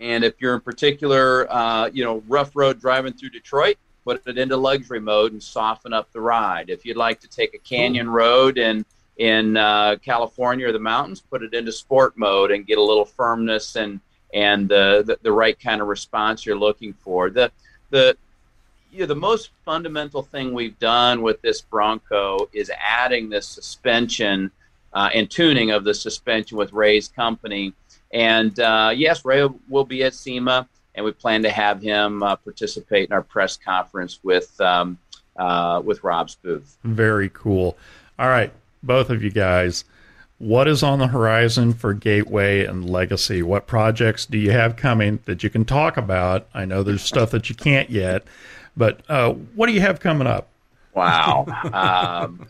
And 0.00 0.24
if 0.24 0.40
you're 0.40 0.54
in 0.54 0.60
particular, 0.60 1.50
uh, 1.52 1.90
you 1.92 2.04
know, 2.04 2.22
rough 2.28 2.54
road 2.54 2.80
driving 2.80 3.12
through 3.12 3.30
Detroit, 3.30 3.76
put 4.04 4.22
it 4.26 4.38
into 4.38 4.56
luxury 4.56 5.00
mode 5.00 5.32
and 5.32 5.42
soften 5.42 5.92
up 5.92 6.10
the 6.12 6.20
ride. 6.20 6.70
If 6.70 6.86
you'd 6.86 6.96
like 6.96 7.20
to 7.20 7.28
take 7.28 7.52
a 7.54 7.58
canyon 7.58 8.08
road 8.08 8.56
in 8.56 8.84
in 9.18 9.56
uh, 9.56 9.96
California 10.02 10.68
or 10.68 10.72
the 10.72 10.78
mountains, 10.78 11.20
put 11.20 11.42
it 11.42 11.52
into 11.52 11.72
sport 11.72 12.16
mode 12.16 12.52
and 12.52 12.66
get 12.66 12.78
a 12.78 12.82
little 12.82 13.04
firmness 13.04 13.76
and 13.76 14.00
and 14.34 14.68
the, 14.68 15.02
the, 15.06 15.18
the 15.22 15.32
right 15.32 15.58
kind 15.58 15.80
of 15.80 15.88
response 15.88 16.44
you're 16.44 16.58
looking 16.58 16.92
for. 16.92 17.30
The 17.30 17.50
the 17.90 18.16
you 18.90 19.00
know, 19.00 19.06
the 19.06 19.16
most 19.16 19.50
fundamental 19.64 20.22
thing 20.22 20.54
we've 20.54 20.78
done 20.78 21.22
with 21.22 21.42
this 21.42 21.60
Bronco 21.60 22.48
is 22.52 22.70
adding 22.78 23.28
this 23.28 23.46
suspension 23.46 24.50
uh, 24.92 25.10
and 25.14 25.30
tuning 25.30 25.70
of 25.70 25.84
the 25.84 25.94
suspension 25.94 26.56
with 26.56 26.72
Ray's 26.72 27.08
company. 27.08 27.74
And 28.12 28.58
uh, 28.58 28.92
yes, 28.94 29.24
Ray 29.24 29.46
will 29.68 29.84
be 29.84 30.02
at 30.04 30.14
SEMA, 30.14 30.66
and 30.94 31.04
we 31.04 31.12
plan 31.12 31.42
to 31.42 31.50
have 31.50 31.82
him 31.82 32.22
uh, 32.22 32.36
participate 32.36 33.08
in 33.08 33.12
our 33.12 33.22
press 33.22 33.56
conference 33.56 34.20
with 34.22 34.58
um, 34.60 34.98
uh, 35.36 35.82
with 35.84 36.02
Rob's 36.02 36.34
booth. 36.36 36.78
Very 36.84 37.28
cool. 37.28 37.76
All 38.18 38.28
right, 38.28 38.52
both 38.82 39.10
of 39.10 39.22
you 39.22 39.30
guys. 39.30 39.84
What 40.38 40.68
is 40.68 40.84
on 40.84 41.00
the 41.00 41.08
horizon 41.08 41.72
for 41.72 41.94
Gateway 41.94 42.64
and 42.64 42.88
Legacy? 42.88 43.42
What 43.42 43.66
projects 43.66 44.24
do 44.24 44.38
you 44.38 44.52
have 44.52 44.76
coming 44.76 45.18
that 45.24 45.42
you 45.42 45.50
can 45.50 45.64
talk 45.64 45.96
about? 45.96 46.46
I 46.54 46.64
know 46.64 46.84
there's 46.84 47.02
stuff 47.02 47.32
that 47.32 47.48
you 47.48 47.56
can't 47.56 47.90
yet, 47.90 48.22
but 48.76 49.00
uh, 49.08 49.32
what 49.32 49.66
do 49.66 49.72
you 49.72 49.80
have 49.80 49.98
coming 49.98 50.28
up? 50.28 50.46
Wow. 50.94 51.44
Um, 51.72 52.46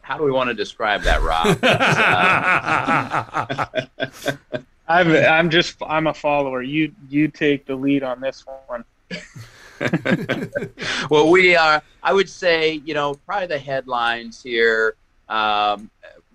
how 0.00 0.16
do 0.16 0.24
we 0.24 0.30
want 0.30 0.48
to 0.48 0.54
describe 0.54 1.02
that, 1.02 1.20
Rob? 1.22 1.58
Uh, 4.90 4.90
I'm 4.90 5.12
I'm 5.12 5.50
just 5.50 5.76
I'm 5.86 6.08
a 6.08 6.14
follower. 6.14 6.62
You 6.62 6.92
you 7.08 7.28
take 7.28 7.64
the 7.64 7.76
lead 7.76 8.02
on 8.02 8.20
this 8.20 8.44
one. 8.66 8.84
well, 11.10 11.30
we 11.30 11.54
are. 11.54 11.80
I 12.02 12.12
would 12.12 12.28
say 12.28 12.82
you 12.84 12.94
know 12.94 13.14
probably 13.24 13.46
the 13.46 13.58
headlines 13.58 14.42
here, 14.42 14.96
um, 15.28 15.90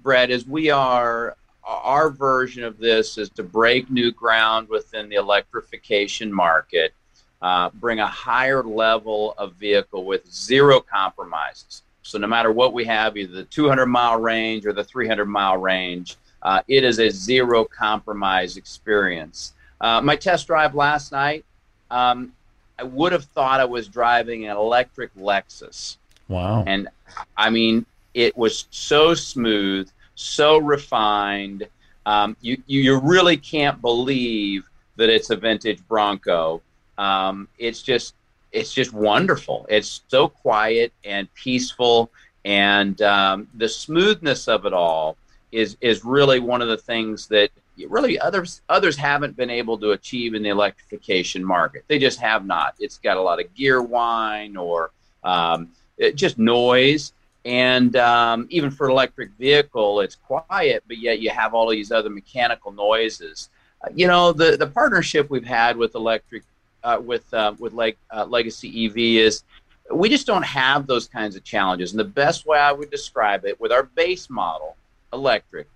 Brett, 0.06 0.30
is 0.30 0.46
we 0.46 0.70
are. 0.70 1.36
Our 1.68 2.12
version 2.12 2.64
of 2.64 2.78
this 2.78 3.18
is 3.18 3.28
to 3.32 3.44
break 3.44 3.90
new 3.90 4.12
ground 4.12 4.70
within 4.70 5.10
the 5.10 5.16
electrification 5.16 6.32
market, 6.32 6.94
uh, 7.42 7.72
bring 7.74 8.00
a 8.00 8.06
higher 8.06 8.62
level 8.62 9.34
of 9.40 9.56
vehicle 9.56 10.06
with 10.06 10.32
zero 10.32 10.80
compromises. 10.80 11.82
So 12.04 12.20
no 12.20 12.28
matter 12.28 12.52
what 12.52 12.72
we 12.72 12.86
have, 12.86 13.18
either 13.18 13.34
the 13.34 13.46
200 13.46 13.88
mile 13.88 14.20
range 14.20 14.68
or 14.68 14.74
the 14.74 14.84
300 14.84 15.26
mile 15.26 15.58
range, 15.58 16.18
uh, 16.44 16.62
it 16.68 16.84
is 16.84 17.00
a 17.00 17.10
zero 17.10 17.66
compromise 17.66 18.58
experience. 18.58 19.54
Uh, 19.82 20.02
my 20.02 20.16
test 20.16 20.46
drive 20.46 20.76
last 20.76 21.12
night, 21.12 21.44
um, 21.90 22.32
I 22.78 22.84
would 22.84 23.12
have 23.12 23.24
thought 23.24 23.60
I 23.60 23.66
was 23.66 23.88
driving 23.88 24.46
an 24.46 24.56
electric 24.56 25.16
Lexus. 25.16 25.98
Wow. 26.28 26.64
And 26.68 26.90
I 27.36 27.50
mean, 27.50 27.88
it 28.16 28.36
was 28.36 28.66
so 28.72 29.14
smooth, 29.14 29.92
so 30.16 30.58
refined. 30.58 31.68
Um, 32.06 32.36
you, 32.42 32.58
you 32.66 33.00
really 33.00 33.38
can't 33.38 33.80
believe 33.82 34.64
that 34.96 35.10
it's 35.10 35.30
a 35.30 35.36
vintage 35.36 35.86
Bronco. 35.88 36.62
Um, 36.98 37.48
it's 37.60 37.82
just 37.82 38.16
it's 38.54 38.74
just 38.74 38.94
wonderful. 38.94 39.66
It's 39.70 40.02
so 40.08 40.30
quiet 40.30 40.94
and 41.04 41.32
peaceful, 41.36 42.10
and 42.46 43.00
um, 43.02 43.50
the 43.54 43.68
smoothness 43.68 44.48
of 44.48 44.66
it 44.66 44.74
all 44.74 45.18
is 45.52 45.76
is 45.82 46.06
really 46.06 46.40
one 46.40 46.62
of 46.62 46.70
the 46.70 46.78
things 46.78 47.28
that 47.28 47.50
really 47.90 48.18
others 48.18 48.62
others 48.70 48.96
haven't 48.96 49.36
been 49.36 49.50
able 49.50 49.78
to 49.80 49.92
achieve 49.92 50.36
in 50.36 50.42
the 50.42 50.50
electrification 50.50 51.44
market. 51.44 51.84
They 51.90 52.00
just 52.00 52.20
have 52.22 52.46
not. 52.46 52.76
It's 52.80 52.98
got 52.98 53.18
a 53.18 53.22
lot 53.22 53.42
of 53.42 53.54
gear 53.56 53.82
whine 53.82 54.56
or 54.56 54.92
um, 55.26 55.72
just 56.14 56.38
noise. 56.38 57.12
And 57.46 57.96
um, 57.96 58.48
even 58.50 58.72
for 58.72 58.90
electric 58.90 59.30
vehicle, 59.38 60.02
it's 60.02 60.16
quiet, 60.16 60.84
but 60.88 60.98
yet 60.98 61.20
you 61.20 61.30
have 61.30 61.54
all 61.54 61.70
these 61.70 61.92
other 61.92 62.10
mechanical 62.10 62.72
noises. 62.72 63.50
Uh, 63.84 63.90
you 63.94 64.08
know, 64.08 64.34
the, 64.34 64.58
the 64.58 64.66
partnership 64.68 65.30
we've 65.30 65.46
had 65.46 65.78
with 65.78 65.94
electric 65.94 66.44
uh, 66.84 67.00
with 67.04 67.32
uh, 67.34 67.54
with 67.60 67.74
like 67.74 67.98
uh, 68.12 68.26
Legacy 68.26 68.86
EV 68.86 68.98
is 69.26 69.44
we 69.92 70.10
just 70.10 70.26
don't 70.26 70.46
have 70.46 70.88
those 70.88 71.08
kinds 71.08 71.36
of 71.36 71.44
challenges. 71.44 71.92
And 71.92 72.00
the 72.00 72.04
best 72.04 72.46
way 72.46 72.58
I 72.58 72.72
would 72.72 72.90
describe 72.90 73.46
it 73.46 73.60
with 73.60 73.72
our 73.72 73.84
base 73.84 74.30
model, 74.30 74.76
electric, 75.14 75.68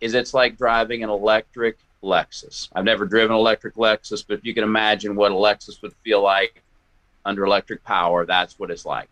is 0.00 0.14
it's 0.14 0.34
like 0.34 0.56
driving 0.56 1.04
an 1.04 1.10
electric 1.10 1.78
Lexus. 2.02 2.68
I've 2.72 2.84
never 2.84 3.06
driven 3.06 3.32
an 3.32 3.38
electric 3.38 3.74
Lexus, 3.74 4.24
but 4.26 4.38
if 4.38 4.44
you 4.44 4.54
can 4.54 4.64
imagine 4.64 5.14
what 5.14 5.32
a 5.32 5.34
Lexus 5.34 5.80
would 5.82 5.92
feel 6.02 6.22
like 6.22 6.62
under 7.24 7.44
electric 7.44 7.84
power, 7.84 8.24
that's 8.24 8.58
what 8.58 8.70
it's 8.70 8.86
like. 8.86 9.10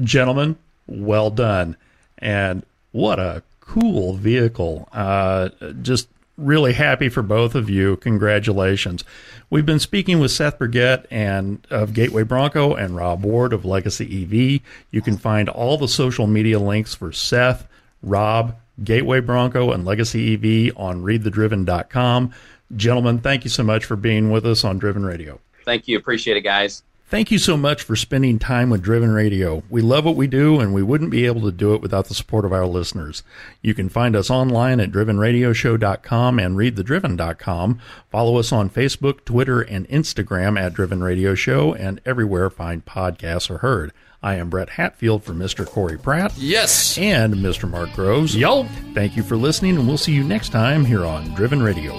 Gentlemen, 0.00 0.56
well 0.86 1.30
done. 1.30 1.76
And 2.18 2.64
what 2.92 3.18
a 3.18 3.42
cool 3.60 4.14
vehicle. 4.14 4.88
Uh, 4.92 5.50
just 5.82 6.08
really 6.38 6.72
happy 6.72 7.08
for 7.08 7.22
both 7.22 7.54
of 7.54 7.68
you. 7.68 7.96
Congratulations. 7.96 9.04
We've 9.50 9.66
been 9.66 9.78
speaking 9.78 10.18
with 10.18 10.30
Seth 10.30 10.58
Burgett 10.58 11.06
and 11.10 11.66
of 11.70 11.92
Gateway 11.92 12.22
Bronco 12.22 12.74
and 12.74 12.96
Rob 12.96 13.24
Ward 13.24 13.52
of 13.52 13.64
Legacy 13.64 14.22
EV. 14.22 14.60
You 14.90 15.02
can 15.02 15.18
find 15.18 15.48
all 15.48 15.76
the 15.76 15.88
social 15.88 16.26
media 16.26 16.58
links 16.58 16.94
for 16.94 17.12
Seth, 17.12 17.66
Rob, 18.02 18.56
Gateway 18.82 19.20
Bronco, 19.20 19.72
and 19.72 19.84
Legacy 19.84 20.34
EV 20.34 20.76
on 20.76 21.02
readthedriven.com. 21.02 22.32
Gentlemen, 22.74 23.18
thank 23.18 23.44
you 23.44 23.50
so 23.50 23.62
much 23.62 23.84
for 23.84 23.96
being 23.96 24.30
with 24.30 24.46
us 24.46 24.64
on 24.64 24.78
Driven 24.78 25.04
Radio. 25.04 25.38
Thank 25.64 25.86
you. 25.86 25.98
Appreciate 25.98 26.36
it, 26.36 26.42
guys. 26.42 26.82
Thank 27.12 27.30
you 27.30 27.36
so 27.36 27.58
much 27.58 27.82
for 27.82 27.94
spending 27.94 28.38
time 28.38 28.70
with 28.70 28.80
Driven 28.80 29.10
Radio. 29.10 29.62
We 29.68 29.82
love 29.82 30.06
what 30.06 30.16
we 30.16 30.26
do, 30.26 30.60
and 30.60 30.72
we 30.72 30.82
wouldn't 30.82 31.10
be 31.10 31.26
able 31.26 31.42
to 31.42 31.52
do 31.52 31.74
it 31.74 31.82
without 31.82 32.06
the 32.06 32.14
support 32.14 32.46
of 32.46 32.54
our 32.54 32.64
listeners. 32.64 33.22
You 33.60 33.74
can 33.74 33.90
find 33.90 34.16
us 34.16 34.30
online 34.30 34.80
at 34.80 34.90
drivenradioshow.com 34.90 36.38
and 36.38 36.56
readthedriven.com. 36.56 37.78
Follow 38.10 38.38
us 38.38 38.50
on 38.50 38.70
Facebook, 38.70 39.26
Twitter, 39.26 39.60
and 39.60 39.86
Instagram 39.90 40.58
at 40.58 40.72
Driven 40.72 41.02
Radio 41.04 41.34
Show, 41.34 41.74
and 41.74 42.00
everywhere 42.06 42.48
fine 42.48 42.80
podcasts 42.80 43.50
are 43.50 43.58
heard. 43.58 43.92
I 44.22 44.36
am 44.36 44.48
Brett 44.48 44.70
Hatfield 44.70 45.22
for 45.22 45.34
Mr. 45.34 45.66
Corey 45.66 45.98
Pratt 45.98 46.32
Yes. 46.38 46.96
and 46.96 47.34
Mr. 47.34 47.68
Mark 47.68 47.90
Grueber. 47.90 48.34
Yo. 48.38 48.64
Thank 48.94 49.18
you 49.18 49.22
for 49.22 49.36
listening, 49.36 49.76
and 49.76 49.86
we'll 49.86 49.98
see 49.98 50.12
you 50.14 50.24
next 50.24 50.48
time 50.48 50.86
here 50.86 51.04
on 51.04 51.24
Driven 51.34 51.62
Radio. 51.62 51.92